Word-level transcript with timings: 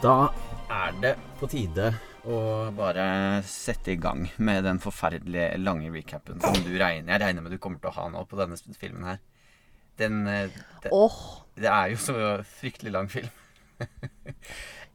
Da 0.00 0.30
er 0.72 0.94
det 1.02 1.10
på 1.36 1.48
tide 1.50 1.90
å 2.24 2.36
bare 2.76 3.04
sette 3.48 3.92
i 3.92 3.98
gang 4.00 4.22
med 4.40 4.64
den 4.64 4.78
forferdelige 4.80 5.58
lange 5.60 5.90
recapen 5.92 6.40
som 6.40 6.56
du 6.64 6.70
regner 6.80 7.14
Jeg 7.14 7.20
regner 7.22 7.44
med 7.44 7.52
du 7.52 7.58
kommer 7.60 7.80
til 7.82 7.90
å 7.90 7.96
ha 7.98 8.06
nå 8.12 8.22
på 8.28 8.38
denne 8.38 8.56
filmen 8.80 9.04
her. 9.08 9.18
Den 10.00 10.22
den 10.24 10.94
oh. 10.96 11.18
Det 11.56 11.68
er 11.68 11.92
jo 11.92 11.98
så 12.00 12.14
fryktelig 12.60 12.92
lang 12.94 13.10
film. 13.12 13.28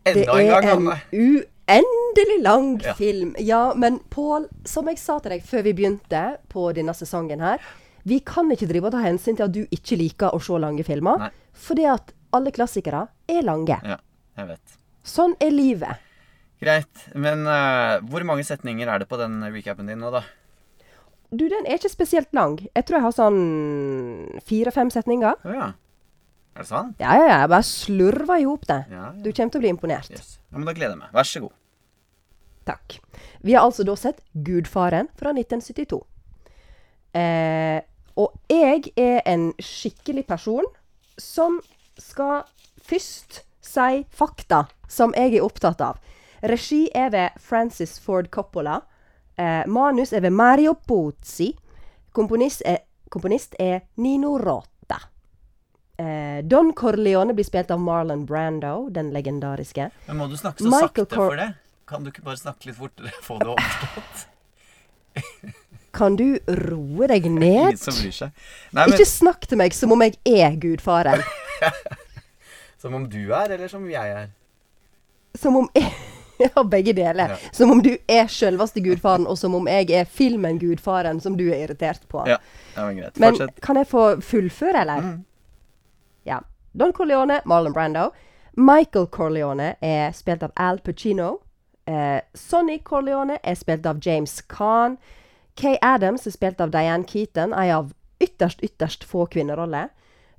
Enda 0.05 0.37
en 0.37 0.49
er 0.49 0.65
gang, 0.65 0.87
en 0.89 0.89
uendelig 1.13 2.37
lang 2.41 2.69
Ja. 2.81 2.93
film. 2.97 3.35
Ja, 3.39 3.73
men 3.77 3.99
Pål, 4.09 4.47
som 4.65 4.89
jeg 4.89 4.97
sa 5.01 5.19
til 5.19 5.35
deg 5.35 5.45
før 5.45 5.65
vi 5.65 5.73
begynte 5.77 6.23
på 6.49 6.71
denne 6.77 6.93
sesongen 6.97 7.41
her, 7.45 7.61
vi 8.05 8.19
kan 8.25 8.49
ikke 8.53 8.69
drive 8.69 8.89
og 8.89 8.97
ta 8.97 9.01
hensyn 9.05 9.37
til 9.37 9.45
at 9.47 9.53
du 9.53 9.63
ikke 9.73 9.97
liker 10.01 10.33
å 10.33 10.41
se 10.41 10.57
lange 10.61 10.85
filmer. 10.85 11.27
Nei. 11.27 11.31
Fordi 11.53 11.85
at 11.89 12.13
alle 12.33 12.53
klassikere 12.53 13.07
er 13.29 13.45
lange. 13.45 13.77
Ja, 13.85 13.97
jeg 14.37 14.51
vet. 14.53 14.77
Sånn 15.05 15.35
er 15.43 15.53
livet. 15.53 16.01
Greit. 16.63 17.05
Men 17.13 17.45
uh, 17.45 18.01
hvor 18.09 18.25
mange 18.27 18.45
setninger 18.47 18.89
er 18.89 19.03
det 19.03 19.09
på 19.11 19.19
den 19.19 19.37
recapen 19.53 19.89
din 19.91 20.01
nå, 20.01 20.09
da? 20.13 20.23
Du, 21.35 21.45
den 21.51 21.65
er 21.67 21.77
ikke 21.79 21.91
spesielt 21.91 22.31
lang. 22.37 22.57
Jeg 22.71 22.85
tror 22.87 22.99
jeg 22.99 23.05
har 23.05 23.15
sånn 23.15 23.41
fire-fem 24.47 24.91
setninger. 24.93 25.41
Å 25.45 25.55
ja. 25.55 25.71
Er 26.55 26.63
det 26.63 26.69
sånn? 26.69 26.93
Ja, 27.01 27.17
ja, 27.19 27.25
ja. 27.27 27.37
Jeg 27.43 27.51
bare 27.51 27.67
slurver 27.67 28.39
i 28.39 28.47
hop 28.47 28.65
det. 28.69 28.79
Ja, 28.93 29.09
Du 29.11 29.29
kommer 29.31 29.51
til 29.51 29.59
å 29.59 29.63
bli 29.65 29.71
imponert. 29.73 30.11
Yes. 30.13 30.37
ja. 30.39 30.55
Men 30.55 30.69
da 30.69 30.75
gleder 30.77 30.95
jeg 30.95 31.01
meg. 31.01 31.11
Vær 31.17 31.27
så 31.27 31.41
god. 31.43 31.55
Takk. 32.65 32.95
Vi 33.45 33.53
har 33.53 33.67
altså 33.67 33.85
da 33.85 33.97
sett 33.99 34.23
Gudfaren 34.47 35.11
fra 35.19 35.33
1972. 35.35 35.99
Eh, 37.15 37.81
og 38.15 38.31
jeg 38.49 38.87
er 38.95 39.19
en 39.27 39.49
skikkelig 39.59 40.23
person 40.29 40.65
som 41.19 41.59
skal 41.99 42.45
først 42.87 43.43
si 43.75 44.03
fakta 44.15 44.63
som 44.87 45.13
jeg 45.17 45.35
er 45.37 45.45
opptatt 45.45 45.81
av. 45.83 45.99
Regi 46.45 46.85
er 46.95 47.09
ved 47.13 47.39
Francis 47.41 47.97
Ford 47.99 48.27
Coppola. 48.31 48.79
Eh, 49.37 49.63
manus 49.67 50.13
er 50.13 50.21
ved 50.23 50.31
Mario 50.35 50.73
Pozzi. 50.87 51.51
Komponist 52.15 52.61
er, 52.65 52.83
komponist 53.11 53.55
er 53.59 53.81
Nino 53.99 54.37
Rota. 54.39 54.99
Eh, 55.97 56.41
Don 56.43 56.73
Corleone 56.75 57.33
blir 57.35 57.47
spilt 57.47 57.71
av 57.71 57.79
Marlon 57.79 58.25
Brando, 58.27 58.89
den 58.91 59.09
legendariske. 59.15 59.89
Men 60.07 60.17
må 60.19 60.27
du 60.31 60.35
snakke 60.39 60.63
så 60.63 60.69
Michael 60.71 60.89
sakte 61.05 61.05
Cor- 61.15 61.29
for 61.33 61.39
det? 61.41 61.49
Kan 61.87 62.03
du 62.03 62.09
ikke 62.11 62.23
bare 62.25 62.39
snakke 62.39 62.65
litt 62.71 62.77
fortere? 62.79 63.11
Få 63.23 63.37
det 63.41 63.51
overstått? 63.53 64.25
Kan 65.95 66.17
du 66.19 66.25
roe 66.51 67.07
deg 67.07 67.27
ned? 67.31 67.79
Nei, 67.79 68.31
men 68.75 68.93
Ikke 68.95 69.05
snakk 69.07 69.45
til 69.47 69.59
meg 69.61 69.75
som 69.75 69.93
om 69.95 70.01
jeg 70.03 70.17
er 70.27 70.57
gudfaren. 70.59 71.23
Som 72.85 72.93
om 72.93 73.09
du 73.09 73.33
er, 73.33 73.49
eller 73.49 73.67
som 73.67 73.85
jeg 73.89 74.11
er? 74.13 74.27
Som 75.35 75.55
om 75.57 75.69
jeg 75.73 75.89
Ja, 76.37 76.63
begge 76.63 76.93
deler. 76.93 77.29
Ja. 77.29 77.37
Som 77.51 77.71
om 77.71 77.81
du 77.81 77.97
er 78.07 78.27
selveste 78.27 78.81
gudfaren, 78.83 79.25
og 79.27 79.37
som 79.39 79.55
om 79.55 79.65
jeg 79.71 79.89
er 79.95 80.05
filmen 80.05 80.59
Gudfaren 80.59 81.21
som 81.23 81.37
du 81.39 81.47
er 81.47 81.63
irritert 81.63 82.03
på. 82.11 82.25
Ja, 82.27 82.37
ja 82.75 82.85
men 82.85 82.99
greit. 82.99 83.17
Men 83.17 83.37
Fortsett. 83.37 83.61
kan 83.63 83.79
jeg 83.79 83.87
få 83.87 84.03
fullføre, 84.21 84.81
eller? 84.81 85.01
Mm. 85.01 85.25
Ja. 86.27 86.39
Don 86.73 86.93
Corleone, 86.93 87.39
Marlon 87.45 87.73
Brando. 87.73 88.09
Michael 88.53 89.07
Corleone 89.07 89.73
er 89.81 90.11
spilt 90.11 90.43
av 90.43 90.51
Al 90.55 90.79
Pacino. 90.79 91.39
Eh, 91.87 92.19
Sonny 92.33 92.77
Corleone 92.83 93.39
er 93.43 93.55
spilt 93.55 93.85
av 93.85 94.03
James 94.05 94.41
Caan. 94.41 94.97
Kay 95.55 95.77
Adams 95.81 96.27
er 96.27 96.35
spilt 96.35 96.61
av 96.61 96.75
Diane 96.75 97.07
Keaton, 97.07 97.53
ei 97.55 97.71
av 97.71 97.93
ytterst, 98.19 98.59
ytterst 98.61 99.07
få 99.07 99.25
kvinneroller. 99.25 99.89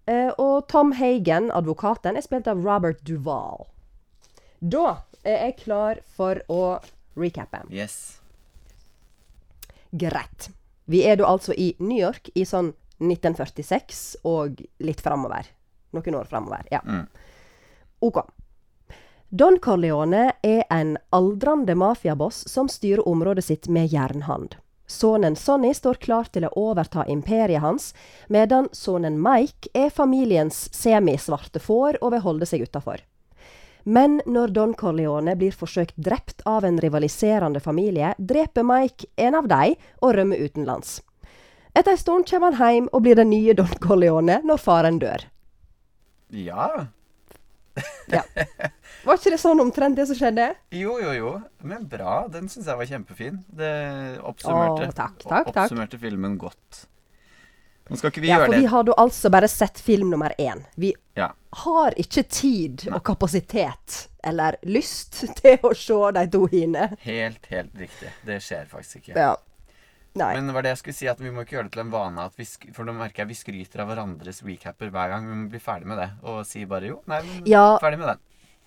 Eh, 0.07 0.31
og 0.39 0.69
Tom 0.71 0.93
Hagen, 0.95 1.51
advokaten, 1.51 2.17
er 2.17 2.25
spilt 2.25 2.47
av 2.51 2.63
Robert 2.63 3.03
Duvall. 3.07 3.67
Da 4.61 5.03
er 5.27 5.49
jeg 5.49 5.59
klar 5.65 6.01
for 6.17 6.41
å 6.53 6.79
recappe. 7.19 7.65
Yes. 7.75 8.21
Greit. 9.91 10.51
Vi 10.87 11.03
er 11.03 11.19
da 11.19 11.27
altså 11.27 11.55
i 11.59 11.73
New 11.83 11.99
York 11.99 12.31
i 12.35 12.45
sånn 12.47 12.71
1946 13.03 14.05
og 14.29 14.63
litt 14.79 15.03
framover. 15.03 15.49
Noen 15.97 16.19
år 16.21 16.29
framover. 16.31 16.67
Ja. 16.71 16.81
OK. 18.05 18.23
Don 19.29 19.59
Corleone 19.59 20.37
er 20.47 20.63
en 20.71 20.95
aldrende 21.11 21.75
mafiaboss 21.75 22.45
som 22.49 22.71
styrer 22.71 23.03
området 23.09 23.45
sitt 23.49 23.69
med 23.69 23.91
jernhand. 23.91 24.55
Sønnen 24.87 25.37
Sonny 25.37 25.73
står 25.75 25.99
klar 26.03 26.29
til 26.31 26.47
å 26.47 26.53
overta 26.55 27.05
imperiet 27.11 27.63
hans, 27.63 27.91
medan 28.29 28.69
sønnen 28.73 29.19
Mike 29.23 29.73
er 29.75 29.91
familiens 29.91 30.69
semisvarte 30.75 31.63
får 31.63 31.99
og 32.03 32.15
vil 32.15 32.25
holde 32.27 32.47
seg 32.47 32.63
utafor. 32.69 33.03
Men 33.87 34.21
når 34.27 34.55
Don 34.55 34.75
Corleone 34.75 35.37
blir 35.39 35.55
forsøkt 35.55 35.95
drept 35.95 36.43
av 36.47 36.65
en 36.67 36.79
rivaliserende 36.83 37.61
familie, 37.63 38.15
dreper 38.19 38.67
Mike 38.67 39.07
en 39.17 39.39
av 39.39 39.47
dem 39.51 39.77
og 40.03 40.17
rømmer 40.17 40.43
utenlands. 40.43 41.01
Etter 41.77 41.93
en 41.93 42.01
stund 42.01 42.31
kommer 42.31 42.57
han 42.57 42.75
hjem 42.75 42.89
og 42.91 43.03
blir 43.05 43.19
den 43.19 43.31
nye 43.31 43.55
Don 43.55 43.75
Corleone 43.83 44.41
når 44.47 44.63
faren 44.63 44.99
dør. 45.03 45.27
Ja. 46.35 46.87
Ja. 48.11 48.23
Var 49.07 49.21
ikke 49.21 49.31
det 49.37 49.39
sånn 49.41 49.61
omtrent 49.63 49.97
det 49.99 50.07
som 50.11 50.19
skjedde? 50.19 50.49
Jo, 50.75 50.97
jo, 51.03 51.13
jo. 51.15 51.31
Men 51.63 51.87
bra. 51.91 52.25
Den 52.33 52.49
syns 52.51 52.67
jeg 52.67 52.81
var 52.81 52.89
kjempefin. 52.91 53.41
Det 53.55 53.71
oppsummerte, 54.27 54.89
Åh, 54.91 54.95
takk, 54.99 55.23
takk, 55.23 55.51
oppsummerte 55.55 55.99
filmen 56.03 56.35
godt. 56.43 56.87
Nå 57.87 57.95
skal 58.01 58.11
ikke 58.11 58.25
vi 58.25 58.29
Ja, 58.33 58.41
gjøre 58.41 58.49
for 58.51 58.59
vi 58.59 58.67
har 58.73 58.83
da 58.89 58.95
altså 58.99 59.31
bare 59.31 59.47
sett 59.49 59.79
film 59.79 60.11
nummer 60.11 60.33
én. 60.43 60.65
Vi 60.77 60.93
Ja. 61.15 61.29
har 61.63 61.93
ikke 61.95 62.25
tid 62.29 62.89
og 62.93 63.05
kapasitet 63.07 64.09
eller 64.25 64.57
lyst 64.65 65.21
til 65.39 65.57
å 65.63 65.71
se 65.73 66.13
de 66.19 66.27
to 66.27 66.47
hine. 66.51 66.97
Helt, 67.07 67.47
helt 67.47 67.75
riktig. 67.79 68.11
Det 68.27 68.41
skjer 68.43 68.67
faktisk 68.67 68.97
ikke. 69.05 69.15
Ja. 69.17 69.37
Nei. 70.17 70.35
Men 70.35 70.47
det 70.49 70.55
var 70.57 70.63
det 70.63 70.71
jeg 70.73 70.79
skulle 70.79 70.95
si, 70.97 71.07
at 71.07 71.19
vi 71.21 71.31
må 71.31 71.45
ikke 71.45 71.59
gjøre 71.59 71.65
det 71.69 71.73
til 71.77 71.83
en 71.85 71.91
vane 71.93 72.19
at 72.25 72.33
vi 72.39 72.45
For 72.73 72.85
nå 72.89 72.95
merker 72.97 73.23
jeg 73.23 73.29
vi 73.29 73.35
skryter 73.35 73.81
av 73.85 73.91
hverandres 73.91 74.43
recapper 74.43 74.91
hver 74.91 75.11
gang. 75.13 75.27
Vi 75.29 75.35
må 75.45 75.51
bli 75.53 75.59
ferdig 75.61 75.87
med 75.87 75.99
det 75.99 76.11
og 76.25 76.45
si 76.49 76.65
bare 76.65 76.89
jo, 76.89 77.03
nei, 77.07 77.21
Ja. 77.45 77.79
ferdig 77.79 77.99
med 78.01 78.09
den. 78.09 78.19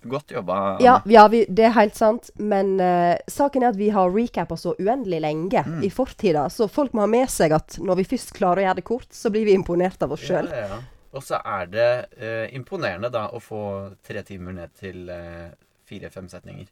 Godt 0.01 0.31
jobba. 0.31 0.77
Ja, 0.79 1.01
ja 1.05 1.25
vi, 1.27 1.41
det 1.49 1.65
er 1.67 1.73
helt 1.75 1.97
sant. 1.97 2.29
Men 2.39 2.77
uh, 2.79 3.17
saken 3.27 3.65
er 3.65 3.73
at 3.73 3.79
vi 3.79 3.89
har 3.91 4.11
recappa 4.13 4.55
så 4.57 4.75
uendelig 4.79 5.19
lenge 5.25 5.63
Mm. 5.65 5.81
i 5.83 5.89
fortida, 5.91 6.45
så 6.49 6.69
folk 6.71 6.93
må 6.93 7.03
ha 7.03 7.09
med 7.11 7.27
seg 7.29 7.51
at 7.51 7.75
når 7.83 7.99
vi 7.99 8.07
først 8.13 8.31
klarer 8.37 8.61
å 8.61 8.67
gjøre 8.67 8.79
det 8.79 8.85
kort, 8.87 9.09
så 9.11 9.31
blir 9.33 9.45
vi 9.45 9.53
imponert 9.57 10.01
av 10.05 10.13
oss 10.15 10.23
sjøl. 10.23 10.47
Ja, 10.53 10.67
ja. 10.71 10.79
Og 11.11 11.23
så 11.25 11.39
er 11.41 11.67
det 11.73 11.89
uh, 12.21 12.45
imponerende 12.55 13.09
da 13.11 13.27
å 13.33 13.41
få 13.43 13.63
tre 14.05 14.21
timer 14.23 14.55
ned 14.55 14.73
til 14.79 15.09
uh, 15.09 15.49
fire-fem 15.89 16.29
setninger. 16.31 16.69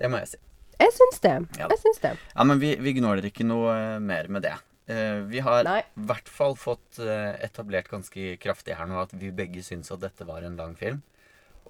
Det 0.00 0.08
må 0.12 0.20
jeg 0.22 0.34
si. 0.34 0.40
Jeg 0.80 0.94
syns 0.96 1.20
det. 1.20 1.34
Jeg 1.58 1.78
syns 1.82 1.98
det. 2.00 2.10
Ja, 2.32 2.44
men 2.48 2.60
vi, 2.62 2.74
vi 2.80 2.94
gnåler 2.96 3.26
ikke 3.28 3.44
noe 3.44 3.72
eh, 3.76 3.98
mer 4.00 4.30
med 4.32 4.46
det. 4.46 4.54
Eh, 4.88 5.18
vi 5.28 5.42
har 5.44 5.66
i 5.68 5.82
hvert 6.08 6.28
fall 6.32 6.56
fått 6.56 7.00
eh, 7.04 7.34
etablert 7.44 7.90
ganske 7.92 8.36
kraftig 8.40 8.78
her 8.78 8.88
nå 8.88 8.96
at 9.02 9.12
vi 9.12 9.28
begge 9.28 9.60
syns 9.66 9.92
at 9.92 10.00
dette 10.00 10.24
var 10.24 10.46
en 10.46 10.56
lang 10.56 10.72
film. 10.80 11.02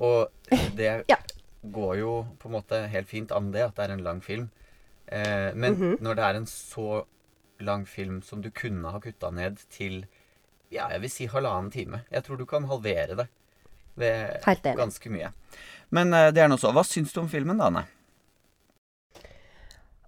Og 0.01 0.31
det 0.77 1.05
Ja. 1.09 1.17
går 1.71 1.99
jo 1.99 2.13
på 2.41 2.49
en 2.49 2.55
måte 2.57 2.89
helt 2.89 3.09
fint 3.09 3.33
an 3.37 3.51
det, 3.53 3.63
at 3.67 3.75
det 3.77 3.85
er 3.91 3.93
en 3.93 4.05
lang 4.05 4.21
film. 4.25 4.51
Eh, 5.09 5.53
men 5.55 5.75
Mhm. 5.75 5.97
når 6.01 6.15
det 6.17 6.25
er 6.25 6.35
en 6.37 6.47
så 6.47 7.05
lang 7.61 7.85
film 7.87 8.23
som 8.23 8.41
du 8.41 8.51
kunne 8.51 8.91
ha 8.91 8.99
kutta 9.01 9.31
ned 9.31 9.59
til 9.71 10.07
ja, 10.73 10.89
jeg 10.89 11.01
vil 11.01 11.11
si 11.11 11.27
halvannen 11.27 11.71
time 11.73 12.05
Jeg 12.13 12.23
tror 12.25 12.37
du 12.39 12.47
kan 12.47 12.65
halvere 12.65 13.17
det. 13.17 13.29
Det 13.99 14.09
er 14.47 14.77
ganske 14.77 15.11
mye. 15.11 15.33
Men 15.91 16.15
eh, 16.15 16.31
det 16.31 16.39
er 16.39 16.49
nå 16.49 16.57
så. 16.57 16.71
Hva 16.73 16.85
syns 16.87 17.13
du 17.13 17.21
om 17.21 17.29
filmen, 17.29 17.59
da, 17.59 17.67
Anne? 17.67 17.85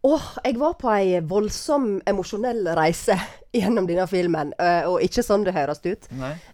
Åh, 0.03 0.23
jeg 0.45 0.57
var 0.59 0.73
på 0.81 0.89
ei 0.91 1.21
voldsom 1.31 2.01
emosjonell 2.11 2.67
reise 2.75 3.15
gjennom 3.55 3.87
denne 3.87 4.07
filmen, 4.11 4.51
eh, 4.59 4.89
og 4.91 5.03
ikke 5.05 5.23
sånn 5.23 5.45
det 5.47 5.55
høres 5.55 5.79
ut. 5.85 6.09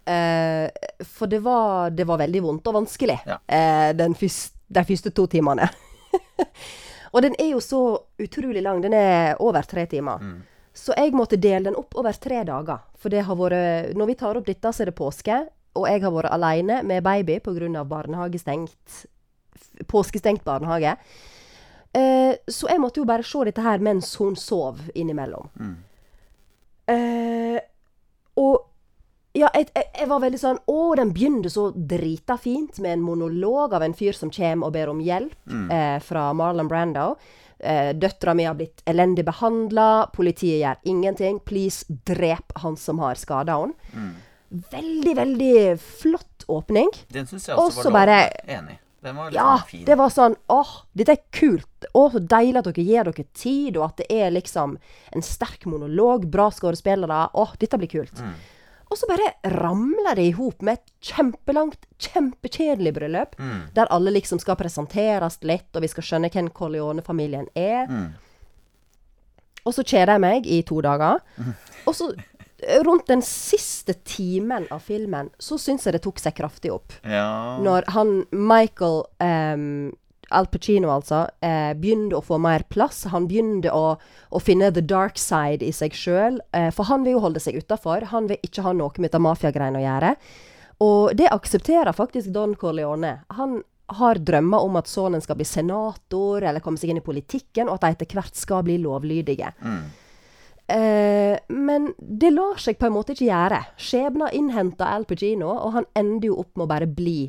Eh, 0.05 0.69
for 1.09 1.31
det 1.33 1.41
var, 1.45 1.89
det 1.97 2.05
var 2.09 2.21
veldig 2.21 2.43
vondt 2.45 2.69
og 2.69 2.77
vanskelig 2.83 3.17
Ja. 3.25 3.39
eh, 3.49 3.95
den 3.97 4.15
fyrst, 4.19 4.53
de 4.69 4.85
første 4.85 5.15
to 5.17 5.25
timene. 5.33 5.71
og 7.15 7.23
den 7.25 7.39
er 7.41 7.55
jo 7.55 7.61
så 7.65 7.81
utrolig 8.21 8.61
lang. 8.63 8.83
Den 8.85 8.93
er 8.93 9.41
over 9.41 9.65
tre 9.65 9.87
timer. 9.89 10.21
Mm. 10.21 10.43
Så 10.77 10.93
jeg 10.95 11.15
måtte 11.17 11.41
dele 11.41 11.71
den 11.71 11.79
opp 11.81 11.97
over 11.97 12.13
tre 12.21 12.43
dager. 12.45 12.85
For 13.01 13.09
det 13.11 13.25
har 13.27 13.35
vært 13.39 13.97
Når 13.97 14.07
vi 14.13 14.15
tar 14.21 14.37
opp 14.37 14.47
dette, 14.47 14.71
så 14.73 14.85
er 14.85 14.93
det 14.93 14.99
påske. 14.99 15.39
Og 15.75 15.89
jeg 15.89 16.05
har 16.05 16.13
vært 16.13 16.31
alene 16.37 16.83
med 16.85 17.03
baby 17.03 17.39
pga. 17.41 17.85
barnehagestengt 17.85 19.07
Påskestengt 19.89 20.45
barnehage. 20.45 20.97
Eh, 21.97 22.35
så 22.49 22.69
jeg 22.69 22.81
måtte 22.81 23.01
jo 23.01 23.07
bare 23.09 23.25
se 23.25 23.45
dette 23.49 23.63
her 23.65 23.79
mens 23.81 24.11
hun 24.21 24.37
sov 24.37 24.81
innimellom. 24.95 25.49
Mm. 25.59 25.77
Eh, 26.89 27.61
og 28.41 28.65
ja, 29.37 29.49
jeg, 29.55 29.69
jeg, 29.75 29.89
jeg 30.01 30.09
var 30.09 30.23
veldig 30.23 30.39
sånn 30.41 30.57
Å, 30.73 30.77
den 30.97 31.11
begynte 31.15 31.51
så 31.53 31.67
drita 31.77 32.39
fint 32.41 32.79
med 32.81 32.95
en 32.97 33.03
monolog 33.05 33.75
av 33.77 33.85
en 33.85 33.93
fyr 33.95 34.17
som 34.17 34.31
kommer 34.35 34.71
og 34.71 34.73
ber 34.75 34.89
om 34.91 35.03
hjelp, 35.05 35.35
eh, 35.71 35.99
fra 36.03 36.31
Marlon 36.35 36.69
Brando. 36.71 37.11
Eh, 37.59 37.93
Døtra 37.99 38.35
mi 38.39 38.47
har 38.49 38.55
blitt 38.57 38.83
elendig 38.89 39.25
behandla, 39.29 40.09
politiet 40.15 40.63
gjør 40.63 40.81
ingenting. 40.93 41.41
Please, 41.45 41.85
drep 41.89 42.53
han 42.63 42.77
som 42.81 42.99
har 43.05 43.19
skada 43.21 43.59
henne. 43.61 44.09
Veldig, 44.73 45.15
veldig 45.19 45.57
flott 45.83 46.47
åpning. 46.49 46.89
Den 47.13 47.27
syns 47.29 47.49
jeg 47.51 47.57
også 47.59 47.67
også 47.69 47.83
så 47.83 47.91
var 47.93 48.07
bare- 48.07 48.21
lovende. 48.31 48.59
Enig. 48.59 48.79
Var 49.03 49.31
Ja, 49.33 49.59
sånn 49.59 49.67
fin. 49.69 49.85
det 49.87 49.95
var 49.97 50.09
sånn 50.11 50.35
åh, 50.51 50.71
dette 50.97 51.13
er 51.15 51.21
kult. 51.31 51.85
Å, 51.95 52.11
så 52.11 52.19
deilig 52.19 52.59
at 52.59 52.65
dere 52.75 52.85
gir 52.85 53.05
dere 53.05 53.25
tid, 53.33 53.77
og 53.77 53.85
at 53.93 53.97
det 54.03 54.07
er 54.11 54.31
liksom 54.35 54.77
en 55.15 55.23
sterk 55.23 55.67
monolog, 55.71 56.27
bra 56.31 56.49
skuespillere. 56.51 57.29
Åh, 57.35 57.53
dette 57.59 57.79
blir 57.79 57.89
kult. 57.93 58.19
Mm. 58.19 58.33
Og 58.91 58.97
så 58.97 59.07
bare 59.07 59.35
ramler 59.53 60.17
det 60.17 60.25
i 60.27 60.31
hop 60.33 60.63
med 60.65 60.79
et 60.79 60.93
kjempelangt, 61.13 61.77
kjempekjedelig 61.99 62.95
bryllup, 62.97 63.37
Mm. 63.39 63.69
der 63.75 63.87
alle 63.91 64.11
liksom 64.11 64.41
skal 64.41 64.57
presenteres 64.57 65.39
litt, 65.43 65.69
og 65.77 65.83
vi 65.83 65.89
skal 65.89 66.03
skjønne 66.03 66.31
hvem 66.33 66.49
Corleone-familien 66.51 67.47
er. 67.55 67.87
Mm. 67.87 68.15
Og 69.67 69.75
så 69.75 69.85
kjeder 69.85 70.15
jeg 70.17 70.21
meg 70.25 70.47
i 70.47 70.63
to 70.63 70.81
dager. 70.81 71.21
Og 71.87 71.95
så, 71.95 72.11
rundt 72.85 73.07
den 73.07 73.23
siste 73.23 73.95
timen 74.07 74.67
av 74.75 74.83
filmen, 74.83 75.31
så 75.39 75.59
syns 75.61 75.87
jeg 75.87 75.95
det 75.95 76.03
tok 76.05 76.19
seg 76.23 76.37
kraftig 76.39 76.73
opp. 76.75 76.93
Ja. 77.07 77.59
Når 77.63 77.87
han 77.95 78.13
Michael 78.35 79.05
um, 79.23 79.91
Al 80.29 80.47
Pacino, 80.53 80.91
altså, 80.93 81.23
eh, 81.41 81.73
begynte 81.79 82.19
å 82.19 82.25
få 82.25 82.37
mer 82.43 82.67
plass. 82.69 83.07
Han 83.09 83.29
begynte 83.31 83.73
å, 83.73 83.95
å 83.97 84.41
finne 84.43 84.69
the 84.75 84.85
dark 84.85 85.17
side 85.21 85.65
i 85.65 85.73
seg 85.73 85.97
sjøl. 85.97 86.37
Eh, 86.53 86.69
for 86.75 86.91
han 86.91 87.07
vil 87.07 87.17
jo 87.17 87.23
holde 87.25 87.41
seg 87.41 87.57
utafor. 87.57 88.11
Han 88.13 88.29
vil 88.29 88.43
ikke 88.45 88.67
ha 88.67 88.75
noe 88.77 88.93
med 89.01 89.17
mafiagreiene 89.25 89.81
å 89.81 89.87
gjøre. 89.87 90.13
Og 90.85 91.17
det 91.17 91.31
aksepterer 91.33 91.97
faktisk 91.97 92.29
Don 92.35 92.53
Corleone. 92.61 93.23
Han 93.39 93.63
har 93.99 94.21
drømmer 94.21 94.67
om 94.67 94.77
at 94.77 94.91
sønnen 94.91 95.23
skal 95.25 95.39
bli 95.39 95.47
senator 95.49 96.45
eller 96.45 96.61
komme 96.61 96.77
seg 96.81 96.93
inn 96.93 97.01
i 97.01 97.05
politikken, 97.05 97.71
og 97.71 97.79
at 97.79 97.87
de 97.87 97.97
etter 97.97 98.19
hvert 98.21 98.37
skal 98.37 98.67
bli 98.67 98.77
lovlydige. 98.83 99.55
Mm. 99.65 99.87
Eh, 100.69 101.39
men 101.49 101.93
det 101.99 102.29
lar 102.35 102.61
seg 102.61 102.77
på 102.79 102.89
en 102.89 102.95
måte 102.99 103.15
ikke 103.15 103.31
gjøre. 103.31 103.63
Skjebnen 103.81 104.35
innhenter 104.37 104.91
Al 104.91 105.07
Pacino, 105.09 105.49
og 105.55 105.73
han 105.79 105.89
ender 105.97 106.29
jo 106.29 106.39
opp 106.43 106.53
med 106.57 106.67
å 106.67 106.71
bare 106.75 106.89
bli 106.91 107.23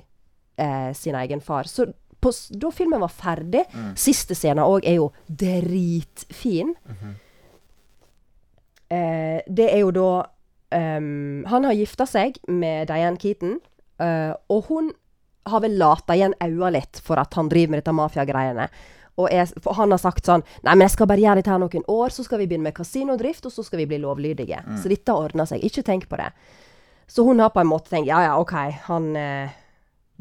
eh, 0.59 0.91
sin 0.97 1.15
egen 1.15 1.41
far. 1.44 1.69
Så 1.71 1.88
på, 2.19 2.33
da 2.51 2.71
filmen 2.75 3.00
var 3.00 3.13
ferdig 3.15 3.62
Siste 3.95 4.36
scenen 4.36 4.65
òg 4.65 4.83
er 4.83 4.97
jo 4.97 5.06
dritfin. 5.27 6.74
eh, 8.91 9.39
det 9.47 9.69
er 9.71 9.80
jo 9.86 9.94
da 9.95 10.09
um, 10.75 11.45
Han 11.47 11.68
har 11.69 11.77
gifta 11.80 12.03
seg 12.09 12.41
med 12.51 12.89
Diane 12.91 13.18
Keaton, 13.21 13.59
eh, 14.03 14.33
og 14.51 14.68
hun 14.68 14.91
har 15.50 15.63
vel 15.63 15.80
lata 15.80 16.13
igjen 16.13 16.36
øya 16.44 16.74
litt 16.75 17.00
for 17.01 17.18
at 17.21 17.33
han 17.39 17.47
driver 17.50 17.71
med 17.71 17.81
dette 17.81 17.95
mafiagreiene. 17.95 18.68
Og 19.19 19.27
jeg, 19.33 19.50
han 19.75 19.92
har 19.92 20.00
sagt 20.00 20.25
sånn 20.30 20.44
Nei, 20.63 20.74
men 20.75 20.86
jeg 20.86 20.94
skal 20.95 21.07
bare 21.12 21.19
gjøre 21.24 21.42
dette 21.42 21.51
her 21.51 21.60
noen 21.60 21.83
år, 21.92 22.13
så 22.16 22.24
skal 22.24 22.39
vi 22.39 22.48
begynne 22.48 22.69
med 22.69 22.75
kasinodrift, 22.77 23.45
og 23.50 23.51
så 23.51 23.66
skal 23.68 23.81
vi 23.81 23.88
bli 23.92 23.98
lovlydige. 24.00 24.62
Så 24.80 24.88
dette 24.92 25.12
ordner 25.16 25.50
seg. 25.50 25.63
Ikke 25.68 25.83
tenk 25.83 26.07
på 26.12 26.18
det. 26.21 26.30
Så 27.10 27.25
hun 27.27 27.39
har 27.44 27.50
på 27.51 27.60
en 27.63 27.68
måte 27.68 27.89
tenkt 27.92 28.07
ja, 28.07 28.21
ja, 28.24 28.36
OK, 28.39 28.54
han, 28.86 29.10
eh, 29.18 29.50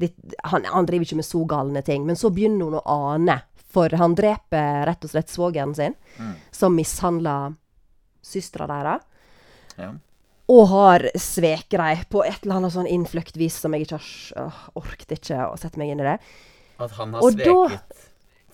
ditt, 0.01 0.17
han, 0.51 0.65
han 0.65 0.87
driver 0.89 1.05
ikke 1.07 1.21
med 1.21 1.29
så 1.29 1.45
galne 1.47 1.83
ting. 1.87 2.07
Men 2.09 2.17
så 2.17 2.31
begynner 2.35 2.65
hun 2.71 2.79
å 2.81 2.83
ane. 3.13 3.39
For 3.69 3.93
han 4.01 4.15
dreper 4.17 4.87
rett 4.89 5.03
og 5.05 5.11
slett 5.13 5.29
svogeren 5.29 5.75
sin, 5.77 5.95
som 6.51 6.75
mishandler 6.75 7.53
søstera 8.25 8.67
deres. 8.71 9.03
ja. 9.79 9.93
Og 10.49 10.63
har 10.71 11.03
sveket 11.21 11.77
dem 11.77 11.99
på 12.09 12.23
et 12.25 12.39
eller 12.41 12.57
annet 12.57 12.73
sånn 12.73 12.87
innfløkt 12.89 13.37
vis 13.37 13.59
som 13.61 13.75
jeg 13.77 13.85
ikke 13.85 13.99
har 13.99 14.07
s- 14.07 14.71
orket 14.81 15.11
ikke 15.19 15.43
å 15.45 15.59
sette 15.61 15.77
meg 15.77 15.91
inn 15.93 16.01
i 16.01 16.07
det. 16.07 16.15
At 16.81 16.91
han 16.97 17.13
har 17.13 17.21
Og 17.27 17.37
da- 17.37 17.45
sveket 17.45 18.08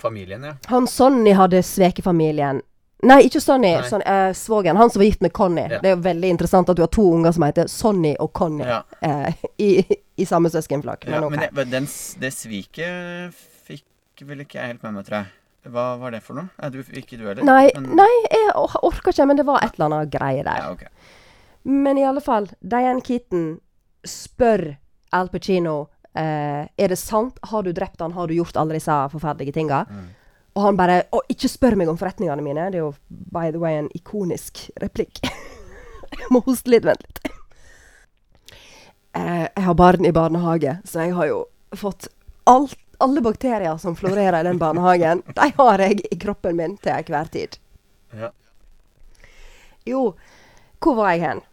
familien, 0.05 0.45
ja. 0.47 0.55
Han 0.71 0.87
Sonny 0.91 1.33
hadde 1.35 1.63
sveket 1.67 2.05
familien. 2.07 2.61
Nei, 3.05 3.19
ikke 3.27 3.41
Sonny. 3.43 3.75
Nei. 3.77 3.89
Sonny 3.91 4.05
eh, 4.09 4.31
svogeren. 4.39 4.79
Han 4.81 4.89
som 4.93 5.01
var 5.03 5.05
gift 5.11 5.21
med 5.25 5.33
Conny. 5.37 5.67
Ja. 5.69 5.81
Det 5.83 5.91
er 5.91 5.97
jo 5.97 6.03
veldig 6.07 6.31
interessant 6.33 6.71
at 6.73 6.79
du 6.79 6.83
har 6.87 6.93
to 6.95 7.03
unger 7.19 7.35
som 7.37 7.45
heter 7.45 7.69
Sonny 7.69 8.15
og 8.23 8.31
Conny 8.37 8.65
Ja. 8.65 8.79
eh, 9.05 9.43
i, 9.61 9.71
i 10.17 10.25
samme 10.29 10.49
søskenflokk. 10.53 11.05
Men 11.13 11.27
men 11.35 11.43
det, 11.53 11.67
den, 11.75 11.89
det 12.23 12.31
sviket 12.33 13.35
fikk 13.69 14.25
vel 14.25 14.45
ikke 14.47 14.61
jeg 14.61 14.73
helt 14.73 14.87
med 14.87 14.97
meg, 15.01 15.05
tror 15.09 15.19
jeg. 15.21 15.33
Hva 15.75 15.85
var 16.01 16.13
det 16.13 16.23
for 16.25 16.37
noe? 16.37 16.49
Er 16.61 16.73
du, 16.73 16.81
ikke 16.93 17.17
du 17.21 17.27
heller? 17.27 17.45
Nei, 17.45 17.71
Men- 17.75 17.95
nei, 18.01 18.11
jeg 18.31 18.53
orka 18.57 19.13
ikke, 19.13 19.27
men 19.29 19.37
det 19.41 19.47
var 19.49 19.63
et 19.65 19.77
eller 19.79 19.87
annet 19.91 20.11
greie 20.13 20.45
der. 20.45 20.59
Ja, 20.61 20.73
okay. 20.73 20.89
Men 21.65 21.97
i 22.01 22.05
alle 22.05 22.21
fall, 22.25 22.49
Diane 22.61 23.01
Keaton 23.05 23.47
spør 24.05 24.75
Al 25.17 25.31
Pacino 25.33 25.87
eh, 26.15 26.65
Er 26.77 26.89
det 26.89 26.99
sant. 26.99 27.39
Har 27.43 27.63
du 27.63 27.73
drept 27.73 28.01
han? 28.01 28.13
Har 28.13 28.29
du 28.29 28.35
gjort 28.35 28.57
alle 28.57 28.79
disse 28.79 28.99
forferdelige 29.13 29.57
tinga? 29.57 29.85
Og 30.55 30.63
han 30.63 30.79
bare 30.79 31.03
Å, 31.11 31.23
ikke 31.31 31.51
spør 31.51 31.77
meg 31.79 31.91
om 31.91 31.99
forretningene 32.01 32.45
mine. 32.45 32.69
Det 32.71 32.81
er 32.81 32.87
jo 32.87 32.93
by 33.09 33.51
the 33.51 33.63
way 33.63 33.79
en 33.79 33.91
ikonisk 33.95 34.69
replikk. 34.83 35.23
jeg 36.19 36.31
må 36.31 36.43
hoste 36.47 36.71
litt. 36.71 36.87
Vent 36.87 37.03
litt. 37.07 37.25
Uh, 39.15 39.47
jeg 39.47 39.63
har 39.63 39.75
barn 39.79 40.07
i 40.07 40.11
barnehage, 40.11 40.73
så 40.91 41.05
jeg 41.05 41.13
har 41.15 41.29
jo 41.29 41.37
fått 41.79 42.09
alt, 42.51 42.75
alle 42.99 43.23
bakterier 43.23 43.77
som 43.79 43.95
florerer 43.95 44.41
i 44.41 44.49
den 44.49 44.59
barnehagen. 44.59 45.23
De 45.39 45.51
har 45.59 45.83
jeg 45.87 46.01
i 46.11 46.19
kroppen 46.19 46.59
min 46.59 46.75
til 46.83 46.97
enhver 46.97 47.31
tid. 47.31 47.59
Ja. 48.15 48.33
Jo, 49.87 50.03
hvor 50.83 50.99
var 50.99 51.13
jeg 51.15 51.23
hen? 51.23 51.45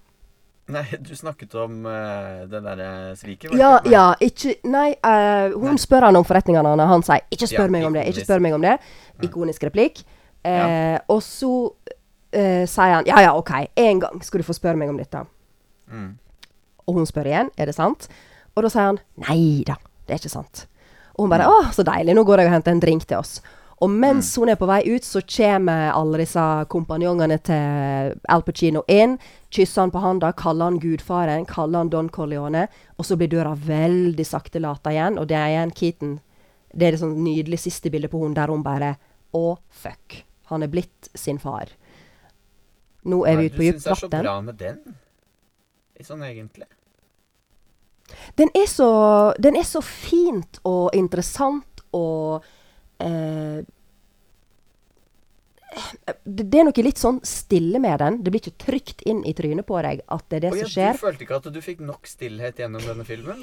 Nei, 0.67 0.85
du 0.99 1.15
snakket 1.15 1.55
om 1.55 1.85
uh, 1.85 2.45
det 2.47 2.61
derre 2.63 3.15
sviket. 3.19 3.51
var 3.51 3.57
Ja, 3.59 3.71
det 3.83 3.91
ja, 3.91 4.13
ikke 4.21 4.55
Nei, 4.63 4.93
uh, 5.03 5.57
hun 5.59 5.77
spør 5.81 6.05
han 6.07 6.15
om 6.15 6.23
forretningene, 6.27 6.69
og 6.69 6.79
han 6.79 7.03
sier 7.03 7.21
'ikke 7.31 7.47
spør 7.47 7.67
Ja, 7.67 7.71
meg 7.71 7.85
om 7.85 7.93
det', 7.93 8.05
'ikke 8.07 8.25
spør 8.25 8.39
meg 8.39 8.53
om 8.53 8.61
det'. 8.61 8.77
Ikonisk 9.21 9.63
replikk. 9.63 10.03
Eh, 10.43 10.99
Og 11.07 11.21
så 11.21 11.69
eh, 12.33 12.65
sier 12.67 12.93
han 12.93 13.05
'ja 13.05 13.19
ja, 13.21 13.37
OK, 13.37 13.51
én 13.77 13.99
gang 13.99 14.23
skal 14.23 14.39
du 14.39 14.43
få 14.43 14.53
spørre 14.53 14.77
meg 14.77 14.89
om 14.89 14.97
dette'. 14.97 15.25
Mm. 15.91 16.17
Og 16.87 16.93
hun 16.93 17.05
spør 17.05 17.25
igjen 17.25 17.49
'er 17.57 17.65
det 17.65 17.75
sant?' 17.75 18.07
Og 18.55 18.63
da 18.63 18.69
sier 18.69 18.85
han 18.85 18.99
'nei 19.17 19.63
da, 19.67 19.75
det 20.07 20.13
er 20.13 20.19
ikke 20.19 20.37
sant'. 20.39 20.65
Og 21.15 21.23
hun 21.23 21.29
bare 21.29 21.45
'å, 21.45 21.71
så 21.71 21.83
deilig, 21.83 22.15
nå 22.15 22.23
går 22.23 22.37
jeg 22.37 22.47
og 22.47 22.53
henter 22.53 22.71
en 22.71 22.79
drink 22.79 23.05
til 23.07 23.17
oss'. 23.17 23.41
Og 23.81 23.89
mens 23.89 24.29
hun 24.37 24.51
er 24.53 24.59
på 24.61 24.67
vei 24.69 24.83
ut, 24.93 25.05
så 25.05 25.23
kommer 25.25 25.89
alle 25.89 26.19
disse 26.21 26.41
kompanjongene 26.69 27.37
til 27.41 28.11
Al 28.29 28.43
Pacino 28.45 28.83
inn. 28.91 29.15
Kysser 29.49 29.81
han 29.81 29.93
på 29.93 30.03
handa, 30.03 30.29
kaller 30.37 30.69
han 30.69 30.77
gudfaren, 30.83 31.47
kaller 31.49 31.81
han 31.81 31.89
Don 31.89 32.11
Corleone. 32.13 32.67
Og 33.01 33.07
så 33.07 33.17
blir 33.17 33.31
døra 33.31 33.55
veldig 33.57 34.25
sakte 34.27 34.61
lata 34.61 34.93
igjen, 34.93 35.17
og 35.17 35.25
det 35.31 35.39
er 35.39 35.55
igjen 35.55 35.73
Keaton. 35.79 36.19
Det 36.71 36.87
er 36.87 36.95
det 36.95 37.01
sånn 37.01 37.17
nydelig 37.25 37.63
siste 37.65 37.89
bildet 37.91 38.13
på 38.13 38.21
hun 38.21 38.37
der 38.37 38.53
hun 38.53 38.63
bare 38.63 38.95
Å, 39.33 39.55
fuck. 39.69 40.21
Han 40.51 40.63
er 40.63 40.69
blitt 40.71 41.09
sin 41.15 41.39
far. 41.39 41.71
Nå 43.07 43.23
er 43.25 43.39
vi 43.39 43.49
ute 43.49 43.57
på 43.57 43.63
du 43.63 43.67
syns 43.71 43.83
det 43.85 43.91
er 43.95 44.01
så 44.03 44.09
bra 44.13 44.37
med 44.45 44.61
den? 44.61 44.79
Sånn 46.05 46.23
egentlig. 46.27 46.67
Den 48.37 48.49
er 48.57 48.67
så 48.67 48.89
Den 49.41 49.55
er 49.55 49.65
så 49.65 49.81
fint 49.85 50.59
og 50.67 50.91
interessant 50.97 51.85
og 51.95 52.45
eh, 53.01 53.61
det, 56.23 56.45
er 56.51 56.67
noe 56.67 56.83
litt 56.83 56.99
sånn 56.99 57.21
stille 57.27 57.79
med 57.79 58.01
den. 58.01 58.19
Det 58.23 58.33
blir 58.33 58.43
ikke 58.43 58.65
trykt 58.65 59.05
inn 59.07 59.23
i 59.27 59.33
trynet 59.37 59.67
på 59.67 59.79
deg 59.85 60.03
at 60.11 60.27
det 60.27 60.41
er 60.41 60.45
det 60.45 60.51
oh, 60.51 60.59
ja, 60.59 60.67
som 60.67 60.73
skjer. 60.75 60.99
Du 60.99 61.05
følte 61.05 61.25
ikke 61.27 61.39
at 61.39 61.49
du 61.55 61.61
fikk 61.63 61.83
nok 61.87 62.09
stillhet 62.09 62.59
gjennom 62.61 62.83
denne 62.85 63.07
filmen? 63.07 63.41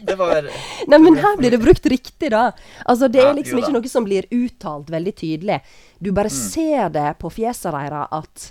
Det 0.00 0.14
var 0.16 0.46
Nei, 0.88 0.96
men 0.96 1.18
her 1.20 1.34
blir 1.36 1.52
det 1.52 1.60
brukt 1.60 1.84
riktig, 1.92 2.30
da. 2.32 2.46
Altså, 2.88 3.10
det 3.12 3.20
er 3.20 3.34
liksom 3.36 3.60
ikke 3.60 3.74
noe 3.74 3.90
som 3.90 4.06
blir 4.06 4.28
uttalt 4.32 4.88
veldig 4.92 5.12
tydelig. 5.18 5.58
Du 6.00 6.08
bare 6.16 6.32
ser 6.32 6.88
det 6.94 7.10
på 7.20 7.32
fjeset 7.34 7.74
deres 7.74 8.08
at 8.20 8.48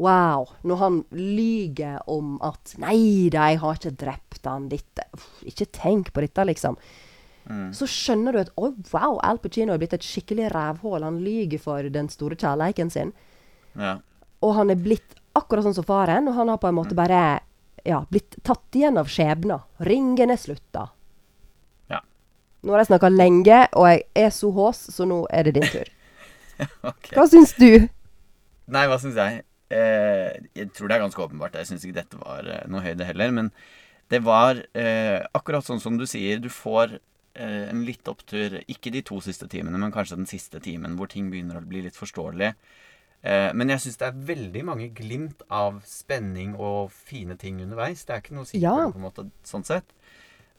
Wow. 0.00 0.46
Når 0.64 0.76
han 0.80 0.94
lyger 1.12 1.98
om 2.08 2.38
at 2.40 2.72
'Nei 2.78 3.28
da, 3.28 3.50
jeg 3.50 3.60
har 3.60 3.76
ikke 3.76 3.96
drept 4.00 4.46
han. 4.48 4.70
Ditt 4.70 5.02
Uff, 5.12 5.26
Ikke 5.44 5.66
tenk 5.66 6.12
på 6.14 6.22
dette, 6.24 6.46
liksom. 6.48 6.78
Så 7.74 7.88
skjønner 7.90 8.34
du 8.34 8.40
at 8.44 8.52
oh, 8.60 8.74
wow, 8.92 9.18
Al 9.26 9.40
Pacino 9.42 9.74
er 9.74 9.80
blitt 9.82 9.96
et 9.96 10.06
skikkelig 10.06 10.50
rævhål. 10.54 11.02
Han 11.06 11.20
lyger 11.24 11.62
for 11.62 11.86
den 11.90 12.10
store 12.12 12.38
kjærleiken 12.38 12.92
sin. 12.92 13.12
Ja. 13.78 13.98
Og 14.44 14.54
han 14.56 14.70
er 14.72 14.78
blitt 14.80 15.16
akkurat 15.38 15.66
sånn 15.66 15.76
som 15.76 15.86
faren, 15.86 16.28
og 16.30 16.36
han 16.38 16.50
har 16.50 16.60
på 16.62 16.70
en 16.70 16.78
måte 16.78 16.96
bare 16.98 17.40
ja, 17.86 18.02
blitt 18.10 18.38
tatt 18.46 18.76
igjen 18.76 18.98
av 19.00 19.10
skjebna. 19.10 19.60
Ringen 19.86 20.32
er 20.32 20.40
slutta. 20.40 20.88
Ja. 21.90 22.02
Nå 22.62 22.74
har 22.74 22.84
jeg 22.84 22.92
snakka 22.92 23.10
lenge, 23.12 23.62
og 23.74 23.88
jeg 23.90 24.04
er 24.26 24.32
så 24.34 24.50
hås, 24.54 24.82
så 24.94 25.06
nå 25.08 25.22
er 25.34 25.48
det 25.48 25.56
din 25.58 25.68
tur. 25.70 25.90
okay. 26.90 27.14
Hva 27.16 27.26
syns 27.30 27.54
du? 27.58 27.86
Nei, 28.70 28.86
hva 28.90 28.98
syns 29.02 29.18
jeg? 29.18 29.44
Eh, 29.70 30.32
jeg 30.58 30.72
tror 30.74 30.90
det 30.90 30.98
er 30.98 31.04
ganske 31.04 31.22
åpenbart. 31.22 31.58
Jeg 31.58 31.70
syns 31.70 31.86
ikke 31.86 32.00
dette 32.00 32.18
var 32.20 32.46
eh, 32.46 32.66
noe 32.70 32.82
høyde 32.84 33.06
heller. 33.06 33.32
Men 33.34 33.52
det 34.10 34.22
var 34.26 34.60
eh, 34.74 35.20
akkurat 35.36 35.66
sånn 35.66 35.82
som 35.82 35.98
du 35.98 36.06
sier. 36.10 36.42
Du 36.42 36.50
får 36.52 36.98
en 37.70 37.84
litt 37.86 38.06
opptur. 38.10 38.58
Ikke 38.68 38.92
de 38.92 39.02
to 39.06 39.20
siste 39.24 39.48
timene, 39.50 39.78
men 39.80 39.92
kanskje 39.94 40.16
den 40.20 40.26
siste 40.30 40.60
timen, 40.60 40.96
hvor 40.98 41.08
ting 41.12 41.30
begynner 41.32 41.60
å 41.60 41.66
bli 41.66 41.82
litt 41.86 41.96
forståelig. 41.98 42.54
Eh, 43.22 43.50
men 43.52 43.68
jeg 43.68 43.80
syns 43.84 43.98
det 44.00 44.06
er 44.08 44.20
veldig 44.32 44.64
mange 44.64 44.88
glimt 44.96 45.42
av 45.52 45.82
spenning 45.84 46.54
og 46.56 46.90
fine 46.92 47.36
ting 47.40 47.60
underveis. 47.60 48.04
Det 48.08 48.14
er 48.16 48.22
ikke 48.24 48.36
noe 48.38 48.48
sikkert, 48.48 48.62
Ja. 48.62 48.90
på 48.90 48.96
en 49.00 49.06
måte, 49.08 49.26
sånn 49.44 49.64
sett. 49.66 49.84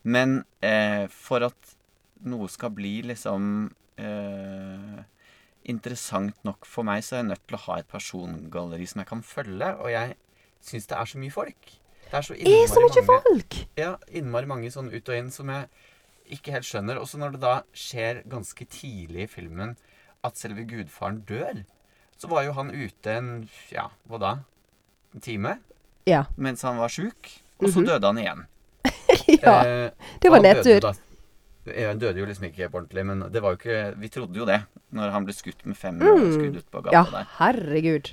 Men 0.03 0.43
eh, 0.61 1.07
for 1.09 1.43
at 1.43 1.75
noe 2.25 2.47
skal 2.50 2.69
bli 2.69 3.01
liksom 3.01 3.71
eh, 3.97 5.01
interessant 5.69 6.38
nok 6.45 6.65
for 6.69 6.85
meg, 6.88 7.03
så 7.05 7.15
er 7.17 7.23
jeg 7.23 7.29
nødt 7.31 7.47
til 7.47 7.57
å 7.57 7.63
ha 7.67 7.77
et 7.81 7.89
persongalleri 7.91 8.88
som 8.89 9.01
jeg 9.03 9.09
kan 9.11 9.21
følge. 9.25 9.71
Og 9.81 9.89
jeg 9.93 10.15
syns 10.61 10.88
det 10.89 10.97
er 10.97 11.05
så 11.11 11.21
mye 11.21 11.33
folk. 11.33 11.71
Det 12.11 12.17
er 12.19 12.25
så 12.27 12.33
Er 12.35 12.67
så 12.67 12.81
innmari 12.81 12.89
mye 12.89 13.05
mange, 13.07 13.23
folk! 13.29 13.57
ja, 13.79 13.91
innmari 14.11 14.50
mange 14.50 14.71
sånn 14.73 14.89
ut 14.93 15.09
og 15.09 15.15
inn 15.17 15.29
som 15.31 15.47
jeg 15.53 15.67
ikke 16.31 16.53
helt 16.55 16.65
skjønner. 16.67 16.97
Også 17.01 17.19
når 17.21 17.35
det 17.35 17.41
da 17.43 17.55
skjer 17.77 18.23
ganske 18.31 18.65
tidlig 18.71 19.25
i 19.25 19.29
filmen 19.31 19.75
at 20.23 20.38
selve 20.38 20.63
gudfaren 20.69 21.21
dør, 21.27 21.63
så 22.17 22.29
var 22.29 22.43
jo 22.45 22.53
han 22.57 22.69
ute 22.71 23.13
en 23.17 23.29
Ja, 23.73 23.88
hva 24.09 24.19
da? 24.21 24.31
En 25.15 25.21
time? 25.25 25.55
Ja. 26.07 26.23
Mens 26.38 26.61
han 26.65 26.77
var 26.81 26.89
sjuk. 26.93 27.29
Og 27.61 27.69
så 27.73 27.83
døde 27.85 28.05
han 28.07 28.17
igjen. 28.21 28.45
ja. 29.43 29.55
Eh, 29.65 29.91
Det 30.21 30.31
var 30.31 30.41
nedtur. 30.41 30.91
Han 31.67 32.00
døde 32.01 32.17
jo 32.17 32.25
liksom 32.25 32.47
ikke 32.50 32.69
på 32.73 32.79
ordentlig, 32.81 33.03
men 33.05 33.19
det 33.29 33.41
var 33.43 33.53
jo 33.53 33.59
ikke 33.59 33.81
Vi 34.01 34.07
trodde 34.09 34.39
jo 34.39 34.45
det 34.50 34.63
når 34.97 35.11
han 35.13 35.25
ble 35.27 35.33
skutt 35.38 35.61
med 35.69 35.77
fem 35.77 36.00
Mm. 36.01 36.31
skudd 36.33 36.57
ut 36.57 36.71
på 36.73 36.81
gata 36.88 36.95
Ja, 36.95 37.03
der. 37.11 37.27
herregud. 37.38 38.09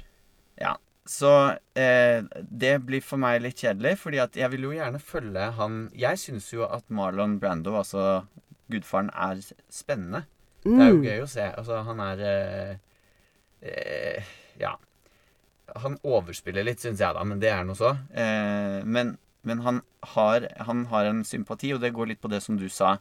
Ja. 0.61 0.75
Så 1.09 1.31
eh, 1.79 2.21
det 2.53 2.75
blir 2.85 3.01
for 3.05 3.17
meg 3.21 3.41
litt 3.41 3.63
kjedelig, 3.63 3.95
fordi 4.03 4.19
at 4.21 4.35
jeg 4.37 4.51
vil 4.53 4.67
jo 4.69 4.75
gjerne 4.77 5.01
følge 5.01 5.47
han 5.57 5.79
Jeg 5.97 6.19
syns 6.21 6.51
jo 6.53 6.67
at 6.69 6.85
Marlon 6.93 7.39
Brando, 7.41 7.73
altså 7.81 8.27
gudfaren, 8.69 9.09
er 9.17 9.41
spennende. 9.73 10.27
Det 10.67 10.75
er 10.75 10.91
jo 10.93 10.99
Mm. 10.99 11.07
gøy 11.07 11.23
å 11.25 11.29
se. 11.33 11.47
Altså, 11.57 11.79
han 11.87 12.01
er 12.05 12.21
eh, 12.21 12.77
eh, 13.63 14.23
Ja. 14.61 14.75
Han 15.77 15.99
overspiller 16.05 16.65
litt, 16.65 16.81
syns 16.81 17.01
jeg, 17.01 17.15
da, 17.15 17.25
men 17.25 17.41
det 17.41 17.51
er 17.53 17.59
han 17.63 17.75
så. 17.77 17.95
Eh, 18.13 18.85
men 18.85 19.17
men 19.49 19.61
han, 19.65 19.81
har, 20.15 20.45
han 20.67 20.87
har 20.91 21.07
en 21.09 21.23
sympati, 21.25 21.71
og 21.73 21.81
det 21.81 21.93
går 21.95 22.09
litt 22.11 22.21
på 22.21 22.29
det 22.29 22.43
som 22.43 22.57
du 22.59 22.67
sa. 22.69 22.99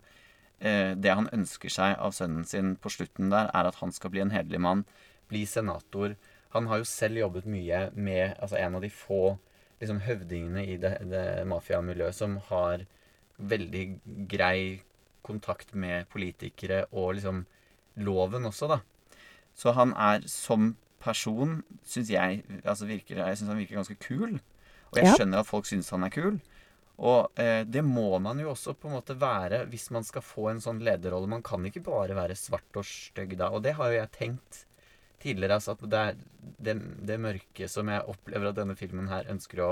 Eh, 0.62 0.94
det 0.96 1.12
han 1.12 1.28
ønsker 1.34 1.68
seg 1.74 1.98
av 2.00 2.14
sønnen 2.16 2.46
sin 2.48 2.76
på 2.80 2.92
slutten 2.94 3.32
der, 3.34 3.50
er 3.54 3.68
at 3.68 3.76
han 3.82 3.92
skal 3.92 4.14
bli 4.14 4.22
en 4.24 4.32
hederlig 4.32 4.62
mann, 4.64 4.86
bli 5.28 5.42
senator. 5.50 6.14
Han 6.56 6.68
har 6.72 6.82
jo 6.82 6.90
selv 6.90 7.20
jobbet 7.22 7.48
mye 7.50 7.88
med 7.96 8.36
altså 8.38 8.60
en 8.60 8.78
av 8.78 8.84
de 8.86 8.92
få 8.94 9.38
liksom, 9.82 10.02
høvdingene 10.06 10.66
i 10.66 10.78
det, 10.82 10.94
det 11.12 11.26
mafiamiljøet 11.50 12.18
som 12.18 12.38
har 12.50 12.86
veldig 13.38 13.86
grei 14.32 14.82
kontakt 15.28 15.74
med 15.76 16.08
politikere 16.10 16.86
og 16.92 17.18
liksom 17.18 17.44
loven 18.02 18.48
også, 18.48 18.70
da. 18.72 18.80
Så 19.58 19.74
han 19.74 19.94
er 19.98 20.24
som 20.30 20.76
person, 21.02 21.62
syns 21.86 22.12
jeg 22.14 22.44
altså 22.64 22.88
virker, 22.90 23.24
Jeg 23.26 23.38
syns 23.38 23.50
han 23.50 23.60
virker 23.60 23.80
ganske 23.80 23.98
kul. 24.02 24.38
Og 24.92 25.02
jeg 25.02 25.18
skjønner 25.18 25.42
at 25.42 25.50
folk 25.50 25.68
syns 25.68 25.90
han 25.94 26.06
er 26.08 26.14
kul. 26.14 26.38
Og 26.98 27.38
eh, 27.38 27.62
det 27.68 27.84
må 27.86 28.18
man 28.24 28.40
jo 28.42 28.52
også 28.54 28.74
på 28.74 28.90
en 28.90 28.98
måte 28.98 29.18
være 29.20 29.66
hvis 29.70 29.90
man 29.94 30.06
skal 30.08 30.26
få 30.26 30.50
en 30.52 30.62
sånn 30.64 30.82
lederrolle. 30.86 31.30
Man 31.30 31.46
kan 31.46 31.66
ikke 31.66 31.84
bare 31.86 32.18
være 32.18 32.38
svart 32.38 32.80
og 32.80 32.88
stygg 32.88 33.36
da. 33.38 33.52
Og 33.54 33.62
det 33.66 33.76
har 33.78 33.92
jo 33.92 34.00
jeg 34.00 34.14
tenkt 34.16 34.64
tidligere. 35.28 35.60
Altså 35.60 35.76
at 35.76 35.84
det, 35.92 36.02
er 36.02 36.18
det, 36.70 36.76
det 37.12 37.20
mørke 37.22 37.68
som 37.72 37.92
jeg 37.92 38.08
opplever 38.10 38.50
at 38.54 38.58
denne 38.64 38.76
filmen 38.80 39.10
her 39.12 39.28
ønsker 39.34 39.62
å 39.68 39.72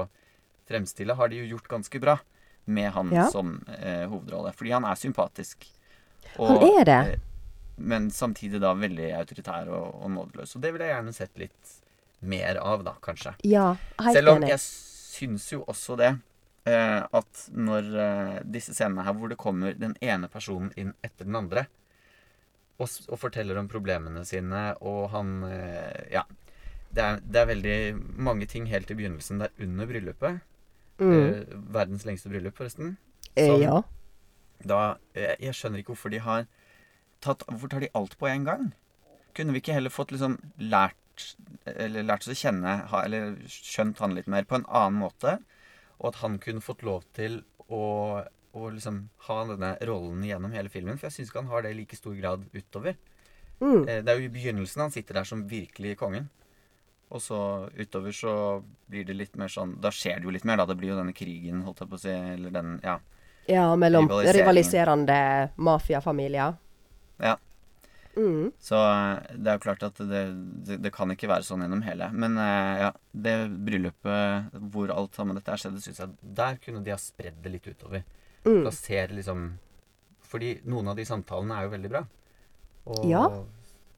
fremstille, 0.70 1.16
har 1.18 1.30
de 1.32 1.42
jo 1.44 1.56
gjort 1.56 1.68
ganske 1.76 2.00
bra 2.04 2.18
med 2.66 2.92
han 2.96 3.12
Ja. 3.14 3.28
som 3.30 3.60
eh, 3.70 4.06
hovedrolle. 4.10 4.52
Fordi 4.58 4.72
han 4.74 4.86
er 4.90 4.96
sympatisk. 4.98 5.68
Han 6.40 6.64
er 6.66 6.86
det. 6.90 7.00
eh, 7.14 7.20
Men 7.78 8.08
samtidig 8.12 8.62
da 8.64 8.72
veldig 8.74 9.10
autoritær 9.20 9.68
og, 9.70 9.98
og 10.06 10.12
nådeløs. 10.16 10.56
Og 10.56 10.62
det 10.64 10.72
ville 10.74 10.86
jeg 10.88 10.96
gjerne 10.96 11.14
sett 11.14 11.38
litt 11.42 11.74
mer 12.26 12.58
av, 12.58 12.84
da, 12.88 12.94
kanskje. 13.04 13.36
Ja, 13.46 13.76
helt 14.00 14.16
Selv 14.18 14.32
om 14.32 14.38
enig. 14.42 14.50
jeg 14.56 14.64
syns 14.64 15.50
jo 15.52 15.60
også 15.70 15.98
det 16.00 16.14
eh, 16.66 17.02
at 17.14 17.44
når 17.54 17.90
eh, 18.02 18.40
disse 18.56 18.74
scenene 18.74 19.04
her 19.06 19.14
hvor 19.14 19.30
det 19.30 19.38
kommer 19.38 19.76
den 19.78 19.94
ene 20.02 20.28
personen 20.32 20.72
inn 20.80 20.94
etter 21.06 21.28
den 21.28 21.36
andre 21.38 21.68
og, 22.80 22.90
og 23.10 23.20
forteller 23.20 23.58
om 23.60 23.68
problemene 23.72 24.26
sine, 24.28 24.76
og 24.82 25.10
han 25.16 25.44
eh, 25.50 26.08
Ja. 26.20 26.24
Det 26.96 27.04
er, 27.04 27.18
det 27.28 27.40
er 27.42 27.48
veldig 27.50 27.78
mange 28.24 28.46
ting 28.48 28.70
helt 28.72 28.88
i 28.92 28.96
begynnelsen 28.96 29.42
der 29.42 29.50
under 29.60 29.86
bryllupet. 29.90 30.38
Mm. 31.02 31.12
Eh, 31.12 31.56
verdens 31.76 32.06
lengste 32.08 32.30
bryllup, 32.32 32.56
forresten. 32.56 32.94
Eh, 33.36 33.48
som- 33.50 33.62
ja. 33.62 33.82
Da, 34.64 34.78
eh, 35.14 35.36
jeg 35.44 35.54
skjønner 35.58 35.82
ikke 35.82 35.92
hvorfor 35.92 36.10
de 36.14 36.20
har 36.24 36.46
tatt 37.22 37.44
Hvorfor 37.50 37.68
tar 37.70 37.84
de 37.84 37.90
alt 37.94 38.16
på 38.18 38.30
en 38.32 38.46
gang? 38.48 38.70
Kunne 39.36 39.52
vi 39.52 39.60
ikke 39.60 39.74
heller 39.76 39.92
fått 39.92 40.12
liksom 40.16 40.38
lært 40.60 40.96
Eller 41.68 42.04
lært 42.04 42.24
oss 42.24 42.32
å 42.32 42.40
kjenne 42.40 42.88
ha, 42.88 43.02
Eller 43.04 43.36
skjønt 43.52 44.00
han 44.00 44.16
litt 44.16 44.28
mer 44.32 44.44
på 44.48 44.56
en 44.56 44.66
annen 44.70 45.02
måte? 45.04 45.36
Og 46.00 46.14
at 46.14 46.22
han 46.24 46.40
kunne 46.40 46.64
fått 46.64 46.82
lov 46.88 47.04
til 47.14 47.42
å, 47.68 48.24
å 48.56 48.70
liksom 48.72 49.02
ha 49.28 49.38
denne 49.52 49.74
rollen 49.90 50.24
gjennom 50.26 50.54
hele 50.56 50.72
filmen. 50.72 50.98
For 50.98 51.10
jeg 51.10 51.18
syns 51.20 51.32
ikke 51.32 51.42
han 51.44 51.52
har 51.52 51.66
det 51.66 51.74
i 51.76 51.78
like 51.82 51.98
stor 52.00 52.16
grad 52.16 52.46
utover. 52.56 52.96
Mm. 53.60 53.82
Eh, 53.88 54.02
Det 54.04 54.12
er 54.12 54.20
jo 54.20 54.28
i 54.30 54.34
begynnelsen 54.34 54.82
han 54.86 54.92
sitter 54.96 55.20
der 55.20 55.28
som 55.28 55.46
virkelig 55.48 55.98
kongen. 56.00 56.30
Og 57.14 57.22
så 57.22 57.38
utover 57.78 58.12
så 58.18 58.32
blir 58.90 59.06
det 59.06 59.14
litt 59.14 59.36
mer 59.38 59.48
sånn 59.54 59.76
Da 59.80 59.92
skjer 59.94 60.18
det 60.20 60.26
jo 60.26 60.32
litt 60.34 60.44
mer, 60.50 60.58
da. 60.58 60.66
Det 60.66 60.76
blir 60.80 60.90
jo 60.90 60.98
denne 60.98 61.14
krigen, 61.14 61.62
holdt 61.68 61.84
jeg 61.84 61.92
på 61.92 62.00
å 62.00 62.02
si. 62.02 62.10
Eller 62.10 62.52
den 62.56 62.80
Ja. 62.84 63.00
Ja, 63.48 63.76
mellom 63.78 64.08
rivaliserende 64.10 65.52
mafiafamilier. 65.58 66.56
ja. 67.20 67.36
Mm. 68.16 68.52
Så 68.64 68.76
eh, 68.80 69.36
det 69.36 69.50
er 69.52 69.58
jo 69.58 69.64
klart 69.66 69.84
at 69.84 69.98
det, 70.00 70.22
det, 70.66 70.78
det 70.86 70.92
kan 70.96 71.12
ikke 71.12 71.28
være 71.28 71.44
sånn 71.44 71.66
gjennom 71.66 71.82
hele. 71.84 72.08
Men 72.16 72.38
eh, 72.40 72.78
ja, 72.86 72.92
det 73.12 73.34
bryllupet 73.68 74.56
hvor 74.72 74.94
alt 74.96 75.18
sammen 75.20 75.36
dette 75.36 75.52
er 75.52 75.60
skjedde, 75.60 75.82
syns 75.84 76.00
jeg 76.00 76.14
Der 76.38 76.56
kunne 76.64 76.80
de 76.86 76.94
ha 76.94 76.98
spredd 77.02 77.42
det 77.44 77.52
litt 77.58 77.68
utover. 77.68 78.06
Mm. 78.46 78.62
Plassere 78.64 79.10
liksom 79.16 79.58
Fordi 80.26 80.60
noen 80.66 80.88
av 80.92 80.96
de 80.98 81.06
samtalene 81.06 81.56
er 81.58 81.64
jo 81.68 81.74
veldig 81.76 81.90
bra. 81.90 82.04
Og 82.86 83.06
Ja. 83.10 83.24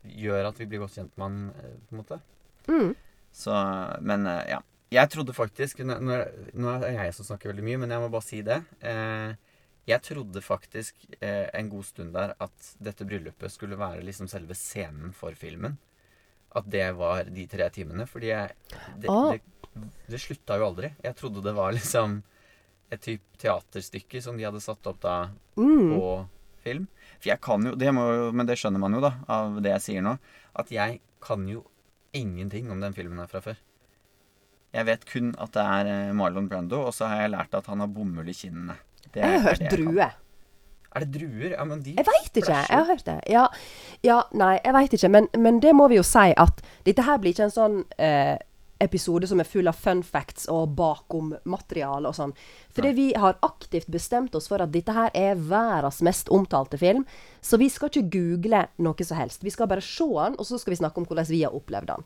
gjør 0.07 0.47
at 0.49 0.57
vi 0.59 0.65
blir 0.65 0.79
godt 0.79 0.95
kjent 0.95 1.11
med 1.17 1.23
han, 1.25 1.49
eh, 1.57 1.75
på 1.89 1.91
en 1.95 2.01
måte. 2.03 2.19
Mm. 2.67 2.95
Så 3.33 4.01
Men 4.01 4.25
eh, 4.27 4.45
ja. 4.49 4.61
Jeg 4.89 5.09
trodde 5.11 5.33
faktisk 5.35 5.79
Nå, 5.83 5.99
er 6.15 6.79
det 6.79 6.93
jeg 6.95 7.13
som 7.13 7.25
snakker 7.25 7.51
veldig 7.51 7.63
mye, 7.63 7.77
men 7.79 7.89
jeg 7.91 7.99
må 7.99 8.09
bare 8.09 8.23
si 8.23 8.41
det. 8.41 8.63
Eh, 8.81 9.33
jeg 9.87 10.01
trodde 10.03 10.41
faktisk 10.43 10.95
eh, 11.21 11.49
en 11.53 11.69
god 11.69 11.83
stund 11.85 12.13
der 12.13 12.35
at 12.39 12.69
dette 12.79 13.05
bryllupet 13.07 13.51
skulle 13.51 13.75
være 13.79 14.03
liksom 14.03 14.27
selve 14.31 14.55
scenen 14.55 15.13
for 15.13 15.31
filmen. 15.35 15.77
At 16.55 16.69
det 16.69 16.95
var 16.95 17.23
de 17.25 17.45
tre 17.47 17.69
timene. 17.69 18.07
Fordi 18.07 18.27
jeg 18.27 18.51
Det, 18.99 19.09
Ah. 19.09 19.31
det, 19.31 19.41
det 20.07 20.19
slutta 20.19 20.57
jo 20.57 20.65
aldri. 20.71 20.93
Jeg 21.03 21.15
trodde 21.15 21.43
det 21.43 21.53
var 21.55 21.71
liksom 21.73 22.23
et 22.91 23.01
type 23.03 23.23
teaterstykke 23.41 24.21
som 24.23 24.37
de 24.39 24.45
hadde 24.47 24.61
satt 24.63 24.85
opp 24.87 24.99
da 25.03 25.29
Mm. 25.57 25.95
på 25.97 26.27
film. 26.63 26.87
For 27.19 27.29
jeg 27.31 27.41
kan 27.41 27.63
jo, 27.65 27.73
det 27.75 27.89
må, 27.93 28.31
men 28.33 28.45
det 28.45 28.57
skjønner 28.59 28.79
man 28.79 28.93
jo 28.93 29.01
da, 29.01 29.13
av 29.27 29.57
det 29.63 29.71
jeg 29.77 29.81
sier 29.87 30.01
nå, 30.05 30.17
at 30.55 30.69
jeg 30.71 30.99
kan 31.21 31.47
jo 31.49 31.63
ingenting 32.13 32.69
om 32.71 32.79
den 32.81 32.93
filmen 32.93 33.17
her 33.19 33.27
fra 33.27 33.41
før. 33.41 33.57
Jeg 34.73 34.85
vet 34.85 35.05
kun 35.09 35.33
at 35.39 35.51
det 35.55 35.63
er 35.63 35.89
eh, 35.89 36.13
Marlon 36.13 36.47
Brando, 36.51 36.83
og 36.85 36.93
så 36.93 37.07
har 37.09 37.21
jeg 37.23 37.31
lært 37.33 37.53
at 37.57 37.65
han 37.71 37.79
har 37.81 37.87
bomull 37.87 38.27
i 38.29 38.35
kinnene. 38.37 38.75
Det 39.13 39.21
Jeg 39.23 39.39
har 39.39 39.45
hørt 39.49 39.61
hørt 39.63 39.71
drue. 39.71 39.95
kan. 39.95 40.23
Er 40.95 41.03
det 41.03 41.11
druer? 41.19 41.51
Ja, 41.51 41.63
men 41.67 41.81
de 41.83 41.93
Jeg 41.97 42.05
veit 42.07 42.37
ikke. 42.39 42.53
Jeg 42.69 42.77
har 42.77 42.85
hørt 42.87 43.03
det. 43.05 43.17
Ja, 43.29 43.47
ja 44.03 44.21
nei, 44.33 44.59
jeg 44.63 44.73
veit 44.73 44.93
ikke. 44.97 45.09
Men, 45.11 45.27
men 45.37 45.59
det 45.59 45.73
må 45.75 45.87
vi 45.91 45.97
jo 45.99 46.03
si 46.07 46.31
at 46.37 46.61
dette 46.87 47.03
her 47.05 47.17
blir 47.21 47.33
ikke 47.35 47.43
en 47.49 47.53
sånn 47.53 47.75
eh, 47.99 48.37
episode 48.79 49.27
som 49.27 49.39
er 49.39 49.43
full 49.49 49.67
av 49.67 49.75
fun 49.75 50.03
facts 50.03 50.47
og 50.49 50.75
bakom-materiale 50.75 52.07
og 52.07 52.15
sånn. 52.15 52.33
Fordi 52.73 52.91
vi 52.93 53.07
har 53.17 53.37
aktivt 53.41 53.87
bestemt 53.91 54.35
oss 54.35 54.47
for 54.47 54.61
at 54.61 54.71
dette 54.71 54.93
her 54.93 55.09
er 55.15 55.35
verdens 55.35 56.01
mest 56.05 56.29
omtalte 56.29 56.77
film. 56.77 57.05
Så 57.41 57.57
vi 57.57 57.69
skal 57.69 57.89
ikke 57.89 58.09
google 58.11 58.67
noe 58.77 59.03
som 59.03 59.17
helst. 59.17 59.43
Vi 59.43 59.49
skal 59.49 59.67
bare 59.67 59.81
se 59.81 60.03
den, 60.05 60.35
og 60.37 60.45
så 60.45 60.59
skal 60.59 60.71
vi 60.75 60.81
snakke 60.83 60.97
om 60.97 61.05
hvordan 61.05 61.27
vi 61.29 61.43
har 61.43 61.51
opplevd 61.57 61.87
den. 61.87 62.05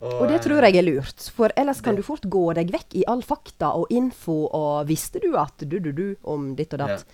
Og 0.00 0.28
det 0.30 0.36
tror 0.44 0.62
jeg 0.62 0.76
er 0.78 0.84
lurt, 0.86 1.24
for 1.34 1.50
ellers 1.58 1.80
kan 1.82 1.96
det- 1.96 2.04
du 2.04 2.06
fort 2.06 2.22
gå 2.30 2.54
deg 2.54 2.70
vekk 2.70 2.94
i 2.94 3.04
all 3.08 3.20
fakta 3.20 3.74
og 3.74 3.88
info 3.90 4.46
og 4.54 4.86
'visste 4.86 5.20
du 5.20 5.36
at 5.36 5.56
du-du-du' 5.58 6.16
om 6.24 6.54
ditt 6.54 6.72
og 6.74 6.78
datt. 6.78 7.04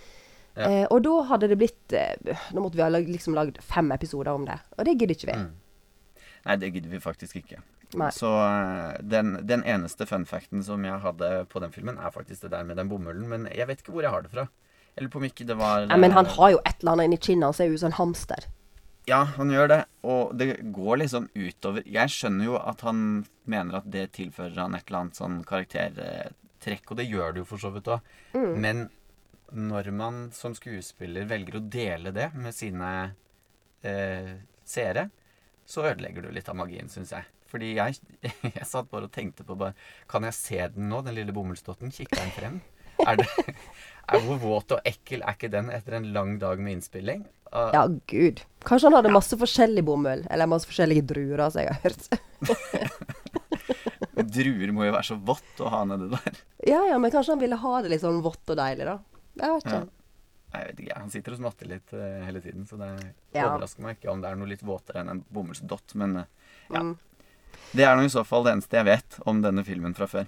Ja. 0.54 0.68
Eh, 0.68 0.86
og 0.90 1.02
da 1.02 1.22
hadde 1.22 1.48
det 1.48 1.58
blitt 1.58 1.92
eh, 1.92 2.14
Da 2.52 2.60
måtte 2.60 2.74
vi 2.76 2.82
ha 2.82 2.88
lag- 2.88 3.08
liksom 3.08 3.34
lagd 3.34 3.58
fem 3.60 3.90
episoder 3.90 4.34
om 4.34 4.44
det. 4.44 4.60
Og 4.78 4.84
det 4.84 4.98
gidder 4.98 5.14
ikke 5.14 5.32
vi. 5.32 5.38
Mm. 5.38 5.50
Nei, 6.46 6.56
det 6.56 6.72
gidder 6.74 6.90
vi 6.90 6.98
faktisk 6.98 7.36
ikke. 7.42 7.56
Nei. 8.00 8.10
Så 8.14 8.30
eh, 8.30 8.98
den, 9.00 9.36
den 9.46 9.64
eneste 9.68 10.06
fun 10.08 10.26
facten 10.28 10.64
som 10.66 10.84
jeg 10.86 11.00
hadde 11.04 11.30
på 11.50 11.62
den 11.62 11.74
filmen, 11.74 11.98
er 11.98 12.14
faktisk 12.14 12.46
det 12.46 12.52
der 12.56 12.66
med 12.68 12.80
den 12.80 12.90
bomullen. 12.90 13.26
Men 13.30 13.48
jeg 13.52 13.68
vet 13.70 13.82
ikke 13.82 13.94
hvor 13.96 14.06
jeg 14.06 14.14
har 14.14 14.26
det 14.26 14.34
fra. 14.34 14.48
Eller 14.94 15.10
på 15.10 15.18
om 15.18 15.26
ikke 15.26 15.46
det 15.46 15.56
var 15.58 15.88
Nei, 15.90 15.98
men 15.98 16.14
han 16.14 16.28
eh, 16.28 16.36
har 16.36 16.54
jo 16.54 16.60
et 16.62 16.76
eller 16.80 16.94
annet 16.94 17.10
inni 17.10 17.20
kinnet. 17.20 17.48
Han 17.48 17.58
ser 17.58 17.72
jo 17.72 17.80
en 17.86 17.98
hamster. 17.98 18.48
Ja, 19.10 19.20
han 19.36 19.50
gjør 19.52 19.70
det. 19.72 19.80
Og 20.06 20.34
det 20.38 20.48
går 20.72 21.02
liksom 21.02 21.28
utover 21.34 21.84
Jeg 21.84 22.12
skjønner 22.12 22.48
jo 22.48 22.58
at 22.60 22.84
han 22.86 23.24
mener 23.50 23.80
at 23.80 23.88
det 23.92 24.10
tilfører 24.16 24.56
han 24.62 24.76
et 24.76 24.86
eller 24.88 25.04
annet 25.04 25.20
sånn 25.20 25.40
karaktertrekk, 25.48 26.86
og 26.90 27.00
det 27.00 27.10
gjør 27.10 27.34
det 27.34 27.42
jo 27.42 27.48
for 27.48 27.60
så 27.60 27.72
vidt 27.74 27.90
òg. 27.92 28.14
Mm. 28.36 28.54
Men 28.64 28.86
når 29.54 29.90
man 29.94 30.24
som 30.34 30.54
skuespiller 30.56 31.28
velger 31.30 31.58
å 31.58 31.66
dele 31.70 32.14
det 32.14 32.30
med 32.34 32.56
sine 32.56 32.88
eh, 33.84 34.32
seere, 34.64 35.08
så 35.66 35.84
ødelegger 35.90 36.24
du 36.24 36.32
litt 36.34 36.48
av 36.48 36.58
magien, 36.58 36.88
syns 36.92 37.12
jeg. 37.14 37.28
Fordi 37.54 37.68
jeg, 37.76 37.98
jeg 38.58 38.66
satt 38.66 38.88
bare 38.90 39.06
og 39.06 39.12
tenkte 39.14 39.44
på 39.46 39.54
bare 39.60 39.76
Kan 40.10 40.26
jeg 40.26 40.34
se 40.34 40.58
den 40.74 40.88
nå, 40.90 41.00
den 41.06 41.14
lille 41.20 41.34
bomullsdotten? 41.36 41.92
Kikker 41.94 42.18
den 42.24 42.32
frem? 42.34 42.56
Er 43.04 43.18
det, 43.20 43.26
er, 44.10 44.20
hvor 44.26 44.38
våt 44.42 44.74
og 44.76 44.82
ekkel 44.86 45.22
er 45.22 45.36
ikke 45.38 45.50
den 45.54 45.70
etter 45.74 45.96
en 46.00 46.10
lang 46.14 46.36
dag 46.42 46.58
med 46.62 46.76
innspilling? 46.80 47.24
Uh, 47.54 47.70
Ja, 47.74 47.84
gud. 48.10 48.42
Kanskje 48.66 48.88
han 48.90 48.96
hadde 48.98 49.12
masse 49.14 49.38
forskjellig 49.38 49.82
bomull. 49.86 50.22
Eller 50.34 50.50
masse 50.50 50.66
forskjellige 50.70 51.06
druer, 51.12 51.42
som 51.54 51.62
jeg 51.62 51.70
har 51.70 51.82
hørt. 51.84 53.14
Druer 54.34 54.70
må 54.74 54.86
jo 54.86 54.94
være 54.94 55.06
så 55.08 55.16
vått 55.18 55.60
å 55.62 55.70
ha 55.72 55.82
nedi 55.88 56.08
der. 56.12 56.38
ja, 56.70 56.80
ja, 56.90 56.98
men 57.02 57.12
kanskje 57.14 57.34
han 57.34 57.42
ville 57.42 57.58
ha 57.60 57.74
det 57.84 57.90
litt 57.92 58.02
sånn 58.04 58.22
vått 58.24 58.50
og 58.54 58.58
deilig, 58.58 58.86
da. 58.88 58.96
Jeg 59.40 59.50
vet 59.56 59.66
ikke. 59.68 59.80
Ja. 59.82 60.00
Jeg 60.54 60.68
vet 60.68 60.80
ikke, 60.84 60.98
Han 61.02 61.10
sitter 61.10 61.34
og 61.34 61.40
smatter 61.40 61.70
litt 61.70 61.94
uh, 61.98 62.02
hele 62.28 62.40
tiden, 62.44 62.66
så 62.70 62.78
det 62.78 62.90
Ja. 63.34 63.48
overrasker 63.48 63.82
meg 63.82 63.98
ikke 63.98 64.12
om 64.12 64.22
det 64.22 64.30
er 64.30 64.38
noe 64.38 64.50
litt 64.52 64.62
våtere 64.66 65.02
enn 65.02 65.10
en 65.16 65.24
bomullsdott. 65.34 65.96
Men 65.98 66.16
uh, 66.22 66.24
ja. 66.70 66.82
Mm. 66.86 66.94
Det 67.72 67.84
er 67.84 67.96
nå 67.96 68.04
i 68.04 68.12
så 68.12 68.24
fall 68.26 68.44
det 68.44 68.52
eneste 68.52 68.76
jeg 68.76 68.84
vet 68.86 69.18
om 69.26 69.40
denne 69.42 69.64
filmen 69.64 69.94
fra 69.94 70.06
før. 70.06 70.26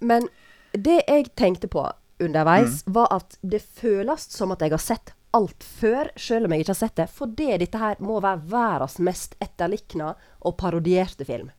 Men 0.00 0.28
det 0.72 1.02
jeg 1.08 1.34
tenkte 1.36 1.68
på 1.68 1.86
underveis, 2.20 2.82
Mm. 2.86 2.92
var 2.92 3.08
at 3.10 3.38
det 3.42 3.62
føles 3.62 4.26
som 4.30 4.52
at 4.52 4.60
jeg 4.60 4.70
har 4.70 4.78
sett 4.78 5.12
alt 5.32 5.62
før, 5.64 6.10
selv 6.16 6.44
om 6.46 6.52
jeg 6.52 6.60
ikke 6.64 6.74
har 6.74 6.80
sett 6.88 6.96
det. 6.96 7.08
Fordi 7.10 7.56
dette 7.58 7.78
her 7.78 7.96
må 8.00 8.20
være 8.20 8.42
verdens 8.50 8.98
mest 8.98 9.36
etterlikna 9.40 10.14
og 10.42 10.56
parodierte 10.58 11.24
film. 11.24 11.50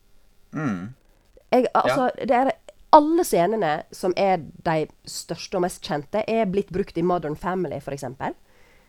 Mm. 0.53 0.93
Jeg, 1.51 1.67
altså, 1.73 2.09
det 2.17 2.31
er 2.31 2.51
alle 2.93 3.23
scenene 3.23 3.83
som 3.91 4.13
er 4.17 4.37
de 4.37 4.87
største 5.07 5.55
og 5.55 5.61
mest 5.61 5.81
kjente, 5.81 6.23
er 6.27 6.45
blitt 6.45 6.69
brukt 6.71 6.97
i 6.97 7.01
Modern 7.01 7.35
Family, 7.35 7.79
f.eks. 7.79 8.03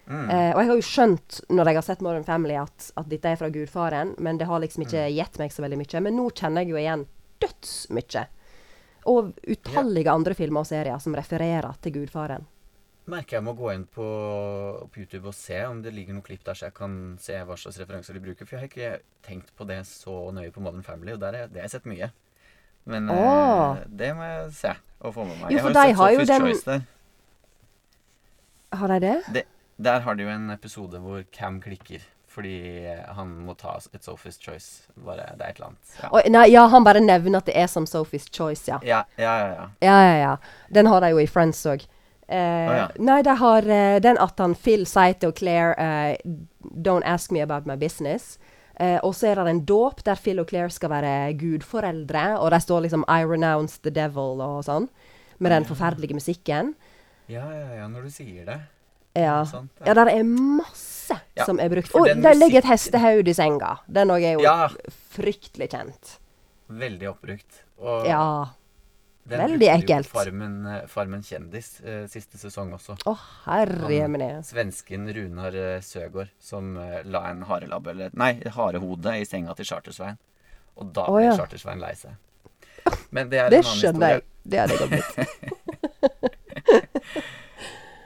Mm. 0.07 0.29
Eh, 0.31 0.51
og 0.55 0.59
jeg 0.61 0.69
har 0.69 0.77
jo 0.77 0.87
skjønt 0.89 1.41
når 1.49 1.69
jeg 1.71 1.79
har 1.79 1.85
sett 1.87 2.01
Modern 2.03 2.25
Family 2.27 2.57
at, 2.59 2.89
at 2.99 3.09
dette 3.09 3.29
er 3.31 3.37
fra 3.39 3.49
gudfaren, 3.55 4.15
men 4.19 4.39
det 4.41 4.49
har 4.51 4.61
liksom 4.61 4.83
ikke 4.87 5.05
Mm. 5.09 5.15
gitt 5.17 5.39
meg 5.39 5.53
så 5.55 5.63
veldig 5.63 5.79
mye. 5.79 6.01
Men 6.03 6.17
nå 6.19 6.31
kjenner 6.35 6.63
jeg 6.65 6.73
jo 6.73 6.81
igjen 6.81 7.05
dødsmye. 7.41 8.25
Og 9.13 9.33
utallige 9.51 10.11
andre 10.11 10.35
filmer 10.39 10.61
og 10.63 10.67
serier 10.67 10.99
som 11.03 11.15
refererer 11.15 11.75
til 11.83 11.93
gudfaren. 11.93 12.45
Merker 13.11 13.39
jeg 13.41 13.43
må 13.43 13.55
gå 13.59 13.73
inn 13.75 13.85
på, 13.91 14.05
på 14.93 15.01
YouTube 15.01 15.27
og 15.27 15.35
se 15.35 15.57
om 15.67 15.81
det 15.83 15.91
ligger 15.95 16.15
noen 16.15 16.23
klipp 16.23 16.45
der, 16.47 16.55
så 16.55 16.69
jeg 16.69 16.75
kan 16.77 16.93
se 17.19 17.35
hva 17.35 17.57
slags 17.59 17.81
referanser 17.83 18.15
de 18.15 18.21
bruker. 18.23 18.47
For 18.47 18.55
jeg 18.57 18.61
har 18.63 18.69
ikke 18.71 19.01
tenkt 19.27 19.51
på 19.59 19.67
det 19.67 19.81
så 19.87 20.31
nøye 20.35 20.53
på 20.55 20.63
Modern 20.63 20.85
Family, 20.87 21.17
og 21.17 21.23
er, 21.27 21.49
det 21.51 21.59
har 21.59 21.67
jeg 21.67 21.75
sett 21.75 21.89
mye. 21.91 22.13
Men 22.87 23.11
oh. 23.11 23.75
eh, 23.79 23.83
det 23.91 24.13
må 24.19 24.23
jeg 24.23 24.53
se 24.59 24.75
og 25.03 25.15
få 25.15 25.25
med 25.27 25.41
meg. 25.41 25.51
Jo, 25.51 25.67
jeg 25.75 25.97
har 25.99 26.13
jo 26.15 26.19
sett 26.23 26.29
Sophie's 26.29 26.31
den- 26.31 26.47
Choice 26.47 26.65
der. 26.71 26.87
Har 28.79 28.89
de 28.89 29.01
det? 29.01 29.45
Der 29.83 30.05
har 30.05 30.17
de 30.19 30.27
jo 30.27 30.33
en 30.33 30.51
episode 30.55 31.01
hvor 31.03 31.25
Cam 31.35 31.61
klikker 31.63 32.05
fordi 32.33 32.89
han 33.13 33.33
må 33.45 33.55
ta 33.61 33.75
et 33.93 34.07
Sophie's 34.07 34.39
Choice. 34.41 34.87
Bare, 34.97 35.27
det 35.37 35.45
er 35.45 35.51
et 35.51 35.59
eller 35.59 35.73
annet. 35.73 35.97
Ja, 36.01 36.09
Oh, 36.13 36.29
nei, 36.33 36.47
ja, 36.53 36.63
han 36.73 36.85
bare 36.87 37.03
nevner 37.05 37.43
at 37.43 37.51
det 37.51 37.57
er 37.61 37.69
som 37.69 37.85
Sophie's 37.85 38.31
Choice, 38.33 38.65
ja. 38.71 38.79
ja, 38.87 39.03
ja. 39.21 39.35
ja, 39.85 39.97
ja. 40.07 40.15
Ja. 40.23 40.37
Den 40.73 40.89
har 40.89 41.05
de 41.05 41.13
jo 41.13 41.21
i 41.21 41.29
Friends 41.29 41.61
òg. 41.69 41.85
Eh, 42.33 42.71
oh. 42.73 42.89
Nei, 43.05 43.19
de 43.27 43.37
har 43.37 43.69
eh, 43.69 43.99
den 44.01 44.17
at 44.23 44.41
han 44.41 44.55
Phil 44.57 44.87
sier 44.89 45.19
til 45.21 45.35
Claire 45.37 45.75
eh, 45.77 46.17
Don't 46.63 47.05
ask 47.05 47.35
me 47.35 47.43
about 47.45 47.69
my 47.69 47.77
business. 47.77 48.39
Eh, 48.81 48.97
og 49.05 49.13
så 49.15 49.29
er 49.29 49.43
det 49.43 49.51
en 49.51 49.65
dåp 49.69 50.01
der 50.07 50.17
Phil 50.17 50.41
og 50.41 50.49
Claire 50.49 50.73
skal 50.73 50.95
være 50.95 51.35
gudforeldre, 51.37 52.39
og 52.41 52.55
de 52.55 52.61
står 52.63 52.87
liksom 52.87 53.05
I 53.05 53.27
renounce 53.29 53.83
the 53.85 53.93
devil 53.93 54.41
og 54.41 54.63
sånn. 54.65 54.89
Med 55.43 55.53
den 55.53 55.67
forferdelige 55.69 56.17
musikken. 56.17 56.73
Ja, 57.29 57.45
ja, 57.51 57.83
ja, 57.83 57.89
når 57.91 58.07
du 58.07 58.15
sier 58.15 58.47
det. 58.47 58.61
Ja. 59.15 59.45
Ja. 59.87 59.95
der 59.95 60.09
er 60.09 60.23
masse 60.25 61.19
Ja, 61.37 61.45
som 61.45 61.59
er 61.61 61.69
brukt. 61.69 61.93
Og 61.95 62.07
der 62.07 62.15
det 62.23 62.37
ligger 62.39 62.59
et 62.63 62.65
hestehode 62.71 63.29
i 63.29 63.35
senga. 63.37 63.75
Den 63.87 64.09
òg 64.15 64.23
er 64.25 64.33
jo 64.39 64.41
Ja. 64.47 64.69
fryktelig 65.13 65.69
kjent. 65.75 66.19
Veldig 66.71 67.09
oppbrukt. 67.11 67.63
Og 67.79 68.07
Ja. 68.07 68.47
den 69.29 69.41
veldig 69.41 69.67
jo 69.69 69.75
ekkelt. 69.77 70.07
Farmen, 70.09 70.67
eh, 70.67 70.87
Farmen 70.87 71.21
kjendis 71.23 71.81
eh, 71.85 72.07
siste 72.09 72.39
sesong 72.39 72.73
også. 72.73 72.97
Å, 73.05 73.17
herre 73.45 74.01
Han- 74.01 74.43
Svensken 74.43 75.07
Runar 75.15 75.55
eh, 75.55 75.81
Søgaard 75.81 76.31
som 76.41 76.77
eh, 76.79 77.03
la 77.05 77.27
en 77.31 77.43
harelabb, 77.43 77.87
eller 77.89 78.11
nei, 78.15 78.41
harehode 78.47 79.21
i 79.21 79.25
senga 79.25 79.55
til 79.55 79.67
Chartersveien. 79.67 80.17
Og 80.79 80.93
da 80.95 81.05
ble 81.05 81.13
oh, 81.13 81.19
ja. 81.23 81.37
Chartersveien 81.37 81.81
lei 81.81 81.93
seg. 81.95 82.17
Men 83.11 83.29
det 83.29 83.39
er 83.39 83.51
Det 83.51 83.59
en 83.59 83.65
annen 83.65 83.81
skjønner 83.83 84.09
jeg. 84.09 84.23
Det 84.49 84.59
hadde 84.59 84.73
jeg 84.73 84.81
godt 84.81 84.91
blitt. 84.91 86.33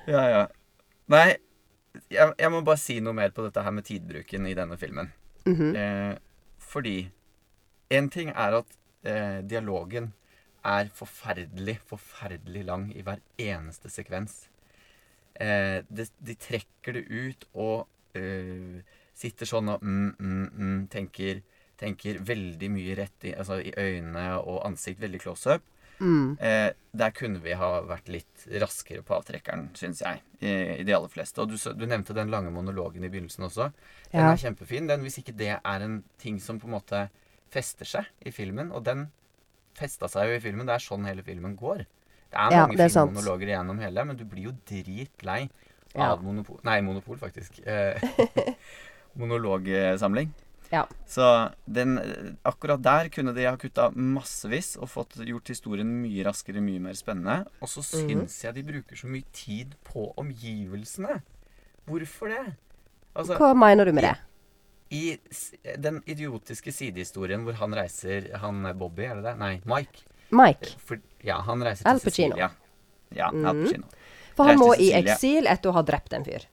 Ja, 0.07 0.29
ja. 0.31 0.47
Nei, 1.13 1.37
jeg, 2.11 2.33
jeg 2.39 2.53
må 2.53 2.63
bare 2.67 2.81
si 2.81 2.99
noe 3.05 3.17
mer 3.17 3.33
på 3.35 3.45
dette 3.47 3.63
her 3.63 3.75
med 3.75 3.87
tidbruken 3.87 4.49
i 4.51 4.57
denne 4.59 4.79
filmen. 4.81 5.13
Mhm. 5.47 5.77
eh, 5.79 6.15
fordi 6.67 7.09
en 7.95 8.09
ting 8.11 8.33
er 8.35 8.57
at 8.59 8.73
eh, 9.07 9.41
dialogen 9.47 10.13
er 10.67 10.89
forferdelig, 10.91 11.79
forferdelig 11.87 12.65
lang 12.67 12.89
i 12.97 13.05
hver 13.07 13.21
eneste 13.39 13.91
sekvens. 13.93 14.49
Eh, 15.39 15.85
de, 15.89 16.07
de 16.19 16.35
trekker 16.35 16.97
det 16.97 17.05
ut 17.07 17.47
og 17.55 17.87
eh, 18.19 18.83
sitter 19.17 19.49
sånn 19.49 19.71
og 19.73 19.85
mm, 19.85 20.17
mm, 20.19 20.49
mm, 20.51 20.81
tenker, 20.93 21.43
tenker 21.79 22.19
veldig 22.27 22.71
mye 22.73 22.97
rett 22.99 23.29
i, 23.29 23.35
altså, 23.37 23.61
i 23.61 23.73
øynene 23.77 24.41
og 24.41 24.65
ansikt, 24.67 25.01
veldig 25.05 25.23
close 25.23 25.59
up. 25.59 25.65
Mm. 26.01 26.37
Eh, 26.41 26.71
der 26.97 27.11
kunne 27.17 27.41
vi 27.45 27.53
ha 27.57 27.69
vært 27.89 28.09
litt 28.13 28.47
raskere 28.61 29.03
på 29.07 29.15
avtrekkeren, 29.17 29.71
syns 29.77 30.01
jeg. 30.05 30.21
I, 30.41 30.53
I 30.81 30.85
de 30.85 30.95
aller 30.97 31.09
fleste. 31.13 31.41
Og 31.43 31.49
du, 31.53 31.57
du 31.57 31.87
nevnte 31.87 32.15
den 32.17 32.31
lange 32.33 32.51
monologen 32.53 33.05
i 33.05 33.09
begynnelsen 33.13 33.45
også. 33.49 33.71
Den 34.13 34.21
Ja. 34.21 34.31
er 34.33 34.41
kjempefin. 34.41 34.89
Den, 34.89 35.01
hvis 35.07 35.19
ikke 35.23 35.37
det 35.37 35.53
er 35.59 35.85
en 35.87 36.03
ting 36.19 36.41
som 36.41 36.59
på 36.61 36.69
en 36.69 36.77
måte 36.79 37.07
fester 37.53 37.87
seg 37.89 38.05
i 38.27 38.33
filmen, 38.35 38.73
og 38.73 38.85
den 38.85 39.07
festa 39.77 40.09
seg 40.09 40.29
jo 40.31 40.37
i 40.37 40.41
filmen. 40.45 40.67
Det 40.67 40.75
er 40.77 40.85
sånn 40.85 41.05
hele 41.09 41.23
filmen 41.25 41.57
går. 41.57 41.85
Det 42.33 42.37
er 42.41 42.51
mange 42.51 42.77
ja, 42.77 42.89
fine 42.89 43.07
monologer 43.13 43.53
igjennom 43.53 43.79
hele, 43.81 44.05
men 44.05 44.17
du 44.19 44.25
blir 44.25 44.49
jo 44.51 44.57
dritlei 44.67 45.49
Ja. 45.95 46.11
av 46.13 46.23
monopol 46.25 46.59
Nei, 46.67 46.81
monopol, 46.85 47.17
faktisk. 47.21 47.61
Eh, 47.65 47.97
monologsamling. 49.21 50.33
Ja. 50.73 50.87
Så 51.07 51.53
den, 51.71 51.97
akkurat 52.45 52.83
der 52.83 53.09
kunne 53.09 53.33
de 53.35 53.45
ha 53.47 53.57
kutta 53.57 53.91
massevis 53.95 54.77
og 54.77 54.89
fått 54.91 55.15
gjort 55.27 55.49
historien 55.53 55.87
mye 56.03 56.25
raskere, 56.27 56.61
mye 56.61 56.81
mer 56.81 56.95
spennende. 56.99 57.47
Og 57.63 57.69
så 57.69 57.81
Mhm. 57.85 58.09
syns 58.27 58.43
jeg 58.43 58.55
de 58.55 58.63
bruker 58.63 58.97
så 58.97 59.07
mye 59.07 59.25
tid 59.33 59.75
på 59.85 60.13
omgivelsene. 60.17 61.23
Hvorfor 61.87 62.29
det? 62.29 62.57
Altså, 63.15 63.37
Hva 63.39 63.55
mener 63.55 63.85
du 63.85 63.93
med 63.93 64.05
det? 64.05 64.17
i 64.91 65.19
I 65.19 65.19
den 65.77 66.03
idiotiske 66.07 66.71
sidehistorien 66.73 67.43
hvor 67.45 67.55
han 67.55 67.73
reiser 67.75 68.37
Han 68.39 68.63
Bobby, 68.79 69.03
er 69.03 69.15
det 69.17 69.25
det? 69.25 69.39
Nei, 69.39 69.61
Mike. 69.65 70.05
Mike. 70.31 70.77
For, 70.79 70.99
ja, 71.25 71.41
han 71.43 71.61
reiser 71.63 71.83
til 71.85 71.91
Al 71.91 72.01
Pacino. 72.01 72.35
Sicilia. 72.37 72.51
Ja, 73.15 73.29
Al 73.29 73.35
Mhm. 73.55 73.65
Pacino. 73.65 73.85
For 74.37 74.45
han 74.45 74.59
må 74.59 74.75
i 74.79 74.93
eksil 74.93 75.47
etter 75.47 75.71
å 75.71 75.73
ha 75.73 75.83
drept 75.83 76.13
en 76.13 76.25
fyr. 76.25 76.45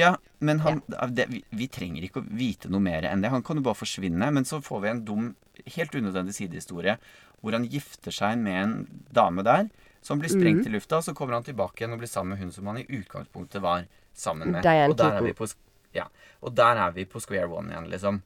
Ja, 0.00 0.14
men 0.40 0.62
han, 0.64 0.80
det, 1.12 1.26
vi, 1.28 1.42
vi 1.52 1.68
trenger 1.68 2.06
ikke 2.06 2.22
å 2.22 2.28
vite 2.40 2.70
noe 2.72 2.80
mer 2.82 3.04
enn 3.08 3.20
det. 3.22 3.32
Han 3.32 3.44
kan 3.46 3.60
jo 3.60 3.64
bare 3.66 3.78
forsvinne. 3.78 4.30
Men 4.32 4.48
så 4.48 4.62
får 4.64 4.82
vi 4.84 4.92
en 4.94 5.04
dum, 5.04 5.30
helt 5.76 5.94
unødvendig 5.94 6.36
sidehistorie 6.38 6.96
hvor 7.40 7.56
han 7.56 7.64
gifter 7.72 8.12
seg 8.12 8.40
med 8.40 8.58
en 8.62 8.74
dame 9.16 9.44
der 9.46 9.70
som 10.04 10.20
blir 10.20 10.32
sprengt 10.32 10.64
mm. 10.64 10.68
i 10.68 10.74
lufta. 10.74 11.00
Så 11.04 11.14
kommer 11.16 11.36
han 11.38 11.46
tilbake 11.46 11.82
igjen 11.82 11.96
og 11.96 12.02
blir 12.02 12.10
sammen 12.10 12.34
med 12.34 12.44
hun 12.44 12.52
som 12.52 12.68
han 12.68 12.80
i 12.80 12.86
utgangspunktet 12.88 13.62
var 13.64 13.86
sammen 14.16 14.52
med. 14.52 14.64
Diane 14.64 14.92
og 14.92 14.96
der 15.00 15.18
er 15.20 15.24
vi 15.24 15.32
på, 15.36 15.48
ja, 15.96 16.06
og 16.44 16.54
der 16.56 16.80
er 16.84 16.92
vi 16.96 17.04
på 17.08 17.20
square 17.22 17.48
one 17.48 17.72
igjen, 17.72 17.88
liksom. 17.92 18.20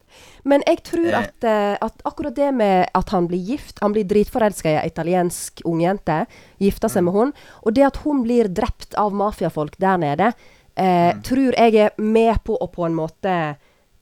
Men 0.45 0.65
jeg 0.67 0.83
tror 0.87 1.07
Eh. 1.11 1.19
at, 1.19 1.45
eh, 1.45 1.77
at 1.81 2.03
akkurat 2.05 2.35
det 2.35 2.51
med 2.55 2.89
at 2.95 3.09
han 3.15 3.27
blir 3.29 3.39
gift 3.43 3.79
Han 3.81 3.93
blir 3.93 4.05
dritforelska 4.05 4.71
i 4.71 4.77
ei 4.83 4.87
italiensk 4.91 5.63
ungjente, 5.65 6.27
gifter 6.61 6.89
Mm. 6.89 6.95
seg 6.95 7.05
med 7.05 7.15
hun, 7.15 7.33
og 7.63 7.75
det 7.75 7.87
at 7.87 7.97
hun 8.05 8.23
blir 8.23 8.49
drept 8.49 8.95
av 8.95 9.13
mafiafolk 9.13 9.79
der 9.79 9.97
nede, 9.99 10.35
eh, 10.77 11.13
Mm. 11.15 11.23
tror 11.23 11.55
jeg 11.57 11.75
er 11.77 11.91
med 11.99 12.43
på 12.45 12.57
å 12.61 12.67
på 12.73 12.87
en 12.87 12.95
måte 12.95 13.57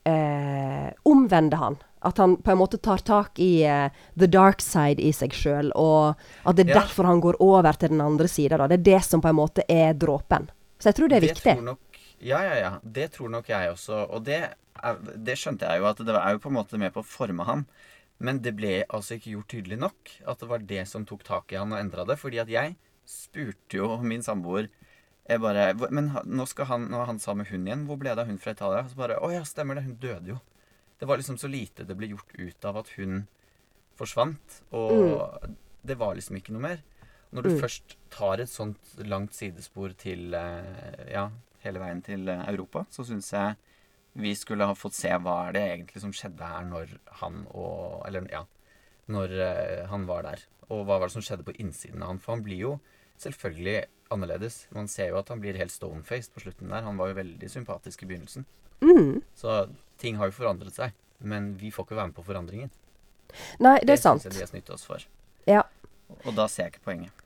eh, 0.05 0.91
omvende 1.05 1.55
han. 1.57 1.77
At 2.01 2.17
han 2.17 2.35
på 2.43 2.51
en 2.51 2.57
måte 2.59 2.77
tar 2.83 2.97
tak 2.97 3.39
i 3.39 3.63
uh, 3.63 3.89
the 4.19 4.27
dark 4.27 4.59
side 4.61 4.99
i 4.99 5.11
seg 5.15 5.31
sjøl, 5.31 5.69
og 5.79 6.17
at 6.45 6.57
det 6.57 6.65
er 6.67 6.73
Ja. 6.73 6.81
derfor 6.81 7.05
han 7.07 7.21
går 7.21 7.37
over 7.39 7.71
til 7.79 7.89
den 7.93 8.01
andre 8.01 8.27
sida. 8.27 8.57
Det 8.67 8.79
er 8.79 8.83
det 8.83 9.03
som 9.05 9.21
på 9.21 9.29
en 9.29 9.35
måte 9.37 9.63
er 9.69 9.93
dråpen. 9.93 10.49
Så 10.79 10.91
jeg 10.91 10.95
tror 10.95 11.07
det 11.07 11.17
er 11.23 11.27
viktig. 11.29 11.55
Tror 11.55 11.63
nok, 11.63 11.79
ja, 12.19 12.41
ja, 12.43 12.55
ja. 12.59 12.79
Det 12.83 13.11
tror 13.13 13.29
nok 13.29 13.47
jeg 13.47 13.69
også. 13.71 14.09
Og 14.11 14.23
det, 14.25 14.41
er, 14.83 14.95
det 15.15 15.37
skjønte 15.39 15.63
jeg 15.69 15.79
jo, 15.79 15.85
at 15.87 15.97
det 16.03 16.09
er 16.15 16.31
jo 16.33 16.39
på 16.43 16.49
en 16.51 16.57
måte 16.59 16.77
med 16.77 16.91
på 16.93 16.99
å 16.99 17.07
forme 17.07 17.45
han. 17.47 17.65
Men 18.19 18.39
det 18.43 18.53
ble 18.57 18.83
altså 18.89 19.15
ikke 19.15 19.31
gjort 19.37 19.47
tydelig 19.47 19.79
nok 19.79 20.11
at 20.27 20.39
det 20.39 20.49
var 20.49 20.59
det 20.59 20.87
som 20.87 21.05
tok 21.05 21.23
tak 21.23 21.53
i 21.53 21.55
han 21.55 21.71
og 21.71 21.79
endra 21.79 22.03
det. 22.05 22.19
Fordi 22.19 22.39
at 22.43 22.49
jeg 22.51 22.75
spurte 23.07 23.79
jo 23.79 23.97
min 24.03 24.21
samboer 24.21 24.67
jeg 25.29 25.39
bare, 25.39 25.73
Men 25.91 26.09
nå 26.25 26.45
skal 26.47 26.65
han, 26.65 26.89
nå 26.91 27.05
han 27.07 27.19
sammen 27.19 27.45
med 27.45 27.51
hun 27.53 27.67
igjen. 27.67 27.85
Hvor 27.87 27.97
ble 28.01 28.11
det 28.15 28.23
av 28.25 28.27
hun 28.27 28.37
fra 28.41 28.51
Italia? 28.51 28.83
Og 28.83 28.89
så 28.91 28.99
bare 28.99 29.19
Å 29.23 29.31
ja, 29.31 29.43
stemmer 29.47 29.75
det. 29.79 29.83
Hun 29.85 29.95
døde 30.01 30.33
jo. 30.33 30.39
Det 30.99 31.07
var 31.07 31.17
liksom 31.19 31.37
så 31.39 31.47
lite 31.51 31.85
det 31.87 31.95
ble 31.97 32.07
gjort 32.11 32.33
ut 32.37 32.65
av 32.65 32.77
at 32.83 32.89
hun 32.97 33.27
forsvant. 33.99 34.61
Og 34.75 35.47
det 35.85 35.97
var 35.99 36.15
liksom 36.15 36.37
ikke 36.39 36.53
noe 36.55 36.61
mer. 36.69 36.83
Når 37.33 37.43
du 37.43 37.49
Mm. 37.49 37.59
først 37.61 37.95
tar 38.13 38.39
et 38.39 38.49
sånt 38.49 38.77
langt 39.09 39.33
sidespor 39.33 39.95
til 39.97 40.33
eh, 40.33 41.11
Ja, 41.11 41.29
hele 41.63 41.79
veien 41.79 42.01
til 42.03 42.27
eh, 42.29 42.43
Europa, 42.51 42.85
så 42.91 43.03
syns 43.03 43.31
jeg 43.33 43.55
vi 44.15 44.35
skulle 44.35 44.65
ha 44.69 44.75
fått 44.75 44.93
se 44.93 45.09
hva 45.09 45.47
er 45.47 45.53
det 45.53 45.61
egentlig 45.71 46.01
som 46.03 46.11
skjedde 46.13 46.45
her 46.45 46.63
når 46.69 46.91
han 47.23 47.47
og 47.49 48.03
Eller 48.05 48.27
ja, 48.29 48.43
når 49.09 49.31
eh, 49.39 49.87
han 49.89 50.05
var 50.05 50.21
der. 50.23 50.43
Og 50.69 50.85
hva 50.85 50.99
var 50.99 51.07
det 51.07 51.13
som 51.15 51.21
skjedde 51.25 51.43
på 51.43 51.55
innsiden 51.57 52.03
av 52.03 52.09
han? 52.13 52.19
For 52.19 52.35
han 52.35 52.43
blir 52.43 52.59
jo 52.59 52.79
selvfølgelig 53.17 53.85
annerledes. 54.13 54.63
Man 54.75 54.87
ser 54.91 55.11
jo 55.11 55.19
at 55.19 55.29
han 55.33 55.41
blir 55.43 55.57
helt 55.59 55.73
stonefaced 55.73 56.33
på 56.33 56.45
slutten 56.45 56.71
der. 56.73 56.85
Han 56.85 56.99
var 56.99 57.11
jo 57.11 57.19
veldig 57.19 57.49
sympatisk 57.51 58.03
i 58.03 58.09
begynnelsen. 58.11 58.45
Mm. 58.83 59.21
Så 59.35 59.67
ting 60.01 60.19
har 60.19 60.31
jo 60.31 60.37
forandret 60.37 60.75
seg. 60.75 60.95
Men 61.23 61.53
vi 61.57 61.71
får 61.71 61.87
ikke 61.87 61.97
være 61.97 62.11
med 62.11 62.17
på 62.17 62.25
forandringen. 62.27 62.71
Nei, 63.63 63.77
det 63.81 63.97
er 63.97 64.01
sant. 64.01 64.23
Det 64.23 64.29
syns 64.29 64.35
jeg 64.35 64.39
de 64.39 64.45
har 64.45 64.51
snytt 64.51 64.71
oss 64.75 64.85
for. 64.87 65.05
Ja. 65.49 65.63
Og 66.23 66.33
da 66.37 66.47
ser 66.51 66.67
jeg 66.67 66.75
ikke 66.75 66.87
poenget. 66.91 67.23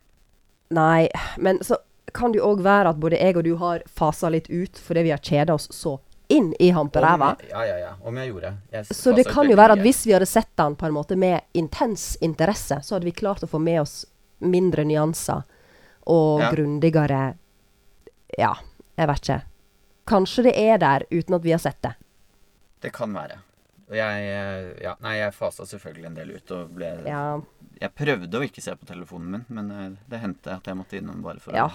Nei, 0.74 1.08
men 1.38 1.60
så 1.66 1.80
kan 2.16 2.34
det 2.34 2.42
jo 2.42 2.52
òg 2.52 2.62
være 2.66 2.92
at 2.94 3.00
både 3.00 3.20
jeg 3.20 3.38
og 3.40 3.46
du 3.48 3.56
har 3.60 3.84
fasa 3.92 4.30
litt 4.32 4.50
ut 4.50 4.80
fordi 4.80 5.08
vi 5.08 5.14
har 5.14 5.24
kjeda 5.24 5.56
oss 5.58 5.68
så 5.76 5.98
inn 6.32 6.52
i 6.60 6.70
hamperæva. 6.76 7.36
Ja, 7.50 7.64
ja, 7.66 7.78
ja. 7.80 7.92
Om 8.04 8.18
jeg 8.20 8.32
gjorde. 8.34 8.54
Jeg 8.72 8.86
Så 8.96 9.14
det 9.16 9.28
kan 9.32 9.50
jo 9.50 9.56
være 9.58 9.78
at 9.78 9.84
hvis 9.84 10.04
vi 10.08 10.16
hadde 10.16 10.28
sett 10.28 10.50
den 10.60 10.76
på 10.76 10.88
en 10.88 10.96
måte 10.96 11.16
med 11.16 11.40
intens 11.56 12.18
interesse, 12.22 12.82
så 12.84 12.96
hadde 12.96 13.08
vi 13.08 13.16
klart 13.16 13.44
å 13.44 13.50
få 13.50 13.62
med 13.64 13.82
oss 13.82 14.02
mindre 14.44 14.84
nyanser 14.86 15.46
og 16.08 16.42
Ja. 16.42 16.52
grundigere 16.54 17.22
Ja, 18.38 18.54
jeg 18.98 19.08
vet 19.08 19.22
ikke. 19.30 19.42
Kanskje 20.08 20.44
det 20.48 20.56
er 20.60 20.78
der 20.82 21.06
uten 21.12 21.36
at 21.36 21.44
vi 21.44 21.52
har 21.52 21.60
sett 21.64 21.82
det. 21.84 21.94
Det 22.84 22.92
kan 22.94 23.14
være. 23.16 23.40
Og 23.88 23.96
jeg 23.96 24.24
eh, 24.28 24.84
Ja, 24.84 24.96
nei, 25.04 25.16
jeg 25.22 25.34
fasa 25.34 25.64
selvfølgelig 25.68 26.06
en 26.10 26.18
del 26.18 26.34
ut 26.36 26.52
og 26.52 26.74
ble 26.76 26.90
Ja, 27.08 27.40
Jeg 27.80 27.94
prøvde 27.96 28.40
å 28.40 28.44
ikke 28.44 28.62
se 28.62 28.74
på 28.76 28.86
telefonen 28.90 29.32
min, 29.32 29.46
men 29.50 29.72
eh, 29.72 29.98
det 30.10 30.20
hendte 30.20 30.56
at 30.58 30.68
jeg 30.68 30.76
måtte 30.76 30.98
innom 31.00 31.22
bare 31.24 31.40
for 31.40 31.56
ja 31.56 31.68
å 31.68 31.72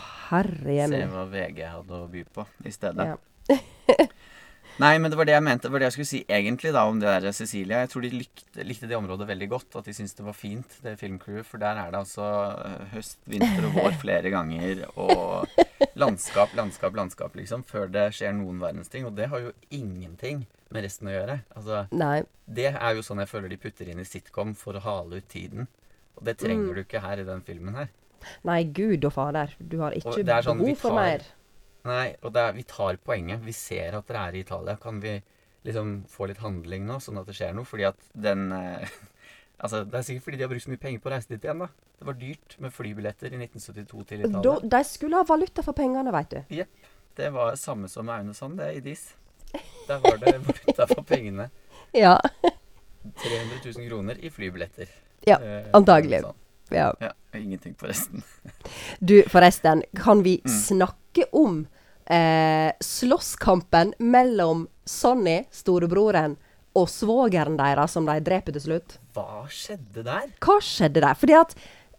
se 0.91 1.07
hva 1.09 1.27
VG 1.31 1.63
hadde 1.71 2.01
å 2.03 2.09
by 2.11 2.25
på 2.25 2.47
i 2.65 2.73
stedet. 2.75 3.07
Ja. 3.07 3.17
Nei, 4.81 4.97
men 4.99 5.11
det 5.13 5.19
var 5.19 5.27
det 5.29 5.35
jeg 5.35 5.45
mente. 5.45 5.67
Det 5.69 5.73
var 5.75 5.83
det 5.83 5.89
jeg 5.91 5.95
skulle 5.99 6.09
si 6.11 6.21
egentlig 6.33 6.73
da 6.73 6.87
om 6.89 6.99
det 7.01 7.11
der 7.23 7.33
Cecilia. 7.37 7.83
Jeg 7.85 7.91
tror 7.93 8.03
de 8.07 8.11
likte, 8.15 8.65
likte 8.65 8.89
det 8.89 8.97
området 8.97 9.27
veldig 9.29 9.49
godt. 9.53 9.77
At 9.77 9.85
de 9.85 9.93
syntes 9.95 10.15
det 10.17 10.25
var 10.25 10.33
fint, 10.39 10.79
det 10.83 10.95
filmcrewet. 11.01 11.45
For 11.47 11.61
der 11.63 11.77
er 11.83 11.91
det 11.93 12.01
altså 12.01 12.25
eh, 12.65 12.87
høst, 12.95 13.19
vinter 13.29 13.67
og 13.69 13.77
vår 13.77 13.99
flere 14.05 14.33
ganger. 14.33 14.81
Og 14.97 15.47
landskap, 16.01 16.55
landskap, 16.57 16.97
landskap, 16.97 17.37
liksom. 17.37 17.67
Før 17.69 17.93
det 17.93 18.09
skjer 18.17 18.33
noen 18.39 18.63
verdens 18.63 18.89
ting. 18.93 19.05
Og 19.09 19.15
det 19.19 19.29
har 19.33 19.45
jo 19.45 19.53
ingenting 19.71 20.47
med 20.73 20.87
resten 20.87 21.11
å 21.11 21.17
gjøre. 21.19 21.37
Altså, 21.55 21.83
Nei. 21.93 22.23
det 22.49 22.71
er 22.73 22.97
jo 22.97 23.05
sånn 23.05 23.21
jeg 23.21 23.29
føler 23.29 23.53
de 23.53 23.61
putter 23.61 23.91
inn 23.93 24.01
i 24.01 24.09
sitcom 24.09 24.55
for 24.57 24.79
å 24.81 24.85
hale 24.87 25.21
ut 25.21 25.29
tiden. 25.29 25.69
Og 26.17 26.25
det 26.25 26.39
trenger 26.41 26.71
Mm. 26.71 26.75
du 26.75 26.81
ikke 26.87 27.01
her 27.05 27.21
i 27.21 27.29
den 27.29 27.45
filmen 27.45 27.75
her. 27.77 27.93
Nei, 28.47 28.63
gud 28.65 29.05
og 29.05 29.13
fader. 29.13 29.53
Du 29.59 29.81
har 29.83 29.93
ikke 29.93 30.23
sånn 30.47 30.61
behov 30.63 30.77
for 30.81 30.95
mer. 30.97 31.25
Nei, 31.85 32.15
og 32.23 32.33
det 32.35 32.43
er, 32.43 32.53
vi 32.55 32.63
tar 32.63 32.97
poenget. 33.03 33.41
Vi 33.43 33.53
ser 33.53 33.97
at 33.99 34.07
dere 34.07 34.27
er 34.29 34.37
i 34.39 34.43
Italia. 34.45 34.77
Kan 34.79 35.01
vi 35.03 35.17
liksom 35.67 36.05
få 36.11 36.29
litt 36.31 36.39
handling 36.43 36.85
nå, 36.87 37.01
sånn 37.03 37.19
at 37.19 37.27
det 37.27 37.35
skjer 37.39 37.55
noe? 37.55 37.65
Fordi 37.67 37.85
at 37.91 37.99
den 38.15 38.53
eh, 38.53 38.89
Altså, 39.63 39.85
det 39.87 39.95
er 39.95 40.03
sikkert 40.03 40.25
fordi 40.25 40.39
de 40.41 40.43
har 40.43 40.51
brukt 40.51 40.65
så 40.65 40.71
mye 40.73 40.81
penger 40.83 40.99
på 41.05 41.07
å 41.07 41.13
reise 41.13 41.29
dit 41.31 41.45
igjen, 41.47 41.61
da. 41.63 41.69
Det 42.01 42.07
var 42.09 42.17
dyrt 42.19 42.55
med 42.65 42.73
flybilletter 42.75 43.31
i 43.31 43.39
1972 43.45 44.01
til 44.09 44.23
Da, 44.25 44.31
Italia. 44.41 44.71
de 44.73 44.81
skulle 44.89 45.21
ha 45.21 45.27
valuta 45.29 45.63
for 45.63 45.77
pengene, 45.79 46.11
veit 46.11 46.33
du. 46.35 46.65
Det 47.15 47.29
var 47.31 47.55
samme 47.61 47.87
som 47.93 48.09
Aune 48.11 48.35
Sand, 48.35 48.59
det, 48.59 48.73
i 48.75 48.81
DIS. 48.83 49.05
Der 49.87 50.01
var 50.03 50.19
det 50.19 50.33
valuta 50.49 50.89
for 50.91 51.05
pengene. 51.07 51.47
Ja. 51.95 52.17
300 53.23 53.61
000 53.77 53.87
kroner 53.89 54.19
i 54.25 54.31
flybilletter. 54.35 54.91
Ja, 55.31 55.39
Eh, 55.39 55.71
antagelig. 55.79 56.25
sånn. 56.25 56.35
ja. 56.75 56.89
Ja, 57.01 57.13
ingenting 57.39 57.75
på 57.79 57.87
resten. 57.87 58.23
Du, 58.99 59.23
forresten, 59.31 59.85
kan 59.95 60.23
vi 60.27 60.41
Mm. 60.45 60.51
snakke 60.51 60.99
om 61.33 61.67
eh, 62.07 62.73
slåsskampen 62.81 63.95
mellom 63.99 64.67
Sonny, 64.85 65.45
storebroren, 65.51 66.37
og 66.75 66.89
svogeren 66.89 67.57
deres, 67.59 67.93
som 67.93 68.07
de 68.09 68.17
dreper 68.25 68.53
til 68.57 68.63
slutt? 68.65 68.99
Hva 69.13 69.45
skjedde 69.53 70.03
der? 70.07 70.31
Hva 70.41 70.57
skjedde 70.65 71.03
der? 71.05 71.15
Fordi 71.21 71.35
at 71.37 71.53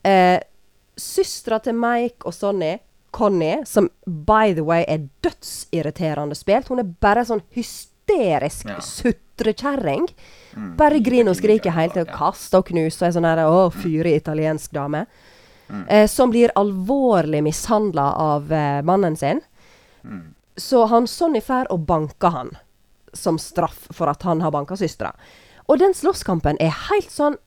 eh, 0.04 0.40
søstera 0.98 1.60
til 1.62 1.78
Mike 1.78 2.26
og 2.26 2.34
Sonny, 2.34 2.80
Connie, 3.14 3.60
som 3.70 3.90
by 4.06 4.54
the 4.58 4.64
way 4.66 4.82
er 4.90 5.04
dødsirriterende 5.22 6.34
spilt 6.36 6.68
Hun 6.74 6.80
er 6.82 6.88
bare 7.02 7.22
sånn 7.30 7.44
hysterisk 7.54 8.66
Ja. 8.68 8.80
sutrekjerring. 8.82 10.08
Mm, 10.58 10.76
Bare 10.78 11.00
griner 11.00 11.30
og 11.30 11.38
skriker 11.38 11.72
helt 11.78 11.94
til 11.94 12.04
å 12.08 12.10
kaste 12.18 12.58
og 12.58 12.66
knuse 12.66 13.04
og 13.04 13.08
er 13.08 13.14
sånn 13.14 13.26
her 13.30 13.44
Å, 13.46 13.70
fyrig 13.72 14.16
italiensk 14.18 14.74
dame. 14.74 15.06
Mm. 15.70 15.88
Eh, 15.88 16.08
som 16.08 16.30
blir 16.30 16.52
alvorlig 16.56 17.44
mishandla 17.44 18.14
av 18.14 18.52
eh, 18.54 18.82
mannen 18.82 19.16
sin. 19.18 19.42
Mm. 20.04 20.34
Så 20.56 20.86
han 20.86 21.08
Sonny 21.08 21.42
fær 21.42 21.72
og 21.74 21.86
banker 21.88 22.34
han 22.36 22.54
som 23.14 23.40
straff 23.40 23.88
for 23.94 24.10
at 24.10 24.24
han 24.28 24.42
har 24.42 24.54
banka 24.54 24.78
søstera. 24.78 25.14
Og 25.70 25.80
den 25.80 25.94
slåsskampen 25.96 26.60
er 26.62 26.74
helt 26.90 27.12
sånn 27.12 27.38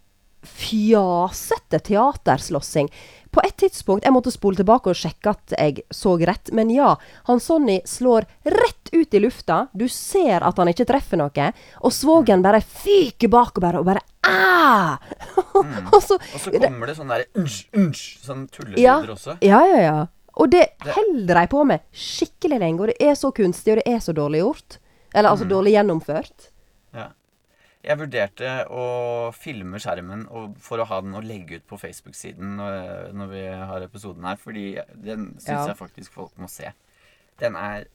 fjasete 0.46 1.80
teaterslåssing. 1.90 2.88
På 3.30 3.42
et 3.44 3.56
tidspunkt 3.60 4.04
Jeg 4.06 4.14
måtte 4.14 4.32
spole 4.32 4.56
tilbake 4.56 4.88
og 4.88 4.96
sjekke 4.96 5.28
at 5.34 5.52
jeg 5.58 5.82
så 5.92 6.14
rett, 6.24 6.52
men 6.56 6.70
ja. 6.72 6.94
Han 7.28 7.40
Sonny 7.42 7.80
slår 7.84 8.24
rett 8.46 8.88
ut 8.94 9.12
i 9.14 9.20
lufta. 9.20 9.66
Du 9.76 9.84
ser 9.92 10.40
at 10.46 10.56
han 10.56 10.70
ikke 10.72 10.86
treffer 10.88 11.20
noe. 11.20 11.50
Og 11.84 11.92
svogeren 11.92 12.42
bare 12.42 12.62
fyker 12.64 13.28
bakover 13.28 13.80
og 13.80 13.84
bare 13.90 14.00
Æh! 14.26 14.96
og 15.94 16.00
så 16.02 16.16
Og 16.18 16.40
så 16.40 16.50
kommer 16.58 16.86
det 16.90 16.96
sånn 16.96 17.12
der 17.12 17.26
unsj, 17.38 17.66
unsj, 17.78 18.06
sånn 18.24 18.46
tullelyder 18.50 18.82
Ja. 18.82 18.96
også. 19.12 19.36
Ja, 19.44 19.60
ja, 19.68 19.80
ja. 19.84 19.98
Og 20.36 20.50
det 20.50 20.64
Det- 20.82 20.92
holder 20.96 21.34
de 21.40 21.46
på 21.52 21.64
med 21.66 21.80
skikkelig 21.92 22.58
lenge. 22.60 22.80
Og 22.80 22.86
det 22.88 22.96
er 23.00 23.14
så 23.14 23.30
kunstig, 23.32 23.72
og 23.76 23.82
det 23.84 23.86
er 23.86 24.00
så 24.00 24.12
dårlig 24.16 24.40
gjort. 24.42 24.78
Eller 25.14 25.30
altså 25.30 25.44
Mm. 25.46 25.50
dårlig 25.50 25.72
gjennomført. 25.76 26.48
Ja. 26.94 27.06
Jeg 27.86 27.98
vurderte 28.00 28.52
å 28.74 28.84
filme 29.36 29.78
skjermen 29.78 30.24
og 30.34 30.56
for 30.62 30.82
å 30.82 30.86
ha 30.90 30.96
den 31.04 31.14
og 31.14 31.26
legge 31.26 31.60
ut 31.60 31.66
på 31.70 31.78
Facebook-siden 31.78 32.56
når, 32.58 33.12
når 33.14 33.28
vi 33.30 33.42
har 33.70 33.84
episoden 33.86 34.26
her, 34.26 34.40
fordi 34.42 34.64
den 34.94 35.28
syns 35.38 35.52
Ja. 35.52 35.66
jeg 35.70 35.78
faktisk 35.78 36.12
folk 36.16 36.32
må 36.42 36.48
se. 36.50 36.72
Den 37.38 37.54
er 37.54 37.86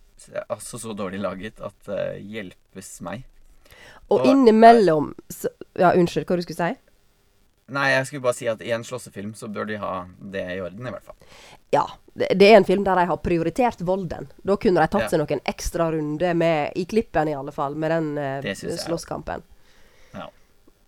altså 0.47 0.79
så 0.79 0.93
dårlig 0.95 1.19
laget 1.19 1.59
at 1.59 1.89
uh, 1.91 2.15
hjelpes 2.15 3.01
meg. 3.03 3.25
Og 4.09 4.21
Og- 4.21 4.27
innimellom 4.31 5.13
så, 5.29 5.49
Ja, 5.79 5.91
unnskyld, 5.95 6.25
hva 6.27 6.35
du 6.37 6.41
skulle 6.43 6.61
si? 6.71 6.77
Nei, 7.71 7.89
jeg 7.93 8.05
skulle 8.07 8.21
bare 8.25 8.35
si 8.35 8.47
at 8.51 8.61
i 8.61 8.71
en 8.75 8.83
slåssefilm 8.83 9.33
så 9.33 9.47
bør 9.51 9.67
de 9.67 9.77
ha 9.79 10.05
det 10.19 10.57
i 10.57 10.59
orden, 10.59 10.87
i 10.87 10.91
hvert 10.91 11.03
fall. 11.07 11.15
Ja, 11.71 11.85
det, 12.15 12.41
er 12.41 12.57
en 12.57 12.65
film 12.67 12.83
der 12.83 12.95
de 12.99 13.05
har 13.07 13.17
prioritert 13.23 13.79
volden. 13.87 14.27
Da 14.43 14.57
kunne 14.57 14.81
de 14.81 14.87
tatt 14.91 15.05
Ja. 15.05 15.07
seg 15.07 15.19
noen 15.19 15.39
ekstra 15.47 15.89
runder 15.91 16.33
med, 16.35 16.73
i 16.75 16.83
klippen 16.85 17.29
i 17.29 17.33
alle 17.33 17.51
fall, 17.51 17.75
med 17.75 17.91
den 17.91 18.17
eh, 18.17 18.41
Det 18.41 18.57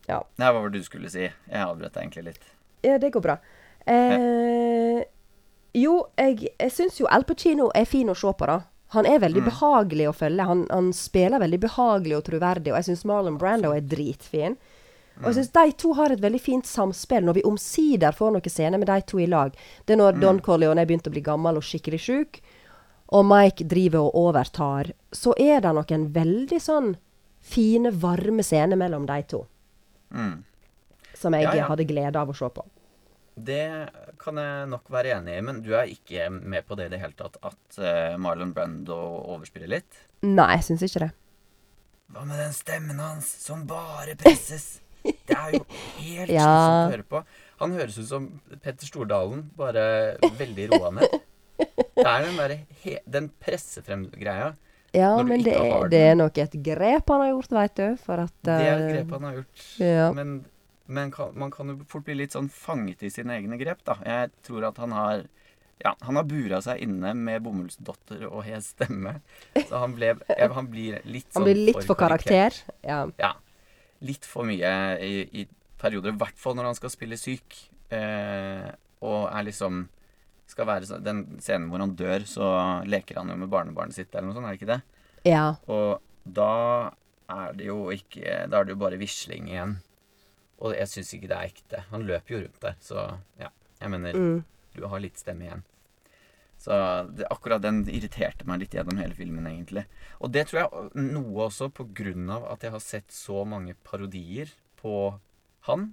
slåsskampen. 0.06 0.30
Nei, 0.38 0.52
hva 0.52 0.62
var 0.62 0.70
det 0.70 0.80
du 0.80 0.84
skulle 0.88 1.10
si? 1.10 1.26
Jeg 1.50 1.64
avbrøt 1.64 1.98
egentlig 1.98 2.24
litt. 2.26 2.44
Ja, 2.84 2.98
det 3.00 3.12
går 3.16 3.22
bra. 3.24 3.38
Eh, 3.88 5.04
jo, 5.74 5.96
jeg, 6.18 6.50
jeg 6.60 6.72
syns 6.72 7.00
jo 7.00 7.08
Al 7.10 7.24
Pacino 7.28 7.72
er 7.76 7.86
fin 7.90 8.10
å 8.12 8.16
se 8.18 8.32
på, 8.38 8.46
da. 8.50 8.60
Han 8.94 9.08
er 9.10 9.20
veldig 9.24 9.42
Mm. 9.42 9.50
behagelig 9.50 10.08
å 10.10 10.14
følge. 10.14 10.46
Han, 10.46 10.68
han 10.70 10.92
spiller 10.94 11.40
veldig 11.42 11.60
behagelig 11.64 12.18
og 12.18 12.24
troverdig, 12.28 12.72
og 12.72 12.78
jeg 12.78 12.86
syns 12.92 13.06
Marlon 13.10 13.38
Brando 13.42 13.72
er 13.74 13.82
dritfin. 13.82 14.58
Og 15.22 15.26
jeg 15.32 15.36
syns 15.40 15.52
de 15.54 15.72
to 15.78 15.94
har 15.94 16.12
et 16.12 16.22
veldig 16.22 16.42
fint 16.42 16.66
samspill 16.66 17.24
når 17.26 17.34
vi 17.40 17.44
omsider 17.46 18.12
får 18.18 18.32
noen 18.34 18.50
scener 18.50 18.78
med 18.82 18.88
de 18.90 19.00
to 19.02 19.20
i 19.22 19.26
lag. 19.30 19.54
Det 19.86 19.94
er 19.94 19.98
når 20.02 20.20
Don 20.22 20.40
Corleone 20.42 20.82
er 20.82 20.86
begynt 20.90 21.08
å 21.10 21.14
bli 21.14 21.22
gammel 21.22 21.58
og 21.58 21.64
skikkelig 21.66 22.00
sjuk, 22.02 22.40
og 23.14 23.26
Mike 23.30 23.66
driver 23.70 24.08
og 24.10 24.16
overtar, 24.16 24.92
så 25.14 25.34
er 25.38 25.62
det 25.62 25.74
noen 25.78 26.08
veldig 26.14 26.60
sånn 26.62 26.96
fine, 27.42 27.92
varme 27.92 28.42
scener 28.46 28.76
mellom 28.80 29.06
de 29.06 29.20
to. 29.30 29.44
Mm. 30.14 30.44
Som 31.18 31.34
jeg 31.38 31.44
Ja, 31.48 31.54
ja. 31.56 31.68
hadde 31.70 31.86
glede 31.90 32.20
av 32.20 32.30
å 32.30 32.36
se 32.38 32.50
på. 32.54 32.66
Det 33.34 33.90
kan 34.22 34.38
jeg 34.38 34.68
nok 34.70 34.90
være 34.94 35.16
enig 35.18 35.38
i, 35.40 35.42
men 35.42 35.62
du 35.66 35.72
er 35.74 35.90
ikke 35.90 36.28
med 36.30 36.68
på 36.70 36.76
det 36.78 36.86
i 36.86 36.92
det 36.94 37.00
hele 37.02 37.16
tatt 37.18 37.40
at 37.42 37.80
eh, 37.82 38.14
Marlon 38.22 38.52
Brando 38.54 38.98
overspiller 39.34 39.72
litt? 39.74 40.04
Nei, 40.22 40.52
jeg 40.60 40.68
syns 40.68 40.84
ikke 40.86 41.08
det. 41.08 41.12
Hva 42.14 42.26
med 42.30 42.38
den 42.38 42.54
stemmen 42.54 43.00
hans 43.02 43.26
som 43.42 43.64
bare 43.66 44.14
presses? 44.20 44.68
Det 45.04 45.34
er 45.34 45.56
jo 45.58 45.64
helt 45.98 46.30
Ja. 46.38 46.46
slitsomt 46.46 46.86
å 46.86 46.92
høre 46.94 47.08
på. 47.10 47.24
Han 47.64 47.74
høres 47.80 47.98
ut 47.98 48.08
som 48.12 48.28
Petter 48.62 48.86
Stordalen, 48.86 49.48
bare 49.58 49.88
veldig 50.38 50.68
roa 50.76 50.92
ned. 51.00 51.18
Det 51.58 52.06
er 52.06 52.28
den 52.28 52.38
derre 52.38 53.00
Den 53.18 53.32
pressefrem-greia. 53.42 54.54
Ja, 54.94 55.12
men 55.26 55.42
det 55.46 55.56
er, 55.58 55.88
det 55.90 56.02
er 56.12 56.18
nok 56.20 56.38
et 56.38 56.56
grep 56.66 57.08
han 57.10 57.24
har 57.24 57.32
gjort, 57.34 57.54
veit 57.58 57.78
du. 57.80 57.86
For 58.04 58.24
at 58.28 58.34
Det 58.46 58.58
er 58.62 58.74
et 58.74 58.84
eh, 58.84 58.92
grep 58.98 59.16
han 59.18 59.30
har 59.30 59.38
gjort. 59.40 59.64
ja. 59.82 60.10
Men, 60.14 60.34
men 60.86 61.14
kan, 61.16 61.32
man 61.40 61.54
kan 61.54 61.72
jo 61.72 61.80
fort 61.90 62.06
bli 62.06 62.18
litt 62.20 62.36
sånn 62.36 62.50
fanget 62.54 63.02
i 63.08 63.10
sine 63.14 63.38
egne 63.40 63.58
grep, 63.58 63.82
da. 63.88 63.98
Jeg 64.06 64.34
tror 64.46 64.68
at 64.70 64.82
han 64.84 64.94
har 64.94 65.24
ja, 65.84 65.96
han 66.06 66.16
har 66.16 66.24
bura 66.30 66.62
seg 66.64 66.84
inne 66.86 67.12
med 67.18 67.42
bomullsdotter 67.44 68.28
og 68.30 68.44
hes 68.48 68.70
stemme. 68.76 69.18
Så 69.58 69.82
han, 69.82 69.96
ble, 69.98 70.14
han 70.30 70.70
blir 70.72 71.02
litt 71.04 71.28
sånn 71.34 71.42
Han 71.42 71.50
blir 71.50 71.60
litt 71.72 71.80
for 71.82 71.90
for 71.92 72.00
karakter. 72.06 72.56
Ja. 72.86 73.02
Ja. 73.20 73.34
Litt 74.06 74.28
for 74.28 74.48
mye 74.48 74.72
i, 75.04 75.26
i 75.42 75.48
perioder. 75.82 76.14
I 76.14 76.22
hvert 76.22 76.40
fall 76.40 76.56
når 76.60 76.70
han 76.72 76.80
skal 76.80 76.94
spille 76.94 77.20
syk. 77.20 77.58
Eh, 77.94 78.70
og 79.04 79.28
er 79.28 79.50
liksom 79.50 79.84
skal 80.54 80.68
være 80.70 80.88
sånn 80.90 81.04
Den 81.06 81.22
scenen 81.44 81.70
hvor 81.72 81.82
han 81.84 81.96
dør, 82.00 82.24
så 82.30 82.48
leker 82.88 83.20
han 83.22 83.30
jo 83.34 83.36
med 83.44 83.52
barnebarnet 83.52 83.98
sitt, 83.98 84.14
eller 84.14 84.30
noe 84.30 84.38
sånt, 84.38 84.48
er 84.48 84.56
det 84.56 84.62
ikke 84.62 84.74
det? 84.74 84.82
ja. 85.30 85.48
Og 85.68 86.00
da 86.24 86.94
er 87.34 87.54
det 87.58 87.66
jo 87.68 87.90
ikke 87.92 88.46
Da 88.52 88.60
er 88.62 88.64
det 88.70 88.74
jo 88.78 88.80
bare 88.84 88.98
visling 89.02 89.50
igjen. 89.52 89.78
Og 90.64 90.72
jeg 90.78 90.88
syns 90.88 91.10
ikke 91.18 91.28
det 91.28 91.36
er 91.38 91.50
ekte. 91.52 91.80
Han 91.92 92.06
løper 92.08 92.36
jo 92.38 92.42
rundt 92.46 92.60
der, 92.64 92.76
så 92.80 93.06
ja. 93.42 93.50
Jeg 93.82 93.90
mener, 93.92 94.14
Mm. 94.16 94.44
du 94.76 94.86
har 94.88 95.00
litt 95.04 95.18
stemme 95.20 95.44
igjen. 95.44 95.64
Så 96.64 96.72
det, 97.18 97.26
akkurat 97.34 97.60
den 97.62 97.82
irriterte 97.92 98.46
meg 98.48 98.62
litt 98.62 98.72
gjennom 98.78 98.96
hele 99.02 99.14
filmen, 99.18 99.44
egentlig. 99.50 99.84
Og 100.24 100.32
det 100.32 100.46
tror 100.48 100.62
jeg 100.62 101.10
noe 101.12 101.50
også 101.50 101.68
på 101.76 101.84
grunn 101.94 102.30
av 102.32 102.46
at 102.54 102.64
jeg 102.64 102.72
har 102.72 102.80
sett 102.80 103.12
så 103.12 103.42
mange 103.46 103.76
parodier 103.84 104.54
på 104.80 105.20
han. 105.68 105.90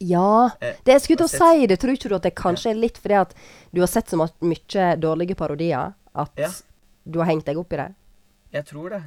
Ja. 0.00 0.50
Eh, 0.60 0.76
Det 0.84 0.94
jeg 0.96 1.02
skulle 1.04 1.20
til 1.22 1.28
å 1.28 1.52
si, 1.52 1.66
det 1.68 1.78
tror 1.82 1.92
ikke 1.94 2.08
du 2.08 2.14
at 2.16 2.22
det 2.26 2.34
kanskje 2.38 2.70
er 2.72 2.78
litt 2.80 2.96
fordi 2.98 3.18
at 3.20 3.34
du 3.72 3.80
har 3.82 3.90
sett 3.92 4.08
så 4.08 4.16
mye 4.40 4.86
dårlige 5.00 5.36
parodier 5.36 5.92
at 6.14 6.30
Ja. 6.40 6.48
du 7.08 7.18
har 7.20 7.26
hengt 7.28 7.44
deg 7.46 7.58
opp 7.60 7.72
i 7.72 7.76
det? 7.76 7.88
Jeg 8.52 8.64
tror 8.66 8.90
det. 8.90 9.02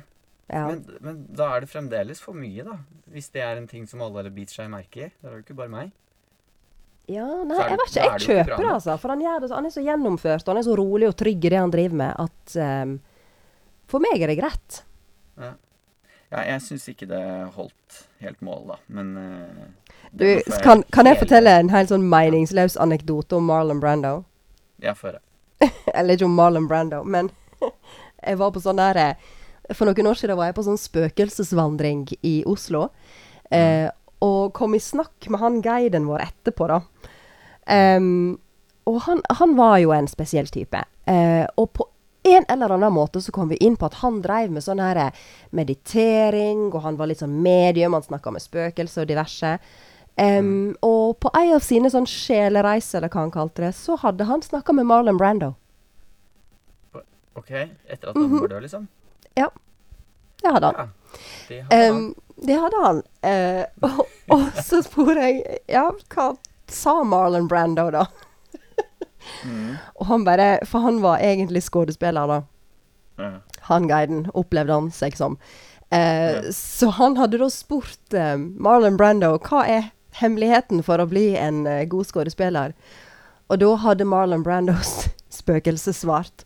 Ja. 0.53 0.67
Men, 0.67 0.85
men 1.01 1.27
da 1.33 1.47
er 1.55 1.61
det 1.61 1.69
fremdeles 1.71 2.19
for 2.21 2.33
mye, 2.37 2.63
da. 2.63 2.77
Hvis 3.09 3.31
det 3.33 3.41
er 3.41 3.57
en 3.57 3.67
ting 3.67 3.87
som 3.89 4.01
alle 4.05 4.29
biter 4.29 4.53
seg 4.53 4.69
merke 4.69 5.07
i. 5.07 5.11
Da 5.21 5.27
er 5.29 5.31
det 5.31 5.39
jo 5.41 5.45
ikke 5.47 5.57
bare 5.57 5.69
meg. 5.73 5.91
Ja, 7.09 7.25
nei, 7.43 7.57
jeg 7.59 7.77
vet 7.81 7.89
ikke. 7.89 8.03
Jeg 8.03 8.13
er 8.13 8.23
kjøper 8.23 8.61
det, 8.63 8.69
altså. 8.77 8.93
For 9.01 9.09
han, 9.11 9.19
det, 9.19 9.49
så- 9.49 9.55
han 9.55 9.65
er 9.65 9.73
så 9.73 9.83
gjennomført, 9.83 10.45
og 10.47 10.53
han 10.53 10.57
er 10.61 10.67
så 10.69 10.77
rolig 10.77 11.07
og 11.09 11.17
trygg 11.19 11.43
i 11.45 11.49
det 11.51 11.59
han 11.59 11.71
driver 11.73 11.95
med, 11.99 12.15
at 12.19 12.55
um, 12.85 12.93
For 13.91 13.99
meg 13.99 14.21
er 14.23 14.27
det 14.31 14.37
greit. 14.39 14.83
Ja, 15.37 15.49
jeg 16.41 16.61
syns 16.65 16.87
ikke 16.89 17.07
det 17.09 17.23
holdt 17.55 17.99
helt 18.23 18.41
mål, 18.41 18.73
da. 18.73 18.77
Men 18.87 19.13
eh, 19.17 19.99
Du, 20.11 20.27
kan, 20.63 20.83
kan 20.93 21.09
jeg 21.09 21.19
fortelle 21.21 21.53
en 21.59 21.71
helt 21.73 21.91
sånn 21.91 22.05
meningsløs 22.09 22.77
anekdote 22.81 23.37
om 23.37 23.47
Marlon 23.49 23.81
Brando? 23.83 24.23
Ja, 24.83 24.95
få 24.97 25.11
høre. 25.11 25.21
Eller 25.97 26.15
ikke 26.17 26.27
om 26.29 26.37
Marlon 26.37 26.67
Brando, 26.67 27.03
men 27.03 27.31
jeg 28.27 28.39
var 28.41 28.53
på 28.53 28.63
sånn 28.63 28.81
der 28.81 28.99
eh, 28.99 29.33
For 29.71 29.87
noen 29.87 30.09
år 30.09 30.19
siden 30.19 30.39
var 30.39 30.49
jeg 30.49 30.57
på 30.57 30.65
sånn 30.65 30.81
spøkelsesvandring 30.81 32.07
i 32.21 32.39
Oslo. 32.49 32.87
Eh, 33.53 33.87
og 34.23 34.53
kom 34.55 34.75
i 34.75 34.81
snakk 34.81 35.27
med 35.29 35.41
han 35.43 35.61
guiden 35.63 36.07
vår 36.07 36.25
etterpå, 36.25 36.67
da. 36.71 36.81
Um, 37.63 38.39
og 38.89 38.99
han, 39.05 39.21
han 39.39 39.55
var 39.55 39.77
jo 39.83 39.93
en 39.95 40.07
spesiell 40.11 40.49
type. 40.51 40.79
Eh, 41.07 41.43
og 41.59 41.69
på 41.75 41.87
en 42.23 42.45
eller 42.49 42.69
annen 42.75 42.93
måte 42.93 43.21
så 43.21 43.31
kom 43.35 43.49
vi 43.51 43.57
inn 43.63 43.75
på 43.79 43.85
at 43.89 43.99
han 44.01 44.21
drev 44.23 44.51
med 44.51 44.63
sånn 44.63 44.79
her 44.83 44.99
eh, 45.07 45.23
meditering, 45.51 46.69
og 46.73 46.81
han 46.85 46.99
var 46.99 47.11
litt 47.11 47.19
sånn 47.23 47.41
medium, 47.43 47.93
han 47.97 48.05
snakka 48.05 48.31
med 48.31 48.43
spøkelser 48.43 49.03
og 49.03 49.09
diverse. 49.11 49.57
Em, 50.15 50.75
Og 50.85 51.17
på 51.19 51.31
ei 51.35 51.49
av 51.55 51.63
sine 51.65 51.89
sånn 51.89 52.05
sjelereiser, 52.09 52.99
eller 52.99 53.09
hva 53.09 53.25
han 53.25 53.33
kalte 53.33 53.65
det, 53.65 53.73
så 53.75 53.97
hadde 53.99 54.27
han 54.29 54.41
snakka 54.45 54.75
med 54.77 54.85
Marlon 54.85 55.17
Brando. 55.17 55.53
OK? 57.35 57.49
Etter 57.51 58.09
at 58.11 58.15
han 58.15 58.29
var 58.29 58.47
død, 58.47 58.61
liksom? 58.61 58.87
Ja. 59.35 59.49
Det 60.43 60.51
hadde 60.53 60.69
han. 60.69 60.75
Ja. 60.75 61.17
Det 61.47 61.61
hadde 61.63 61.85
han. 61.87 61.95
Um, 61.95 62.15
det 62.47 62.59
hadde 62.61 62.81
han. 62.83 63.01
Uh, 63.25 63.89
og, 63.89 64.03
og 64.35 64.43
så 64.63 64.81
spurte 64.85 65.23
jeg 65.29 65.59
Ja, 65.71 65.87
hva 66.13 66.33
sa 66.67 66.99
Marlon 67.07 67.47
Brando, 67.47 67.87
da? 67.93 68.05
Mm. 69.45 69.77
Og 69.99 70.05
han 70.07 70.23
bare 70.27 70.59
For 70.65 70.79
han 70.83 71.01
var 71.03 71.19
egentlig 71.23 71.63
skuespiller, 71.63 72.27
da. 72.27 72.41
Mm. 73.21 73.39
Han 73.69 73.87
guiden, 73.87 74.25
opplevde 74.33 74.73
han 74.73 74.91
seg 74.91 75.15
som. 75.17 75.37
Eh, 75.91 75.99
Ja. 75.99 76.51
Så 76.51 76.89
han 76.97 77.15
hadde 77.17 77.37
da 77.37 77.49
spurt 77.53 78.13
eh, 78.17 78.35
Marlon 78.37 78.97
Brando 78.97 79.35
hva 79.37 79.63
er 79.69 79.91
hemmeligheten 80.19 80.83
for 80.83 80.97
å 81.01 81.05
bli 81.09 81.35
en 81.37 81.65
eh, 81.67 81.85
god 81.89 82.05
skuespiller. 82.09 82.73
Og 83.49 83.59
da 83.61 83.75
hadde 83.83 84.05
Marlon 84.09 84.43
Brandos 84.43 85.07
spøkelse 85.29 85.93
svart 85.93 86.43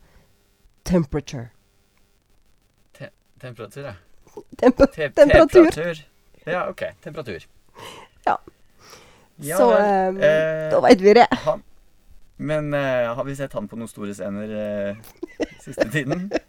temperature. 0.88 1.50
Te 2.98 3.10
temperatur, 3.42 3.84
ja. 3.92 3.96
Temp 4.60 4.78
Te 4.78 5.10
temperatur. 5.10 5.72
temperatur. 5.72 6.04
Ja, 6.46 6.68
OK. 6.70 6.84
Temperatur. 7.04 7.48
Ja. 8.26 8.38
Ja, 9.38 9.58
så 9.58 9.72
eh, 9.78 10.08
eh, 10.28 10.70
da 10.72 10.80
veit 10.82 11.02
vi 11.02 11.14
det. 11.14 11.28
han, 11.46 11.62
Men 12.38 12.74
uh, 12.74 13.16
har 13.18 13.24
vi 13.26 13.36
sett 13.36 13.54
han 13.58 13.68
på 13.68 13.80
noen 13.80 13.90
store 13.90 14.14
scener 14.14 14.52
uh, 14.54 15.48
siste 15.64 15.90
tiden? 15.90 16.30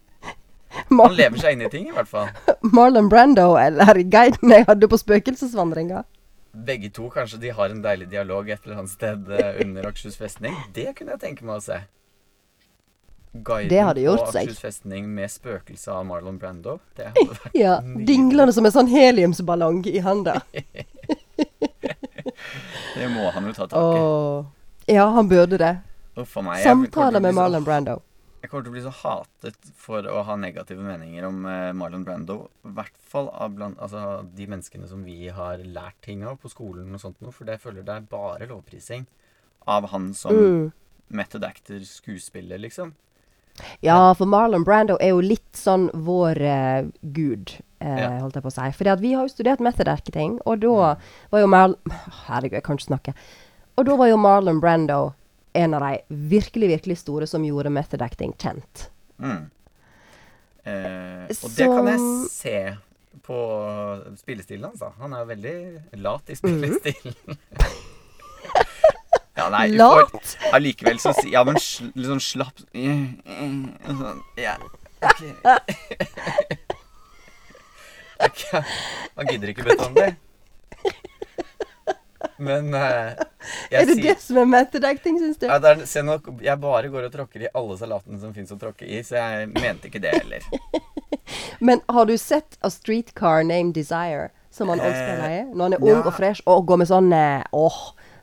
Han 0.88 1.14
lever 1.16 1.40
seg 1.40 1.57
inn 1.57 1.64
i 1.66 1.70
ting, 1.72 1.88
i 1.90 1.94
hvert 1.94 2.09
fall. 2.09 2.29
Marlon 2.62 3.09
Brando 3.11 3.57
eller 3.61 3.98
guiden 4.05 4.53
jeg 4.57 4.66
hadde 4.68 4.88
på 4.88 4.98
spøkelsesvandringa. 5.01 6.05
Begge 6.68 6.90
to 6.94 7.09
kanskje 7.12 7.40
de 7.42 7.53
har 7.55 7.72
en 7.72 7.83
deilig 7.85 8.09
dialog 8.12 8.48
et 8.51 8.64
eller 8.64 8.81
annet 8.81 8.92
sted 8.92 9.31
eh, 9.37 9.61
under 9.64 9.88
Akershus 9.90 10.16
festning. 10.18 10.57
Det 10.74 10.94
kunne 10.96 11.14
jeg 11.16 11.22
tenke 11.22 11.46
meg 11.46 11.61
å 11.61 11.64
se. 11.64 11.79
Guiden 13.33 13.68
på. 13.68 14.14
Akershus 14.16 14.62
festning 14.62 15.11
med 15.14 15.31
spøkelse 15.31 15.92
av 15.92 16.07
Marlon 16.09 16.38
Brando. 16.40 16.79
Det 16.96 17.11
hadde 17.12 17.38
vært 17.42 17.59
Ja. 17.59 17.79
Dinglende 17.83 18.57
som 18.57 18.66
en 18.66 18.74
sånn 18.74 18.90
heliumsballong 18.92 19.85
i 19.92 19.98
handa. 20.05 20.40
Det 22.96 23.11
må 23.12 23.29
han 23.35 23.51
jo 23.51 23.55
ta 23.55 23.68
tak 23.68 23.77
i. 23.77 24.01
Åh. 24.01 24.58
Ja, 24.88 25.07
han 25.12 25.29
burde 25.29 25.59
det. 25.61 25.74
Uff 26.18 26.37
a 26.37 26.42
meg. 26.42 26.59
jeg 26.62 26.64
Samtale 26.70 27.20
med 27.22 27.35
Marlon 27.37 27.64
Brando. 27.66 27.98
Jeg 28.42 28.51
kommer 28.51 28.64
til 28.64 28.70
å 28.70 28.74
bli 28.77 28.83
så 28.85 28.92
hatet 28.94 29.70
for 29.77 30.07
å 30.07 30.20
ha 30.24 30.37
negative 30.38 30.83
meninger 30.83 31.24
om 31.27 31.40
eh, 31.51 31.72
Marlon 31.77 32.05
Brando. 32.07 32.37
I 32.64 32.72
hvert 32.77 32.94
fall 33.11 33.29
av 33.35 33.51
blant, 33.57 33.79
altså, 33.83 34.22
de 34.35 34.46
menneskene 34.46 34.87
som 34.88 35.03
vi 35.05 35.29
har 35.35 35.59
lært 35.66 35.98
ting 36.07 36.22
av 36.27 36.38
på 36.42 36.51
skolen 36.53 36.94
og 36.94 37.03
sånt 37.03 37.18
noe. 37.20 37.35
For 37.35 37.48
det 37.48 37.59
føler 37.62 37.83
det 37.87 37.96
er 37.96 38.07
bare 38.09 38.46
lovprising 38.51 39.07
av 39.68 39.88
han 39.92 40.12
som 40.14 40.33
Mm. 40.38 40.72
method 41.11 41.44
actor, 41.44 41.81
skuespiller, 41.85 42.59
liksom. 42.62 42.94
Ja, 43.83 44.14
for 44.14 44.24
Marlon 44.31 44.62
Brando 44.64 44.96
er 45.01 45.09
jo 45.11 45.20
litt 45.20 45.53
sånn 45.59 45.88
vår 45.92 46.40
eh, 46.40 46.85
gud, 47.03 47.57
eh, 47.81 47.98
Ja. 47.98 48.20
holdt 48.22 48.35
jeg 48.38 48.44
på 48.44 48.53
å 48.53 48.55
si. 48.55 48.70
Fordi 48.79 49.01
vi 49.01 49.12
har 49.14 49.27
jo 49.27 49.35
studert 49.35 49.59
method 49.61 49.88
acting, 49.88 50.38
og 50.46 50.61
da 50.61 50.94
var 51.33 51.40
jo 51.42 51.46
Marlon 51.51 51.77
Herregud, 52.29 52.53
jeg 52.53 52.62
kan 52.62 52.77
ikke 52.79 52.87
snakke. 52.94 53.14
Og 53.79 53.85
da 53.87 53.95
var 53.99 54.09
jo 54.11 54.17
Marlon 54.19 54.59
Brando 54.62 55.01
en 55.59 55.75
av 55.79 55.83
de 55.85 55.93
virkelig, 56.33 56.69
virkelig 56.75 56.97
store 57.01 57.27
som 57.31 57.45
gjorde 57.47 57.71
method 57.73 58.03
acting 58.03 58.33
kjent. 58.38 58.88
Mm. 59.23 59.45
Eh, 60.69 61.25
og 61.31 61.51
det 61.57 61.67
kan 61.71 61.87
jeg 61.88 62.01
se 62.31 62.57
på 63.25 63.38
spillestilen 64.19 64.64
hans. 64.69 64.81
da. 64.83 64.88
Han 65.01 65.12
er 65.14 65.19
jo 65.23 65.29
veldig 65.31 65.57
lat 66.03 66.25
Mhm. 66.27 66.33
i 66.33 66.35
spillestilen. 66.37 67.14
ja, 69.38 69.47
nei, 69.55 69.67
Lat? 69.79 70.37
Allikevel 70.53 70.99
så 70.99 71.12
Ja, 71.31 71.45
men 71.45 71.57
sl, 71.62 71.85
litt 71.95 72.07
sånn 72.11 72.21
slapp 72.23 72.59
sånn, 72.75 74.23
Ja, 74.37 74.57
Okay. 74.99 75.33
Ok, 78.19 78.41
Man 79.14 79.29
gidder 79.31 79.49
ikke 79.53 79.62
bete 79.69 79.85
om 79.87 79.95
det. 79.95 80.09
Men 82.38 82.74
uh, 82.74 83.18
er 83.70 83.87
det 83.88 83.96
sier- 83.96 84.03
det 84.05 84.16
som 84.22 84.38
er 84.42 84.48
method 84.51 84.87
acting, 84.87 85.18
syns 85.20 85.40
du? 85.40 85.46
ja, 85.51 85.59
det 85.62 85.74
er, 85.74 85.85
se 85.90 86.03
nå, 86.07 86.18
jeg 86.44 86.62
bare 86.62 86.90
går 86.92 87.09
og 87.09 87.14
tråkker 87.14 87.46
i 87.46 87.53
alle 87.59 87.79
salatene 87.81 88.20
som 88.22 88.35
fins 88.37 88.55
å 88.55 88.59
tråkke 88.61 88.87
i, 88.87 89.03
så 89.07 89.18
jeg 89.18 89.48
mente 89.57 89.90
ikke 89.90 90.03
det 90.03 90.14
heller. 90.20 90.46
Men 91.68 91.83
har 91.90 92.07
du 92.07 92.14
sett 92.18 92.59
A 92.62 92.70
Streetcar 92.70 93.42
Named 93.46 93.74
Desire, 93.74 94.31
som 94.55 94.70
han 94.72 94.81
også 94.81 94.90
Oddspiller 94.92 95.24
leie? 95.24 95.42
Når 95.51 95.64
han 95.64 95.77
er 95.77 95.85
ung 95.85 95.96
ja. 95.96 96.05
og 96.05 96.14
fresh 96.16 96.46
og 96.48 96.66
går 96.70 96.81
med 96.83 96.90
sånn 96.90 97.11
eh, 97.14 97.42
Åh, 97.59 97.81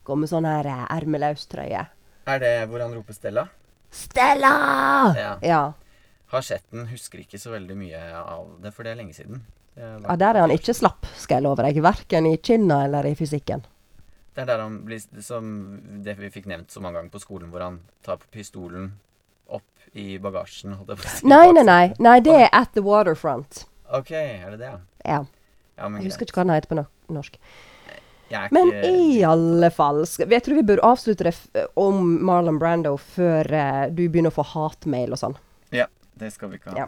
går 0.07 0.21
med 0.21 0.31
sånn 0.31 0.47
her 0.47 0.69
eh, 0.71 0.85
ermeløs 0.95 1.45
trøye. 1.51 1.85
Er 2.25 2.41
det 2.41 2.53
hvor 2.71 2.81
han 2.81 2.95
roper 2.95 3.17
Stella? 3.17 3.45
Stella! 3.93 4.55
Ja. 5.19 5.33
Ja. 5.45 5.61
Har 6.33 6.41
sett 6.43 6.65
den, 6.71 6.87
husker 6.89 7.21
ikke 7.21 7.39
så 7.39 7.53
veldig 7.53 7.77
mye 7.77 8.01
av 8.17 8.55
det, 8.63 8.73
for 8.73 8.87
det 8.87 8.95
er 8.95 8.99
lenge 9.03 9.13
siden. 9.15 9.43
Ja. 9.75 10.15
Der 10.15 10.31
er 10.31 10.45
han 10.45 10.53
ikke 10.55 10.73
slapp, 10.75 11.05
skal 11.19 11.39
jeg 11.39 11.45
love 11.45 11.63
deg. 11.65 11.81
Verken 11.83 12.27
i 12.29 12.37
kinna 12.39 12.85
eller 12.87 13.07
i 13.07 13.15
fysikken. 13.19 13.65
Det 14.35 14.43
er 14.43 14.49
der 14.49 14.63
han 14.65 14.81
blir 14.87 14.99
som 15.23 15.45
det 16.03 16.17
vi 16.19 16.29
fikk 16.33 16.49
nevnt 16.51 16.73
så 16.73 16.81
mange 16.83 16.99
ganger 16.99 17.13
på 17.13 17.21
skolen, 17.23 17.51
hvor 17.53 17.63
han 17.63 17.79
tar 18.03 18.19
pistolen 18.33 18.89
opp 19.47 19.95
i 19.95 20.17
bagasjen. 20.19 20.75
Nei, 21.23 21.47
nei, 21.55 21.63
nei. 21.63 21.93
Nei, 22.03 22.17
det 22.23 22.35
er 22.43 22.49
At 22.51 22.73
the 22.75 22.83
Waterfront. 22.83 23.63
OK, 23.95 24.11
er 24.11 24.51
det 24.51 24.59
det, 24.59 24.73
ja? 24.73 24.81
Ja. 25.05 25.21
Jeg 25.75 26.07
husker 26.07 26.27
ikke 26.27 26.39
hva 26.39 26.45
den 26.47 26.55
heter 26.55 26.71
på 26.71 26.77
no 26.79 26.85
norsk. 27.15 27.39
Men 28.49 28.71
i 28.83 29.21
alle 29.23 29.69
fall 29.69 29.99
Jeg 30.01 30.41
tror 30.43 30.57
vi 30.57 30.63
bør 30.65 30.81
avslutte 30.87 31.27
det 31.27 31.65
om 31.77 31.99
Marlon 32.25 32.57
Brando 32.59 32.95
før 32.97 33.51
eh, 33.53 33.83
du 33.93 34.07
begynner 34.07 34.33
å 34.33 34.37
få 34.39 34.47
hatmail 34.55 35.13
og 35.13 35.21
sånn. 35.21 35.35
Ja, 35.75 35.85
det 36.17 36.31
skal 36.33 36.49
vi 36.51 36.57
ikke 36.59 36.73
ha. 36.73 36.87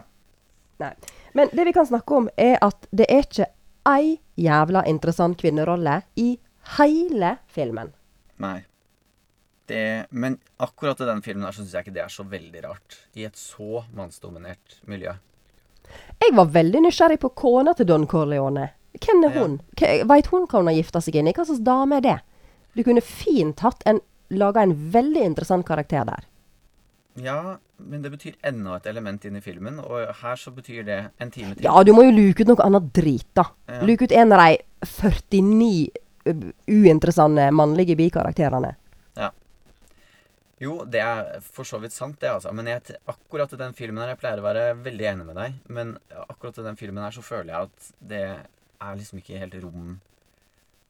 Nei. 0.82 0.90
Men 1.38 1.52
det 1.54 1.68
vi 1.68 1.74
kan 1.76 1.86
snakke 1.86 2.18
om, 2.18 2.28
er 2.36 2.58
at 2.64 2.90
det 2.90 3.06
er 3.08 3.22
ikke 3.22 3.48
ei 3.88 4.18
jævla 4.38 4.82
interessant 4.90 5.38
kvinnerolle 5.40 6.00
i 6.18 6.32
hele 6.76 7.36
filmen. 7.54 7.92
Nei. 8.42 8.58
Det, 9.68 10.06
men 10.10 10.38
akkurat 10.64 11.00
i 11.00 11.08
den 11.08 11.20
filmen 11.24 11.44
her 11.44 11.52
så 11.52 11.60
syns 11.60 11.74
jeg 11.76 11.84
ikke 11.86 11.94
det 11.98 12.04
er 12.06 12.12
så 12.12 12.24
veldig 12.24 12.62
rart. 12.64 12.98
I 13.20 13.26
et 13.28 13.36
så 13.36 13.82
mannsdominert 13.96 14.78
miljø. 14.88 15.12
Jeg 16.20 16.34
var 16.36 16.48
veldig 16.52 16.80
nysgjerrig 16.86 17.18
på 17.20 17.30
kona 17.36 17.74
til 17.76 17.88
Don 17.88 18.06
Corleone. 18.08 18.70
Hvem 18.98 19.24
er 19.28 19.34
hun? 19.36 19.58
Ja. 19.80 20.02
Veit 20.08 20.26
hun 20.32 20.46
hva 20.48 20.60
hun 20.62 20.70
har 20.70 20.76
gifta 20.78 21.00
seg 21.04 21.16
inn 21.20 21.28
i? 21.30 21.34
Hva 21.36 21.44
slags 21.48 21.60
dame 21.64 21.98
er 22.00 22.04
det? 22.06 22.16
Du 22.76 22.82
kunne 22.86 23.04
fint 23.04 23.60
hatt 23.64 23.84
en 23.88 24.00
laga 24.32 24.64
en 24.64 24.74
veldig 24.92 25.22
interessant 25.24 25.64
karakter 25.68 26.04
der. 26.08 26.24
Ja, 27.18 27.38
men 27.82 28.02
det 28.04 28.10
betyr 28.12 28.36
enda 28.46 28.76
et 28.78 28.86
element 28.90 29.24
inn 29.26 29.36
i 29.38 29.42
filmen, 29.42 29.80
og 29.82 30.12
her 30.20 30.36
så 30.38 30.52
betyr 30.54 30.84
det 30.86 30.98
en 31.20 31.30
time 31.34 31.54
til. 31.56 31.64
Ja, 31.66 31.80
du 31.84 31.92
må 31.96 32.04
jo 32.06 32.12
luke 32.14 32.44
ut 32.44 32.50
noe 32.52 32.62
annet 32.64 32.92
drit, 32.94 33.26
da. 33.36 33.48
Ja. 33.68 33.80
Luke 33.88 34.06
ut 34.06 34.12
en 34.14 34.32
av 34.36 34.44
de 34.44 34.58
49 34.86 35.88
u- 35.88 36.04
uinteressante 36.68 37.50
mannlige 37.54 37.96
bikarakterene. 37.98 38.74
Ja. 39.16 39.30
Jo, 40.60 40.80
det 40.90 41.00
er 41.04 41.40
for 41.44 41.62
så 41.68 41.78
vidt 41.82 41.94
sant, 41.94 42.18
det, 42.20 42.30
altså. 42.32 42.50
Men 42.56 42.66
jeg, 42.66 42.96
akkurat 43.06 43.52
i 43.54 43.60
den 43.60 43.74
filmen 43.78 44.02
her 44.02 44.08
Jeg 44.14 44.18
pleier 44.18 44.40
å 44.42 44.46
være 44.48 44.64
veldig 44.82 45.06
enig 45.12 45.26
med 45.28 45.36
deg, 45.38 45.58
men 45.70 45.92
akkurat 46.28 46.58
i 46.58 46.64
den 46.66 46.76
filmen 46.80 47.04
her 47.04 47.14
så 47.14 47.22
føler 47.22 47.52
jeg 47.52 47.68
at 47.68 47.90
det 48.10 48.22
er 48.26 48.96
liksom 48.98 49.20
ikke 49.22 49.38
helt 49.38 49.54
rom 49.62 49.96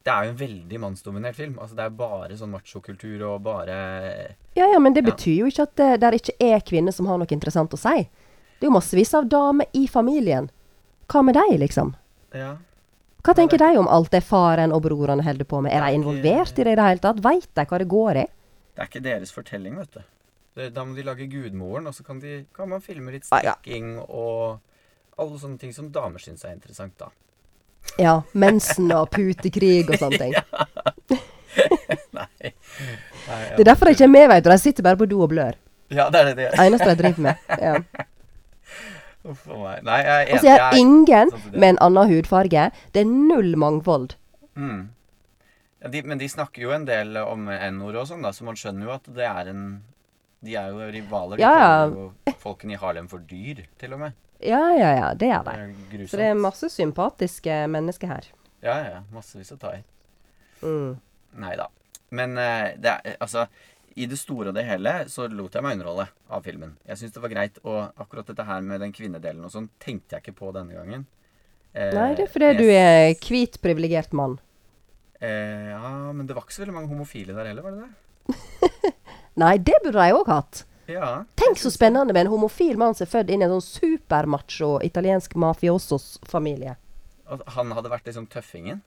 Det 0.05 0.13
er 0.13 0.25
jo 0.25 0.31
en 0.33 0.39
veldig 0.39 0.79
mannsdominert 0.81 1.35
film. 1.37 1.59
Altså 1.61 1.75
Det 1.77 1.85
er 1.85 1.89
bare 1.99 2.37
sånn 2.39 2.53
machokultur 2.55 3.21
og 3.29 3.43
bare 3.45 3.77
Ja, 4.57 4.65
ja, 4.73 4.79
men 4.79 4.93
det 4.97 5.03
Ja. 5.05 5.11
betyr 5.11 5.37
jo 5.43 5.45
ikke 5.51 5.67
at 5.67 5.75
det 5.75 5.99
det 6.01 6.13
ikke 6.23 6.37
er 6.53 6.65
kvinner 6.65 6.91
som 6.95 7.05
har 7.05 7.17
noe 7.21 7.29
interessant 7.29 7.73
å 7.73 7.77
si. 7.77 8.07
Det 8.59 8.65
er 8.65 8.71
jo 8.71 8.77
massevis 8.79 9.13
av 9.13 9.29
damer 9.29 9.67
i 9.73 9.85
familien. 9.87 10.49
Hva 11.07 11.21
med 11.23 11.35
deg, 11.35 11.59
liksom? 11.59 11.93
Ja. 12.33 12.57
Hva 13.23 13.35
tenker 13.35 13.59
de 13.59 13.69
om 13.81 13.89
alt 13.91 14.11
det 14.13 14.21
faren 14.23 14.71
og 14.75 14.83
brorene 14.85 15.23
holder 15.25 15.47
på 15.49 15.59
med? 15.65 15.73
Er 15.73 15.83
de 15.83 15.91
er 15.91 15.97
involvert 15.97 16.59
i 16.59 16.63
det 16.63 16.73
i 16.73 16.77
det 16.79 16.85
hele 16.87 17.03
tatt? 17.03 17.19
Veit 17.23 17.49
de 17.55 17.65
hva 17.67 17.79
det 17.81 17.89
går 17.91 18.21
i? 18.21 18.25
Det 18.75 18.83
er 18.85 18.89
ikke 18.91 19.03
deres 19.03 19.33
fortelling, 19.35 19.75
vet 19.81 19.97
du. 19.97 20.01
Det, 20.55 20.69
da 20.75 20.83
må 20.87 20.95
de 20.95 21.03
lage 21.05 21.27
Gudmoren, 21.31 21.87
og 21.87 21.95
så 21.95 22.03
kan, 22.07 22.19
de, 22.23 22.43
kan 22.55 22.69
man 22.71 22.81
filme 22.83 23.11
litt 23.13 23.27
Ah, 23.35 23.43
ja. 23.43 23.55
og 24.07 24.59
alle 25.19 25.39
sånne 25.39 25.59
ting 25.59 25.73
som 25.75 25.91
damer 25.91 26.19
syns 26.23 26.45
er 26.47 26.55
interessant, 26.55 26.95
da. 26.99 27.11
Ja, 27.99 28.21
mensen 28.33 28.91
og 28.95 29.09
putekrig 29.11 29.89
og 29.89 29.99
sånne 29.99 30.19
ting. 30.19 30.33
Nei. 32.19 32.27
Nei. 32.39 33.41
Det 33.55 33.63
er 33.63 33.67
derfor 33.71 33.89
de 33.89 33.95
ikke 33.97 34.07
er 34.07 34.13
med, 34.13 34.27
vet 34.31 34.45
du. 34.45 34.51
De 34.51 34.57
sitter 34.61 34.85
bare 34.85 34.99
på 34.99 35.07
do 35.09 35.19
og 35.25 35.31
blør. 35.33 35.57
Ja, 35.89 36.07
det 36.13 36.21
er 36.21 36.29
det 36.29 36.35
de 36.37 36.45
gjør. 36.47 36.57
Eneste 36.65 36.89
de 36.91 37.01
driver 37.03 37.27
med. 37.29 37.51
Ja. 37.59 38.05
Uff 39.27 39.49
a 39.51 39.57
meg. 39.57 39.83
Nei, 39.83 39.99
jeg 40.05 40.27
er 40.29 40.31
Og 40.33 40.43
så 40.45 40.53
er 40.53 40.77
ingen 40.79 41.33
sånn 41.33 41.59
med 41.59 41.73
en 41.73 41.81
annen 41.89 42.09
hudfarge. 42.13 42.69
Det 42.95 43.03
er 43.03 43.09
null 43.09 43.55
mangfold. 43.59 44.15
Mm. 44.55 44.87
Ja, 45.79 45.91
de, 45.91 46.01
men 46.07 46.19
de 46.19 46.27
snakker 46.31 46.63
jo 46.63 46.71
en 46.75 46.87
del 46.87 47.19
om 47.21 47.47
N-ordet 47.51 48.01
og 48.01 48.09
sånn, 48.09 48.23
da, 48.25 48.33
så 48.35 48.47
man 48.47 48.57
skjønner 48.59 48.87
jo 48.87 48.95
at 48.95 49.07
det 49.15 49.27
er 49.27 49.51
en 49.53 49.63
De 50.43 50.55
er 50.55 50.71
jo 50.71 50.87
rivaler. 50.93 51.35
De 51.39 51.43
Ja, 51.43 51.87
ja. 51.91 52.33
folkene 52.39 52.77
i 52.77 52.79
Harlem 52.79 53.09
for 53.11 53.19
dyr, 53.27 53.65
til 53.79 53.95
og 53.95 53.99
med. 54.05 54.15
Ja, 54.39 54.61
ja, 54.71 54.91
ja. 54.95 55.13
Det 55.13 55.27
er 55.27 55.43
Det 55.43 55.99
de. 55.99 56.07
Så 56.07 56.17
det 56.17 56.29
er 56.31 56.33
masse 56.39 56.69
sympatiske 56.71 57.67
mennesker 57.67 58.07
her. 58.07 58.29
Ja, 58.63 58.77
ja. 58.77 58.89
ja. 58.93 59.01
Massevis 59.11 59.51
å 59.51 59.57
ta 59.59 59.73
i. 59.75 59.83
Mm. 60.63 60.95
Nei 61.43 61.55
da. 61.59 61.67
Men 62.15 62.37
uh, 62.39 62.71
det 62.79 62.95
er 62.95 63.19
altså 63.19 63.45
I 63.95 64.05
det 64.05 64.17
store 64.19 64.49
og 64.51 64.55
det 64.55 64.65
hele 64.67 64.91
så 65.09 65.25
lot 65.31 65.53
jeg 65.55 65.63
meg 65.63 65.77
underholde 65.79 66.07
av 66.29 66.43
filmen. 66.45 66.75
Jeg 66.87 66.97
syns 66.97 67.13
det 67.15 67.21
var 67.23 67.29
greit. 67.33 67.57
Og 67.63 67.79
akkurat 67.99 68.27
dette 68.27 68.45
her 68.45 68.61
med 68.61 68.79
den 68.81 68.91
kvinnedelen 68.93 69.43
og 69.45 69.51
sånn 69.51 69.69
tenkte 69.79 70.15
jeg 70.17 70.23
ikke 70.23 70.37
på 70.39 70.51
denne 70.53 70.73
gangen. 70.77 71.05
Eh, 71.73 71.91
Nei, 71.93 72.13
det 72.15 72.27
er 72.27 72.31
fordi 72.33 72.45
jeg- 72.53 72.57
du 72.57 72.69
er 72.69 73.13
hvit, 73.15 73.59
privilegert 73.61 74.13
mann. 74.13 74.39
eh, 75.21 75.69
Ja, 75.71 76.11
men 76.13 76.25
det 76.27 76.35
var 76.35 76.43
ikke 76.43 76.53
så 76.53 76.65
veldig 76.65 76.73
mange 76.73 76.89
homofile 76.89 77.33
der 77.35 77.45
heller, 77.45 77.61
var 77.61 77.71
det 77.71 77.83
det? 77.85 78.93
Nei, 79.37 79.57
det 79.57 79.75
burde 79.83 79.93
de 79.99 80.13
òg 80.13 80.27
hatt. 80.27 80.63
Ja. 80.87 81.23
Tenk 81.37 81.57
så 81.57 81.69
spennende 81.71 82.13
med 82.13 82.25
en 82.25 82.31
homofil 82.31 82.75
mann 82.77 82.95
som 82.95 83.05
er 83.05 83.11
født 83.11 83.29
inn 83.29 83.41
i 83.41 83.45
en 83.45 83.51
sånn 83.61 83.61
supermacho 83.81 84.79
italiensk 84.83 85.35
mafiosos-familie. 85.35 86.75
Han 87.55 87.71
hadde 87.71 87.89
vært 87.91 88.05
liksom 88.09 88.25
tøffingen. 88.27 88.81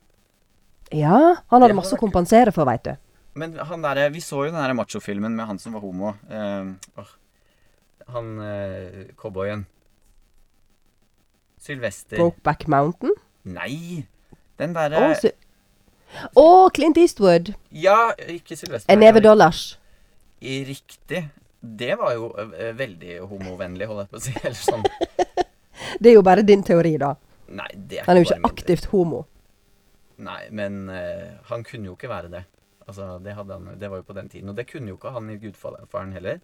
Ja, 0.90 1.36
han 1.48 1.62
hadde 1.62 1.74
masse 1.78 1.94
å 1.94 2.00
kompensere 2.00 2.52
for, 2.52 2.64
veit 2.66 2.82
du. 2.82 2.96
Men 3.34 3.56
han 3.56 3.84
der, 3.84 4.08
vi 4.12 4.20
så 4.20 4.44
jo 4.44 4.52
den 4.52 4.60
der 4.60 4.74
machofilmen 4.76 5.36
med 5.36 5.48
han 5.48 5.58
som 5.58 5.76
var 5.76 5.84
homo. 5.84 6.14
Eh, 6.28 6.72
oh. 7.00 7.12
han 8.12 8.32
eh, 8.44 9.04
cowboyen. 9.16 9.66
Sylvester 11.62 12.16
Brokeback 12.16 12.66
Mountain. 12.68 13.14
Nei! 13.42 14.06
Den 14.58 14.76
Å, 14.76 14.84
oh, 15.00 15.14
oh, 16.34 16.70
Clint 16.74 16.98
Eastwood! 17.00 17.54
Ja, 17.70 18.12
ikke 18.28 18.56
Sylvester. 18.56 18.92
En 18.92 19.00
Never 19.00 19.22
Dollars. 19.24 19.78
Riktig. 20.42 21.28
Det 21.62 21.94
var 21.96 22.12
jo 22.18 22.32
eh, 22.36 22.74
veldig 22.76 23.20
homovennlig, 23.30 23.86
holder 23.88 24.04
jeg 24.04 24.10
på 24.12 24.20
å 24.20 24.24
si. 24.26 24.34
Eller 24.44 24.58
sånn. 24.58 24.84
Det 26.02 26.10
er 26.10 26.18
jo 26.18 26.24
bare 26.26 26.44
din 26.44 26.64
teori, 26.66 26.96
da. 27.00 27.14
Nei, 27.52 27.68
det 27.74 28.02
er 28.02 28.08
Han 28.08 28.18
er 28.18 28.24
jo 28.24 28.28
ikke 28.28 28.50
aktivt 28.50 28.88
homo. 28.92 29.24
Nei, 30.22 30.42
men 30.54 30.84
uh, 30.92 31.38
han 31.48 31.64
kunne 31.66 31.88
jo 31.90 31.96
ikke 31.96 32.10
være 32.10 32.30
det. 32.32 32.42
Altså, 32.86 33.16
det, 33.22 33.34
han, 33.38 33.70
det 33.78 33.90
var 33.90 34.02
jo 34.02 34.08
på 34.08 34.16
den 34.16 34.28
tiden. 34.32 34.52
Og 34.52 34.58
det 34.58 34.68
kunne 34.70 34.92
jo 34.92 34.98
ikke 34.98 35.14
han 35.14 35.30
i 35.32 35.38
Gudfaren 35.42 36.14
heller. 36.16 36.42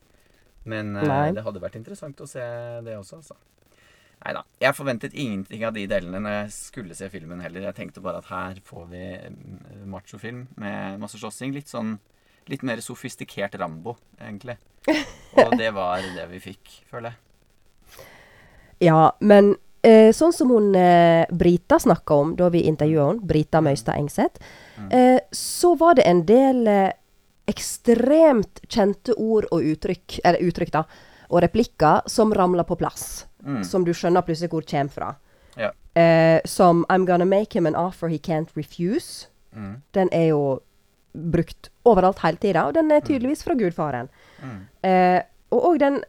Men 0.69 0.97
uh, 0.97 1.29
det 1.35 1.45
hadde 1.47 1.63
vært 1.63 1.79
interessant 1.79 2.21
å 2.21 2.29
se 2.29 2.45
det 2.85 2.99
også, 2.99 3.23
altså. 3.23 3.39
Nei 4.19 4.35
da. 4.35 4.43
Jeg 4.59 4.75
forventet 4.75 5.15
ingenting 5.15 5.63
av 5.67 5.77
de 5.77 5.85
delene 5.91 6.21
når 6.23 6.37
jeg 6.41 6.55
skulle 6.57 6.97
se 6.99 7.07
filmen 7.13 7.43
heller. 7.43 7.69
Jeg 7.69 7.77
tenkte 7.77 8.03
bare 8.03 8.19
at 8.19 8.31
her 8.33 8.59
får 8.67 8.89
vi 8.91 9.03
mm, 9.31 9.85
machofilm 9.93 10.47
med 10.59 10.99
masse 11.03 11.21
slåssing. 11.21 11.55
Litt 11.57 11.71
sånn 11.71 11.99
Litt 12.49 12.63
mer 12.65 12.81
sofistikert 12.81 13.59
Rambo, 13.61 13.93
egentlig. 14.17 14.55
Og 15.43 15.51
det 15.61 15.69
var 15.77 16.01
det 16.01 16.23
vi 16.31 16.39
fikk, 16.41 16.79
føler 16.89 17.13
jeg. 17.13 18.07
Ja, 18.89 19.11
men 19.21 19.59
eh, 19.83 20.11
sånn 20.15 20.33
som 20.35 20.51
hun 20.55 20.73
eh, 20.79 21.27
Brita 21.31 21.79
snakka 21.79 22.15
om 22.15 22.35
da 22.39 22.49
vi 22.53 22.65
intervjua 22.69 23.11
henne, 23.11 23.27
Brita 23.29 23.61
Møystad 23.65 23.99
Engseth, 23.99 24.43
eh, 24.91 25.19
så 25.33 25.75
var 25.79 25.99
det 25.99 26.07
en 26.09 26.25
del 26.29 26.67
eh, 26.67 26.91
ekstremt 27.49 28.61
kjente 28.69 29.15
ord 29.17 29.49
og 29.51 29.65
uttrykk, 29.73 30.21
eller 30.25 30.45
uttrykk 30.49 30.75
da, 30.75 30.85
og 31.29 31.43
replikker 31.45 32.09
som 32.09 32.33
ramla 32.35 32.65
på 32.69 32.77
plass. 32.81 33.27
Mm. 33.45 33.63
Som 33.65 33.85
du 33.87 33.95
skjønner 33.95 34.25
plutselig 34.27 34.51
hvor 34.53 34.67
kommer 34.69 34.93
fra. 34.93 35.11
Ja. 35.59 35.73
Eh, 35.99 36.41
som 36.45 36.85
I'm 36.89 37.07
gonna 37.07 37.25
make 37.25 37.59
him 37.59 37.67
an 37.67 37.77
offer 37.77 38.09
he 38.09 38.19
can't 38.19 38.49
refuse. 38.57 39.29
Mm. 39.57 39.83
Den 39.93 40.09
er 40.13 40.31
jo 40.33 40.61
brukt 41.13 41.71
overalt 41.89 42.21
hele 42.23 42.37
tida, 42.37 42.67
og 42.69 42.75
den 42.77 42.93
er 42.93 43.01
tydeligvis 43.01 43.43
fra 43.45 43.57
gudfaren. 43.59 44.11
Mm. 44.43 44.61
Eh, 44.85 45.21
og 45.51 45.73
òg 45.73 45.81
den 45.83 46.03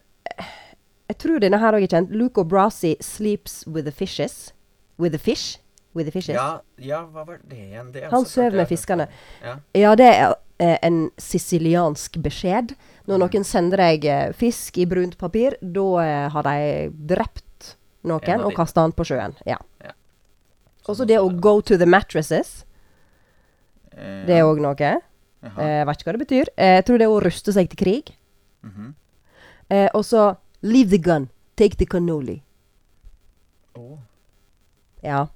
Jeg 1.10 1.18
tror 1.24 1.40
denne 1.42 1.58
her 1.60 1.74
òg 1.74 1.84
er 1.88 1.92
kjent. 1.96 2.12
Luco 2.14 2.44
Brasi 2.46 2.96
sleeps 3.02 3.64
with 3.68 3.86
the 3.86 3.92
fishes. 3.92 4.52
With 5.00 5.12
the 5.16 5.20
fish? 5.22 5.58
With 5.96 6.06
the 6.06 6.12
fishes. 6.14 6.36
Ja, 6.36 6.60
ja, 6.78 7.00
hva 7.10 7.24
var 7.26 7.40
det 7.50 7.58
igjen? 7.58 7.92
Det 7.96 8.04
Han 8.12 8.20
også 8.22 8.38
sover 8.44 8.56
med 8.60 8.68
fiskene. 8.70 9.08
Ja. 9.44 9.56
Ja, 9.74 9.96
det 9.98 10.06
er 10.12 10.36
eh, 10.62 10.78
en 10.86 11.10
siciliansk 11.18 12.20
beskjed. 12.22 12.76
Når 13.10 13.24
noen 13.24 13.44
sender 13.48 13.82
deg 13.82 14.06
eh, 14.06 14.32
fisk 14.38 14.78
i 14.78 14.86
brunt 14.86 15.18
papir, 15.18 15.56
da 15.62 15.88
eh, 16.04 16.28
har 16.36 16.46
de 16.46 16.92
drept 17.10 17.72
noen 18.06 18.46
og 18.46 18.54
kasta 18.56 18.86
han 18.86 18.94
på 18.94 19.08
sjøen. 19.10 19.34
Ja. 19.50 19.58
Ja. 19.84 19.96
Og 20.88 20.96
så 21.00 21.06
det 21.10 21.18
å 21.22 21.30
go 21.42 21.60
to 21.62 21.78
the 21.78 21.90
mattresses, 21.90 22.66
Eh, 24.00 24.22
det 24.28 24.36
er 24.38 24.46
òg 24.48 24.60
noe. 24.62 24.76
jaha. 24.78 25.00
Eh, 25.58 25.80
Jeg 25.80 25.86
vet 25.88 25.98
ikke 25.98 26.08
hva 26.08 26.14
det 26.18 26.22
betyr. 26.28 26.50
Eh, 26.56 26.76
Jeg 26.78 26.86
tror 26.86 26.98
det 27.02 27.06
er 27.08 27.12
å 27.16 27.22
ruste 27.24 27.52
seg 27.52 27.70
til 27.72 27.80
krig. 27.82 28.12
Mhm. 28.64 28.94
Eh, 29.70 29.90
og 29.94 30.04
så 30.06 30.38
leave 30.62 30.90
the 30.90 30.98
gun, 30.98 31.30
take 31.56 31.78
the 31.78 31.86
cannoli. 31.86 32.42
Åh, 33.76 33.98
Ja. 35.02 35.28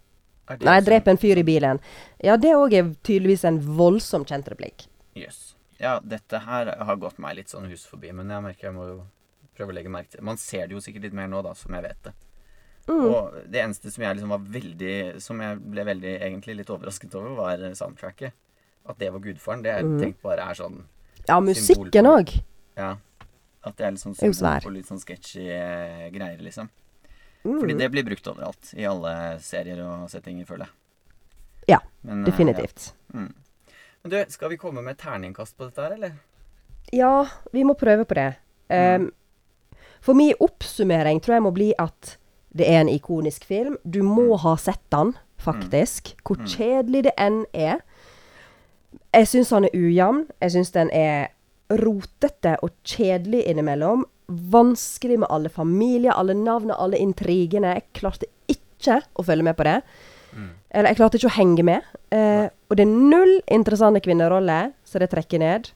Nei, 0.49 0.57
sånn- 0.81 0.85
drep 0.85 1.07
en 1.07 1.17
fyr 1.17 1.37
i 1.37 1.43
bilen. 1.43 1.79
Ja, 2.19 2.35
det 2.37 2.51
òg 2.53 2.73
er 2.73 2.83
tydeligvis 3.03 3.45
en 3.45 3.59
voldsomt 3.77 4.27
kjent 4.27 4.45
replikk. 4.51 4.87
Jøss. 5.15 5.55
Ja, 5.79 5.99
dette 5.99 6.39
her 6.39 6.75
har 6.83 6.95
gått 6.97 7.17
meg 7.17 7.35
litt 7.37 7.47
sånn 7.47 7.69
hus 7.69 7.85
forbi, 7.85 8.11
men 8.13 8.27
jeg 8.29 8.43
merker 8.43 8.61
jeg 8.67 8.73
må 8.73 8.87
jo 8.87 9.03
prøve 9.57 9.71
å 9.71 9.73
legge 9.73 9.89
merke 9.89 10.09
til 10.11 10.21
Man 10.23 10.37
ser 10.37 10.67
det 10.67 10.71
jo 10.71 10.79
sikkert 10.79 11.01
litt 11.03 11.13
mer 11.13 11.27
nå, 11.27 11.41
da, 11.43 11.53
som 11.53 11.71
jeg 11.73 11.83
vet 11.83 12.03
det. 12.03 12.13
Mm. 12.87 13.05
Og 13.15 13.33
det 13.49 13.61
eneste 13.63 13.91
som 13.91 14.03
jeg 14.03 14.17
liksom 14.17 14.29
var 14.29 14.39
veldig 14.39 15.21
Som 15.21 15.39
jeg 15.39 15.59
ble 15.71 15.85
veldig 15.85 16.19
egentlig 16.21 16.57
litt 16.57 16.67
overrasket 16.67 17.15
over, 17.15 17.33
var 17.35 17.57
soundtracket. 17.73 18.33
At 18.85 18.97
det 18.99 19.11
var 19.13 19.19
gudfaren. 19.21 19.63
Det 19.63 19.71
jeg 19.77 19.85
Mm. 19.85 19.99
tenkte 20.01 20.21
bare 20.23 20.39
er 20.49 20.53
sånn 20.53 20.83
Ja, 21.29 21.39
musikken 21.39 22.03
òg. 22.05 22.41
Ja. 22.75 22.97
At 23.63 23.77
det 23.79 23.85
er 23.87 23.93
litt 23.95 24.03
sånn 24.03 24.15
symbol 24.17 24.63
på 24.65 24.73
litt 24.75 24.89
sånn 24.89 24.99
sketchy 24.99 25.45
eh, 25.47 26.07
greier, 26.11 26.41
liksom. 26.43 26.67
Mm. 27.43 27.59
Fordi 27.59 27.75
det 27.79 27.89
blir 27.91 28.05
brukt 28.07 28.27
overalt. 28.27 28.73
I 28.75 28.85
alle 28.87 29.13
serier 29.43 29.79
og 29.83 30.09
settinger, 30.11 30.47
føler 30.47 30.67
jeg. 30.67 30.79
Ja, 31.75 31.79
Men, 32.01 32.21
eh, 32.21 32.25
Definitivt. 32.31 32.93
Ja. 33.13 33.19
Mm. 33.19 33.33
Men 34.03 34.11
du, 34.11 34.25
skal 34.27 34.49
vi 34.49 34.57
komme 34.59 34.81
med 34.83 34.97
terningkast 34.99 35.57
på 35.57 35.69
dette 35.69 35.81
her, 35.81 35.95
eller? 35.95 36.15
Ja, 36.91 37.27
vi 37.51 37.63
må 37.63 37.73
prøve 37.79 38.03
på 38.05 38.17
det. 38.19 38.33
Um, 38.67 39.11
for 40.03 40.13
min 40.13 40.33
oppsummering 40.43 41.21
tror 41.23 41.37
jeg 41.37 41.43
må 41.45 41.51
bli 41.55 41.69
at 41.79 42.17
det 42.51 42.67
er 42.67 42.81
en 42.81 42.91
ikonisk 42.91 43.45
film. 43.47 43.77
Du 43.83 44.03
må 44.03 44.35
ha 44.43 44.57
sett 44.59 44.83
den, 44.91 45.13
faktisk. 45.39 46.13
Hvor 46.27 46.43
kjedelig 46.43 47.05
det 47.07 47.13
enn 47.17 47.45
er. 47.53 47.79
Jeg 49.13 49.27
syns 49.31 49.53
han 49.55 49.65
er 49.69 49.73
ujevn. 49.73 50.25
Jeg 50.41 50.51
syns 50.57 50.73
den 50.75 50.91
er 50.91 51.31
rotete 51.69 52.57
og 52.63 52.71
kjedelig 52.83 53.45
innimellom. 53.47 54.05
Vanskelig 54.27 55.19
med 55.19 55.29
alle 55.29 55.49
familier, 55.49 56.11
alle 56.15 56.33
navnene, 56.33 56.75
alle 56.79 56.97
intrigene. 56.97 57.75
Jeg 57.77 57.87
klarte 57.93 58.27
ikke 58.51 59.01
å 59.19 59.23
følge 59.23 59.43
med 59.43 59.55
på 59.59 59.63
det. 59.67 59.77
Eller 60.73 60.89
jeg 60.89 60.97
klarte 60.97 61.17
ikke 61.19 61.29
å 61.29 61.37
henge 61.37 61.63
med. 61.63 61.81
Eh, 62.11 62.47
og 62.69 62.77
det 62.77 62.87
er 62.87 62.93
null 62.93 63.35
interessante 63.53 64.01
kvinneroller, 64.01 64.71
så 64.83 64.99
det 64.99 65.11
trekker 65.11 65.39
ned. 65.39 65.69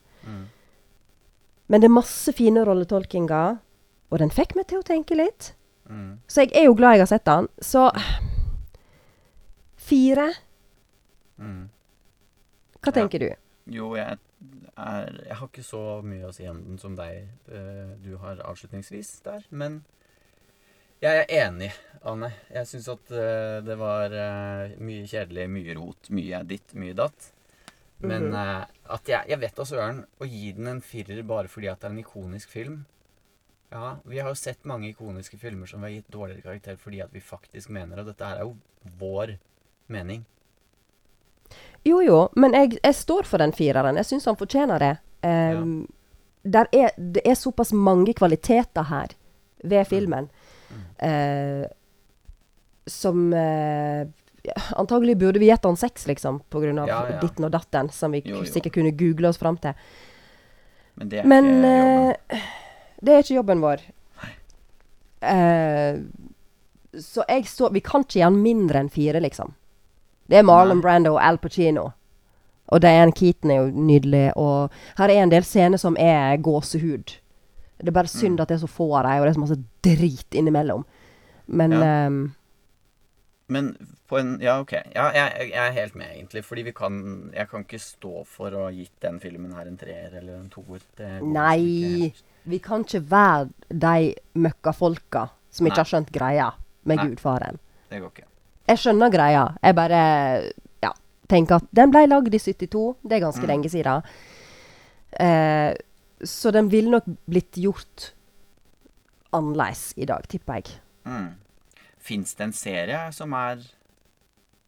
Men 1.67 1.81
det 1.83 1.89
er 1.89 1.93
masse 1.97 2.31
fine 2.33 2.61
rolletolkinger, 2.65 3.57
og 4.09 4.19
den 4.21 4.29
fikk 4.31 4.55
meg 4.55 4.67
til 4.69 4.79
å 4.79 4.85
tenke 4.87 5.17
litt. 5.19 5.51
Mm. 5.91 6.17
Så 6.27 6.45
jeg 6.45 6.53
er 6.55 6.65
jo 6.69 6.75
glad 6.79 6.95
jeg 6.95 7.03
har 7.03 7.11
sett 7.11 7.25
den. 7.27 7.49
Så 7.59 7.89
fire. 9.75 10.29
Mm. 11.39 11.69
Hva 12.81 12.87
Ja. 12.87 12.91
tenker 13.01 13.19
du? 13.19 13.29
Jo, 13.67 13.95
jeg 13.95 14.17
er 14.77 15.21
Jeg 15.25 15.37
har 15.39 15.47
ikke 15.49 15.65
så 15.65 15.83
mye 16.05 16.29
å 16.29 16.33
si 16.35 16.47
om 16.49 16.63
den 16.63 16.81
som 16.81 16.95
deg 16.97 17.27
eh, 17.51 17.93
du 18.03 18.15
har 18.21 18.41
avslutningsvis 18.45 19.19
der, 19.25 19.45
men 19.49 19.81
jeg 20.97 21.13
er 21.13 21.33
enig, 21.45 21.69
Anne. 22.09 22.31
Jeg 22.49 22.65
syns 22.65 22.87
at 22.89 23.11
eh, 23.13 23.59
det 23.61 23.75
var 23.77 24.13
eh, 24.17 24.77
mye 24.81 25.05
kjedelig, 25.05 25.43
mye 25.53 25.75
rot, 25.77 26.09
mye 26.09 26.39
ditt, 26.49 26.73
mye 26.73 26.95
datt. 26.97 27.27
Men 28.01 28.31
eh, 28.33 28.63
at 28.93 29.09
jeg, 29.09 29.29
jeg 29.29 29.41
vet 29.41 29.57
da 29.57 29.65
søren 29.65 30.03
Å 30.21 30.25
gi 30.29 30.51
den 30.53 30.69
en 30.69 30.83
firer 30.85 31.23
bare 31.25 31.49
fordi 31.49 31.69
at 31.71 31.81
det 31.81 31.87
er 31.89 31.95
en 31.95 32.01
ikonisk 32.03 32.51
film 32.53 32.75
Ja, 33.71 33.95
vi 34.05 34.19
har 34.21 34.29
jo 34.29 34.37
sett 34.37 34.67
mange 34.69 34.91
ikoniske 34.91 35.39
filmer 35.41 35.65
som 35.65 35.81
vi 35.81 35.89
har 35.89 35.95
gitt 35.95 36.11
dårligere 36.13 36.45
karakter 36.45 36.77
fordi 36.77 37.01
at 37.01 37.15
vi 37.15 37.23
faktisk 37.25 37.73
mener 37.73 38.03
Og 38.03 38.11
dette 38.11 38.29
er 38.29 38.43
jo 38.43 38.53
vår 39.01 39.33
mening. 39.89 40.27
Jo, 41.85 42.01
jo, 42.01 42.29
men 42.35 42.53
jeg, 42.53 42.79
jeg 42.83 42.95
står 42.95 43.23
for 43.29 43.37
den 43.43 43.53
fireren. 43.55 43.95
Jeg 43.99 44.05
syns 44.09 44.25
han 44.25 44.37
fortjener 44.39 44.79
det. 44.79 44.93
Um, 45.23 45.87
der 46.47 46.67
er, 46.71 46.91
det 46.97 47.23
er 47.27 47.35
såpass 47.35 47.73
mange 47.73 48.13
kvaliteter 48.15 48.87
her 48.87 49.13
ved 49.63 49.87
filmen 49.89 50.29
eh, 51.01 51.65
som 52.87 53.33
uh, 53.33 54.05
Antagelig 54.79 55.17
burde 55.19 55.41
vi 55.41 55.49
gitt 55.49 55.65
han 55.65 55.75
seks, 55.75 56.05
liksom, 56.07 56.37
på 56.47 56.61
grunn 56.63 56.77
av 56.79 56.87
Ja, 56.87 56.99
ja. 57.09 57.17
ditten 57.19 57.43
og 57.43 57.51
datten, 57.51 57.89
som 57.91 58.13
vi 58.15 58.21
Jo, 58.23 58.37
jo. 58.37 58.47
sikkert 58.47 58.77
kunne 58.77 58.93
google 58.95 59.27
oss 59.27 59.39
fram 59.41 59.57
til. 59.59 59.73
Men 60.95 61.09
det 61.11 61.19
er 61.19 61.27
Men 61.27 61.49
ikke 61.49 61.73
jobben. 61.73 62.13
Uh, 62.31 62.47
det 63.01 63.13
er 63.13 63.25
ikke 63.25 63.35
jobben 63.35 63.65
vår. 63.65 63.83
Uh, 65.17 65.99
så 67.01 67.25
jeg 67.27 67.47
så 67.49 67.67
Vi 67.73 67.81
kan 67.83 68.05
ikke 68.05 68.19
gi 68.19 68.23
han 68.23 68.37
mindre 68.39 68.79
enn 68.85 68.93
fire, 68.93 69.19
liksom. 69.19 69.51
Det 70.29 70.37
er 70.37 70.43
Marlon 70.43 70.81
Brando 70.81 71.13
og 71.15 71.21
Al 71.23 71.37
Pacino. 71.37 71.89
Og 72.67 72.81
Diane 72.81 73.11
Keaton 73.15 73.51
er 73.51 73.55
jo 73.61 73.71
nydelig. 73.71 74.31
Og 74.35 74.69
her 74.97 75.09
er 75.09 75.23
en 75.23 75.31
del 75.31 75.43
scener 75.43 75.77
som 75.79 75.95
er 75.99 76.37
gåsehud. 76.37 77.13
Det 77.79 77.87
er 77.87 77.91
bare 77.91 78.03
Mm. 78.09 78.19
synd 78.19 78.39
at 78.41 78.47
det 78.49 78.55
er 78.55 78.65
så 78.65 78.67
få 78.67 78.93
av 78.97 79.03
dem, 79.03 79.21
og 79.21 79.25
det 79.25 79.29
er 79.29 79.39
så 79.39 79.45
masse 79.45 79.63
drit 79.83 80.31
innimellom. 80.35 80.85
Men 81.47 81.71
Ja. 81.71 82.07
um, 82.07 82.33
Men 83.49 83.77
på 84.09 84.17
en 84.19 84.39
Ja, 84.41 84.59
OK. 84.59 84.71
Ja, 84.95 85.05
jeg, 85.13 85.51
jeg 85.53 85.67
er 85.67 85.71
helt 85.71 85.95
med, 85.95 86.07
egentlig. 86.15 86.43
Fordi 86.43 86.61
vi 86.63 86.71
kan 86.71 87.31
Jeg 87.33 87.47
kan 87.49 87.63
ikke 87.63 87.79
stå 87.79 88.25
for 88.25 88.49
å 88.51 88.63
ha 88.65 88.71
gitt 88.71 88.99
den 89.01 89.19
filmen 89.19 89.53
her 89.53 89.65
en 89.67 89.77
treer 89.77 90.17
eller 90.17 90.35
en 90.35 90.49
toer. 90.49 90.81
Liksom 90.97 91.31
Nei. 91.31 92.13
Vi 92.45 92.57
kan 92.59 92.83
ikke 92.83 93.01
være 93.09 93.49
de 93.69 94.15
møkkafolka 94.35 95.29
som 95.49 95.65
ikke 95.65 95.77
Nei. 95.77 95.83
har 95.83 95.85
skjønt 95.85 96.11
greia 96.11 96.51
med 96.83 96.97
Nei. 96.97 97.05
Gudfaren. 97.07 97.57
Det 97.89 98.01
går 98.01 98.09
ikke. 98.11 98.23
Jeg 98.67 98.77
skjønner 98.81 99.11
greia. 99.13 99.43
Jeg 99.63 99.75
bare 99.77 99.99
ja, 100.83 100.91
tenker 101.29 101.55
at 101.61 101.67
den 101.75 101.91
ble 101.93 102.05
lagd 102.07 102.33
i 102.35 102.39
72. 102.39 102.95
Det 103.03 103.17
er 103.17 103.25
ganske 103.25 103.43
Mm. 103.43 103.47
lenge 103.47 103.69
siden. 103.71 104.03
Eh, 105.19 105.73
så 106.23 106.51
den 106.51 106.69
ville 106.69 106.89
nok 106.91 107.05
blitt 107.29 107.51
gjort 107.55 108.11
annerledes 109.33 109.93
i 109.97 110.05
dag, 110.05 110.27
tipper 110.27 110.59
jeg. 110.61 110.77
Mm. 111.05 111.33
Fins 111.97 112.33
det 112.35 112.43
en 112.47 112.53
serie 112.53 113.11
som 113.13 113.33
er 113.33 113.59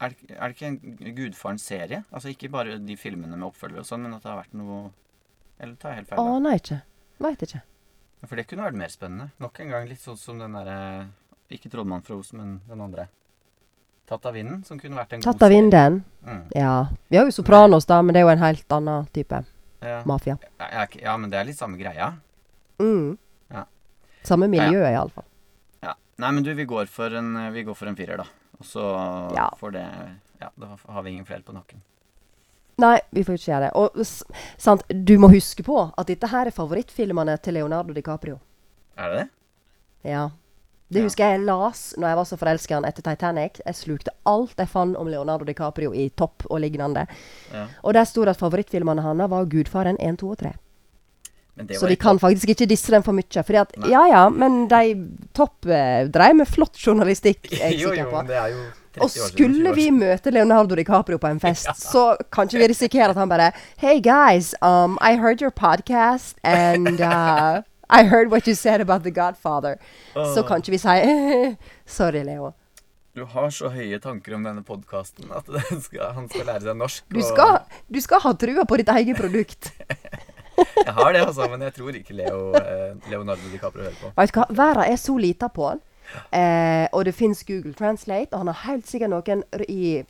er, 0.02 0.10
det- 0.10 0.56
ikke 0.56 0.66
en 0.68 1.14
Gudfarens 1.16 1.62
serie? 1.68 2.06
Altså 2.14 2.30
ikke 2.30 2.50
bare 2.50 2.78
de 2.80 2.96
filmene 2.96 3.36
med 3.36 3.52
oppfølgere 3.52 3.80
og 3.80 3.86
sånn, 3.86 4.02
men 4.04 4.14
at 4.14 4.22
det 4.24 4.32
har 4.32 4.44
vært 4.44 4.54
noe 4.54 4.92
Eller 5.60 5.76
tar 5.76 5.90
jeg 5.90 5.96
helt 5.98 6.08
feil? 6.08 6.20
Aner 6.20 6.54
ikke. 6.56 6.82
Veit 7.20 7.42
ikke. 7.42 7.62
For 8.26 8.36
det 8.38 8.48
kunne 8.48 8.64
vært 8.64 8.76
mer 8.76 8.88
spennende. 8.88 9.32
Nok 9.42 9.60
en 9.60 9.70
gang 9.70 9.88
litt 9.90 10.00
sånn 10.00 10.18
som 10.18 10.40
den 10.40 10.54
derre 10.54 11.10
Ikke 11.52 11.70
Trollmann 11.70 12.02
fra 12.02 12.16
Os, 12.16 12.32
men 12.32 12.62
den 12.66 12.80
andre. 12.80 13.10
Tatt 14.10 14.26
av 14.26 14.34
vinden, 14.34 14.64
som 14.66 14.80
kunne 14.82 14.98
vært 14.98 15.14
en 15.14 15.22
Tatt 15.22 15.42
av 15.46 15.52
vinden. 15.54 16.00
Mm. 16.26 16.40
Ja. 16.58 16.88
Vi 17.10 17.18
har 17.20 17.26
jo 17.30 17.32
Sopranos, 17.36 17.86
da, 17.86 18.02
men 18.02 18.14
det 18.16 18.22
er 18.24 18.26
jo 18.26 18.32
en 18.34 18.42
helt 18.42 18.74
annen 18.74 19.06
type 19.14 19.44
Ja. 19.86 20.02
mafia. 20.06 20.38
Er 20.60 20.88
ja, 21.00 21.16
men 21.18 21.30
det 21.30 21.38
er 21.40 21.46
litt 21.46 21.58
samme 21.60 21.78
greia. 21.78 22.14
Mm. 22.80 23.18
Ja. 23.52 23.66
Samme 24.24 24.50
Ja, 24.50 24.64
ja. 24.64 24.70
miljø, 24.72 24.82
iallfall. 24.90 25.26
Ja. 25.84 25.94
Nei, 26.18 26.32
men 26.32 26.44
du, 26.44 26.54
vi 26.56 26.66
går 26.66 26.88
for 26.88 27.14
en, 27.16 27.36
vi 27.54 27.64
går 27.64 27.76
for 27.76 27.88
en 27.88 27.96
firer, 27.96 28.18
da. 28.18 28.26
Og 28.60 28.66
så 28.66 28.82
Ja. 29.36 29.50
får 29.60 29.72
det 29.74 29.86
Ja, 30.42 30.50
da 30.58 30.76
har 30.88 31.04
vi 31.04 31.10
ingen 31.12 31.26
flere 31.26 31.42
på 31.44 31.54
nakken. 31.54 31.82
Nei, 32.78 33.00
vi 33.12 33.24
får 33.24 33.34
ikke 33.36 33.52
gjøre 33.52 33.66
det. 33.68 33.72
Og 33.76 34.06
sant, 34.58 34.84
du 34.88 35.18
må 35.20 35.28
huske 35.30 35.64
på 35.64 35.94
at 35.98 36.08
dette 36.08 36.28
her 36.32 36.48
er 36.48 36.52
favorittfilmene 36.52 37.38
til 37.42 37.54
Leonardo 37.56 37.94
DiCaprio. 37.94 38.40
Er 38.98 39.10
det 39.10 39.18
det? 39.20 39.30
Ja. 40.12 40.30
Det 40.90 41.00
Ja. 41.00 41.04
husker 41.06 41.24
jeg 41.24 41.40
jeg 41.40 41.46
las 41.46 41.94
når 41.98 42.08
jeg 42.08 42.18
var 42.18 42.26
så 42.26 42.38
forelska 42.38 42.72
i 42.74 42.76
han 42.76 42.86
etter 42.86 43.04
Titanic. 43.06 43.60
Jeg 43.66 43.76
slukte 43.76 44.12
alt 44.26 44.56
jeg 44.58 44.68
fant 44.68 44.98
om 44.98 45.08
Leonardo 45.08 45.46
DiCaprio 45.46 45.94
i 45.94 46.10
topp 46.10 46.48
og 46.50 46.60
lignende. 46.62 47.06
Ja. 47.54 47.68
Og 47.84 47.94
der 47.94 48.06
sto 48.06 48.26
det 48.26 48.30
at 48.36 48.40
favorittfilmene 48.40 49.02
hans 49.02 49.30
var 49.30 49.46
'Gudfaren 49.46 49.98
1, 50.00 50.18
2 50.18 50.30
og 50.32 50.38
3'. 50.38 50.54
Så 51.78 51.88
vi 51.88 51.96
kan 51.96 52.18
faktisk 52.20 52.50
ikke 52.50 52.66
disse 52.70 52.90
dem 52.92 53.04
for 53.04 53.12
mye. 53.12 53.44
Fordi 53.44 53.58
at, 53.60 53.78
Nei. 53.78 53.90
ja 53.92 54.06
ja, 54.08 54.30
men 54.30 54.68
de 54.68 55.08
topp 55.36 55.66
eh, 55.68 56.08
dreiv 56.08 56.36
med 56.36 56.48
flott 56.48 56.78
journalistikk, 56.88 57.52
er 57.52 57.72
jeg 57.72 57.80
jo, 57.84 57.90
sikker 57.90 58.06
på. 58.10 58.22
Jo, 58.22 58.28
det 58.28 58.38
er 58.38 58.48
jo 58.48 58.64
Og 59.02 59.10
skulle 59.12 59.74
vi 59.76 59.92
møte 59.92 60.32
Leonardo 60.32 60.76
DiCaprio 60.76 61.18
på 61.18 61.28
en 61.30 61.40
fest, 61.48 61.68
så 61.78 62.16
kan 62.32 62.48
ikke 62.48 62.58
vi 62.64 62.68
risikere 62.72 63.10
at 63.10 63.16
han 63.16 63.30
bare 63.30 63.52
Hey 63.78 64.00
guys, 64.02 64.56
um, 64.62 64.98
I 65.02 65.16
heard 65.18 65.42
your 65.42 65.52
podcast, 65.52 66.36
and 66.44 67.00
uh, 67.02 67.62
I 67.90 68.04
heard 68.04 68.32
what 68.32 68.48
you 68.48 68.56
said 68.56 68.82
about 68.82 69.04
The 69.04 69.12
Godfather. 69.12 69.78
Så 70.14 70.44
kan 70.48 70.62
ikke 70.62 70.76
vi 70.76 70.82
si 70.82 70.98
Sorry, 72.00 72.24
Leo. 72.24 72.54
Du 73.18 73.26
har 73.26 73.50
så 73.52 73.72
høye 73.74 73.98
tanker 74.00 74.36
om 74.38 74.46
denne 74.46 74.62
podkasten 74.64 75.32
at 75.34 75.48
skal, 75.86 76.12
han 76.16 76.30
skal 76.30 76.46
lære 76.48 76.64
seg 76.68 76.78
norsk. 76.78 77.08
Du 77.10 77.22
skal, 77.26 77.58
du 77.90 78.00
skal 78.06 78.22
ha 78.24 78.34
trua 78.38 78.66
på 78.70 78.78
ditt 78.80 78.92
eget 78.94 79.18
produkt. 79.18 79.72
Jeg 80.60 80.92
har 80.92 81.14
det, 81.16 81.22
altså, 81.24 81.46
men 81.48 81.62
jeg 81.64 81.72
tror 81.72 81.96
ikke 81.96 82.14
Leo, 82.18 82.40
eh, 82.60 82.90
Leonardo 83.08 83.48
DiCaprio 83.48 83.86
hører 83.86 83.94
på. 83.96 84.10
Vet 84.18 84.34
du 84.34 84.40
hva, 84.42 84.46
Verden 84.52 84.90
er 84.92 84.98
så 85.00 85.14
lita 85.16 85.48
på 85.56 85.70
han. 85.70 85.80
Eh, 86.36 86.84
og 86.92 87.06
det 87.08 87.14
fins 87.16 87.46
Google 87.48 87.72
Translate, 87.80 88.34
og 88.34 88.42
han 88.42 88.52
har 88.52 88.66
helt 88.66 88.90
sikkert 88.90 89.14
noen 89.14 89.46
i 89.72 90.02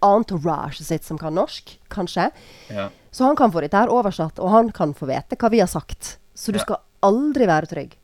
entourage 0.00 0.80
sitt 0.80 1.04
som 1.04 1.20
kan 1.20 1.36
norsk, 1.36 1.74
kanskje. 1.92 2.30
Ja. 2.72 2.88
Så 3.12 3.28
han 3.28 3.36
kan 3.36 3.52
få 3.52 3.60
dette 3.60 3.76
her 3.84 3.92
oversatt, 3.92 4.40
og 4.40 4.48
han 4.54 4.72
kan 4.72 4.96
få 4.96 5.10
vite 5.12 5.36
hva 5.36 5.52
vi 5.52 5.60
har 5.60 5.68
sagt. 5.68 6.14
Så 6.40 6.52
du 6.54 6.58
Ja. 6.58 6.64
skal 6.64 6.80
aldri 7.04 7.46
være 7.50 7.68
trygg. 7.68 7.96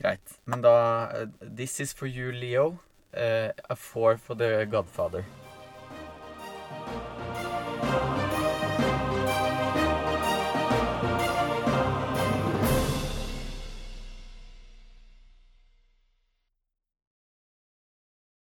Greit. 0.00 0.38
Men 0.48 0.62
da 0.64 0.74
eh, 1.12 1.26
This 1.56 1.80
is 1.84 1.92
for 1.92 2.08
you, 2.08 2.32
Leo. 2.32 2.78
Uh, 3.14 3.52
a 3.70 3.76
four 3.76 4.16
for 4.16 4.34
the 4.34 4.64
Godfather. 4.66 5.22